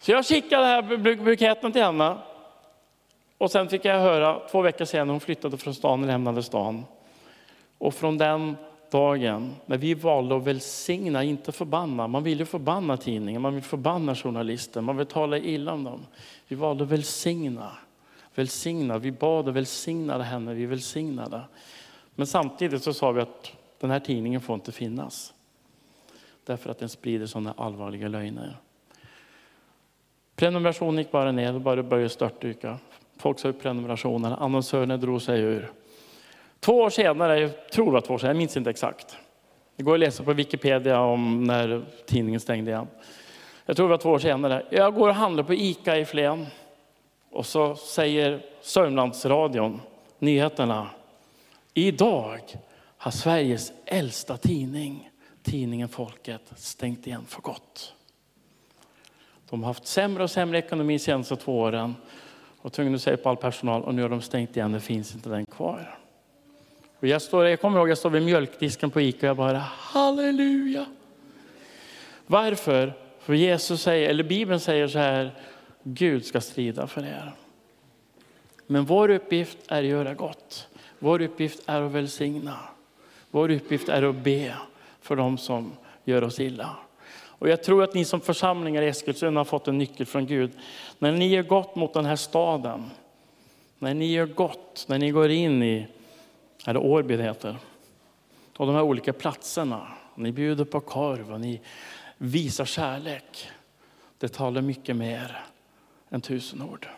Så 0.00 0.10
jag 0.10 0.26
skickade 0.26 0.62
den 0.62 0.70
här 0.70 1.16
buketten 1.24 1.72
till 1.72 1.82
henne. 1.82 2.16
Och 3.38 3.50
sen 3.50 3.68
fick 3.68 3.84
jag 3.84 4.00
höra 4.00 4.40
två 4.50 4.62
veckor 4.62 4.84
senare, 4.84 5.10
hon 5.10 5.20
flyttade 5.20 5.56
från 5.56 5.74
stan 5.74 6.00
och 6.00 6.06
lämnade 6.06 6.42
stan. 6.42 6.84
Och 7.78 7.94
från 7.94 8.18
den 8.18 8.56
dagen, 8.90 9.54
när 9.66 9.76
vi 9.76 9.94
valde 9.94 10.36
att 10.36 10.44
välsigna, 10.44 11.24
inte 11.24 11.52
förbanna. 11.52 12.06
Man 12.06 12.22
vill 12.22 12.38
ju 12.38 12.44
förbanna 12.44 12.96
tidningen, 12.96 13.42
man 13.42 13.54
vill 13.54 13.62
förbanna 13.62 14.14
journalister, 14.14 14.80
man 14.80 14.96
vill 14.96 15.06
tala 15.06 15.38
illa 15.38 15.72
om 15.72 15.84
dem. 15.84 16.06
Vi 16.48 16.56
valde 16.56 16.84
att 16.84 16.90
välsigna. 16.90 17.70
Välsignad. 18.38 19.02
vi 19.02 19.12
bad 19.12 19.48
och 19.48 19.56
välsignade 19.56 20.24
henne, 20.24 20.54
vi 20.54 20.66
välsignade. 20.66 21.40
Men 22.14 22.26
samtidigt 22.26 22.82
så 22.82 22.92
sa 22.92 23.12
vi 23.12 23.20
att 23.20 23.52
den 23.80 23.90
här 23.90 24.00
tidningen 24.00 24.40
får 24.40 24.54
inte 24.54 24.72
finnas. 24.72 25.34
Därför 26.44 26.70
att 26.70 26.78
den 26.78 26.88
sprider 26.88 27.26
sådana 27.26 27.54
allvarliga 27.56 28.08
lögner. 28.08 28.56
Prenumerationen 30.36 30.98
gick 30.98 31.10
bara 31.10 31.32
ner, 31.32 31.54
och 31.54 31.60
bara 31.60 31.82
började 31.82 32.08
störtdyka. 32.08 32.78
Folk 33.16 33.38
sa 33.38 33.48
upp 33.48 33.62
prenumerationerna, 33.62 34.36
annonsörerna 34.36 34.96
drog 34.96 35.22
sig 35.22 35.40
ur. 35.40 35.72
Två 36.60 36.72
år 36.72 36.90
senare, 36.90 37.40
jag 37.40 37.70
tror 37.70 37.86
det 37.86 37.92
var 37.92 38.00
två 38.00 38.14
år 38.14 38.18
senare, 38.18 38.34
jag 38.34 38.38
minns 38.38 38.56
inte 38.56 38.70
exakt. 38.70 39.16
Det 39.76 39.82
går 39.82 39.94
att 39.94 40.00
läsa 40.00 40.24
på 40.24 40.32
Wikipedia 40.32 41.00
om 41.00 41.44
när 41.44 41.84
tidningen 42.06 42.40
stängde 42.40 42.70
igen. 42.70 42.86
Jag 43.66 43.76
tror 43.76 43.86
det 43.86 43.90
var 43.90 43.98
två 43.98 44.10
år 44.10 44.18
senare. 44.18 44.66
Jag 44.70 44.94
går 44.94 45.08
och 45.08 45.14
handlar 45.14 45.42
på 45.42 45.54
ICA 45.54 45.96
i 45.96 46.04
Flen. 46.04 46.46
Och 47.38 47.46
så 47.46 47.76
säger 47.76 48.42
Sörmlandsradion, 48.60 49.80
nyheterna. 50.18 50.90
Idag 51.74 52.40
har 52.96 53.10
Sveriges 53.10 53.72
äldsta 53.84 54.36
tidning, 54.36 55.10
tidningen 55.42 55.88
Folket, 55.88 56.52
stängt 56.56 57.06
igen 57.06 57.24
för 57.28 57.42
gott. 57.42 57.94
De 59.50 59.62
har 59.62 59.66
haft 59.66 59.86
sämre 59.86 60.22
och 60.22 60.30
sämre 60.30 60.58
ekonomi 60.58 60.94
de 60.94 60.98
senaste 60.98 61.36
två 61.36 61.58
åren 61.58 61.94
och 62.60 62.72
tvungna 62.72 62.96
att 62.96 63.02
säga 63.02 63.16
upp 63.16 63.26
all 63.26 63.36
personal 63.36 63.82
och 63.82 63.94
nu 63.94 64.02
har 64.02 64.08
de 64.08 64.22
stängt 64.22 64.56
igen, 64.56 64.72
det 64.72 64.80
finns 64.80 65.14
inte 65.14 65.28
den 65.28 65.46
kvar. 65.46 65.98
Och 67.00 67.06
jag, 67.06 67.22
står, 67.22 67.46
jag 67.46 67.60
kommer 67.60 67.78
ihåg 67.78 67.88
jag 67.88 67.98
står 67.98 68.10
vid 68.10 68.22
mjölkdisken 68.22 68.90
på 68.90 69.00
Ica 69.00 69.18
och 69.18 69.28
jag 69.28 69.36
bara 69.36 69.58
halleluja. 69.58 70.86
Varför? 72.26 72.92
För 73.18 73.34
Jesus 73.34 73.82
säger, 73.82 74.10
eller 74.10 74.24
Bibeln 74.24 74.60
säger 74.60 74.88
så 74.88 74.98
här, 74.98 75.32
Gud 75.94 76.24
ska 76.24 76.40
strida 76.40 76.86
för 76.86 77.04
er. 77.04 77.32
Men 78.66 78.84
vår 78.84 79.08
uppgift 79.08 79.58
är 79.68 79.82
att 79.82 79.88
göra 79.88 80.14
gott. 80.14 80.68
Vår 80.98 81.22
uppgift 81.22 81.62
är 81.66 81.82
att 81.82 81.92
välsigna. 81.92 82.58
Vår 83.30 83.50
uppgift 83.50 83.88
är 83.88 84.02
att 84.02 84.16
be 84.16 84.54
för 85.00 85.16
dem 85.16 85.38
som 85.38 85.72
gör 86.04 86.24
oss 86.24 86.40
illa. 86.40 86.76
Och 87.10 87.48
jag 87.48 87.62
tror 87.62 87.82
att 87.82 87.94
ni 87.94 88.04
som 88.04 88.20
församlingar 88.20 88.82
i 88.82 88.88
Eskilstuna 88.88 89.40
har 89.40 89.44
fått 89.44 89.68
en 89.68 89.78
nyckel 89.78 90.06
från 90.06 90.26
Gud. 90.26 90.50
När 90.98 91.12
ni 91.12 91.28
gör 91.28 91.42
gott 91.42 91.76
mot 91.76 91.94
den 91.94 92.04
här 92.04 92.16
staden, 92.16 92.90
när 93.78 93.94
ni 93.94 94.12
gör 94.12 94.26
gott, 94.26 94.84
när 94.88 94.98
ni 94.98 95.10
går 95.10 95.30
in 95.30 95.62
i, 95.62 95.86
eller 96.66 96.80
Årby 96.80 97.16
det 97.16 97.22
heter, 97.22 97.56
och 98.56 98.66
de 98.66 98.74
här 98.74 98.82
olika 98.82 99.12
platserna. 99.12 99.86
Ni 100.14 100.32
bjuder 100.32 100.64
på 100.64 100.80
korv 100.80 101.32
och 101.32 101.40
ni 101.40 101.60
visar 102.16 102.64
kärlek. 102.64 103.48
Det 104.18 104.28
talar 104.28 104.62
mycket 104.62 104.96
mer 104.96 105.44
än 106.10 106.20
tusen 106.20 106.62
ord. 106.62 106.88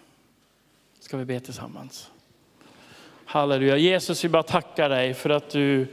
Ska 1.00 1.16
vi 1.16 1.24
be 1.24 1.40
tillsammans? 1.40 2.10
Halleluja. 3.24 3.76
Jesus, 3.76 4.24
vi 4.24 4.28
bara 4.28 4.42
tackar 4.42 4.88
dig 4.88 5.14
för 5.14 5.30
att 5.30 5.50
du 5.50 5.86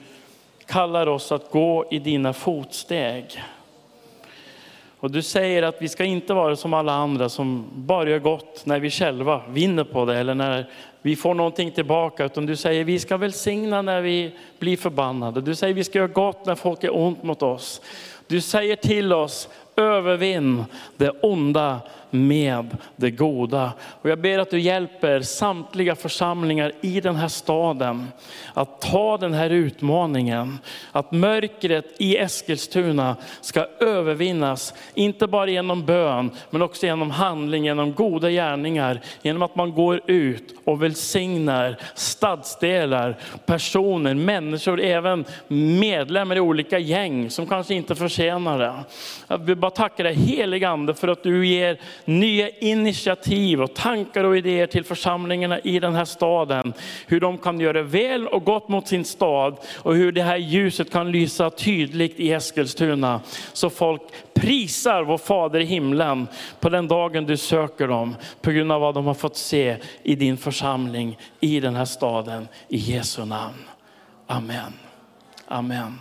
kallar 0.65 1.07
oss 1.07 1.32
att 1.32 1.51
gå 1.51 1.86
i 1.91 1.99
dina 1.99 2.34
fotsteg. 2.34 3.43
Och 4.99 5.11
du 5.11 5.22
säger 5.22 5.63
att 5.63 5.82
vi 5.82 5.89
ska 5.89 6.03
inte 6.03 6.34
vara 6.34 6.55
som 6.55 6.74
alla 6.74 6.93
andra 6.93 7.30
som 7.30 7.65
bara 7.76 8.09
gör 8.09 8.20
gott 8.20 8.65
när 8.65 8.80
vi 8.80 8.89
själva 8.89 9.41
vinner 9.49 9.84
på 9.84 10.05
det 10.05 10.18
eller 10.18 10.36
när 10.36 10.70
vi 11.01 11.15
får 11.15 11.34
någonting 11.34 11.72
tillbaka. 11.72 12.26
Utan 12.26 12.45
du 12.45 12.55
säger 12.55 12.84
vi 12.84 12.99
ska 12.99 13.18
välsigna 13.18 13.82
när 13.82 14.01
vi 14.01 14.32
blir 14.59 14.78
förbannade. 14.78 15.41
Du 15.41 15.55
säger 15.55 15.74
vi 15.74 15.84
ska 15.84 15.99
göra 15.99 16.07
gott 16.07 16.45
när 16.45 16.55
folk 16.55 16.84
är 16.84 16.95
ont 16.95 17.24
mot 17.24 17.43
oss. 17.43 17.82
Du 18.28 18.41
säger 18.41 18.76
till 18.76 19.13
oss, 19.13 19.49
övervinn 19.76 20.65
det 20.97 21.09
onda 21.09 21.80
med 22.09 22.77
det 22.95 23.11
goda. 23.11 23.73
Och 24.01 24.09
jag 24.09 24.19
ber 24.19 24.39
att 24.39 24.49
du 24.49 24.59
hjälper 24.59 25.21
samtliga 25.21 25.95
församlingar 25.95 26.71
i 26.81 27.01
den 27.01 27.15
här 27.15 27.27
staden 27.27 28.07
att 28.53 28.81
ta 28.81 29.17
den 29.17 29.33
här 29.33 29.49
utmaningen. 29.49 30.59
Att 30.91 31.11
mörkret 31.11 31.85
i 31.97 32.17
Eskilstuna 32.17 33.15
ska 33.41 33.67
övervinnas, 33.79 34.73
inte 34.93 35.27
bara 35.27 35.49
genom 35.49 35.85
bön, 35.85 36.31
men 36.49 36.61
också 36.61 36.85
genom 36.85 37.11
handling, 37.11 37.65
genom 37.65 37.93
goda 37.93 38.29
gärningar. 38.29 39.01
Genom 39.21 39.41
att 39.41 39.55
man 39.55 39.73
går 39.73 40.01
ut 40.05 40.55
och 40.65 40.83
välsignar 40.83 41.77
stadsdelar, 41.95 43.17
personer, 43.45 44.13
människor, 44.13 44.81
även 44.81 45.25
medlemmar 45.47 46.35
i 46.35 46.39
olika 46.39 46.79
gäng 46.79 47.29
som 47.29 47.47
kanske 47.47 47.73
inte 47.73 47.95
förtjänar 47.95 48.59
det. 48.59 48.73
Jag 49.27 49.37
vill 49.37 49.55
bara 49.55 49.71
tacka 49.71 50.03
dig 50.03 50.13
helige 50.13 50.69
Ande 50.69 50.93
för 50.93 51.07
att 51.07 51.23
du 51.23 51.47
ger 51.47 51.79
nya 52.05 52.49
initiativ 52.49 53.61
och 53.61 53.73
tankar 53.73 54.23
och 54.23 54.37
idéer 54.37 54.67
till 54.67 54.83
församlingarna 54.83 55.59
i 55.59 55.79
den 55.79 55.95
här 55.95 56.05
staden. 56.05 56.73
Hur 57.07 57.19
de 57.19 57.37
kan 57.37 57.59
göra 57.59 57.81
väl 57.81 58.27
och 58.27 58.43
gott 58.43 58.69
mot 58.69 58.87
sin 58.87 59.05
stad 59.05 59.57
och 59.75 59.95
hur 59.95 60.11
det 60.11 60.23
här 60.23 60.37
ljuset 60.37 60.91
kan 60.91 61.11
lysa 61.11 61.49
tydligt 61.49 62.19
i 62.19 62.31
Eskilstuna. 62.31 63.21
Så 63.53 63.69
folk 63.69 64.01
prisar 64.33 65.03
vår 65.03 65.17
Fader 65.17 65.59
i 65.59 65.65
himlen 65.65 66.27
på 66.59 66.69
den 66.69 66.87
dagen 66.87 67.25
du 67.25 67.37
söker 67.37 67.87
dem 67.87 68.15
på 68.41 68.51
grund 68.51 68.71
av 68.71 68.81
vad 68.81 68.93
de 68.93 69.05
har 69.05 69.13
fått 69.13 69.37
se 69.37 69.77
i 70.03 70.15
din 70.15 70.37
församling 70.37 71.17
i 71.39 71.59
den 71.59 71.75
här 71.75 71.85
staden. 71.85 72.47
I 72.67 72.77
Jesu 72.77 73.25
namn. 73.25 73.63
Amen. 74.27 74.73
Amen. 75.47 75.99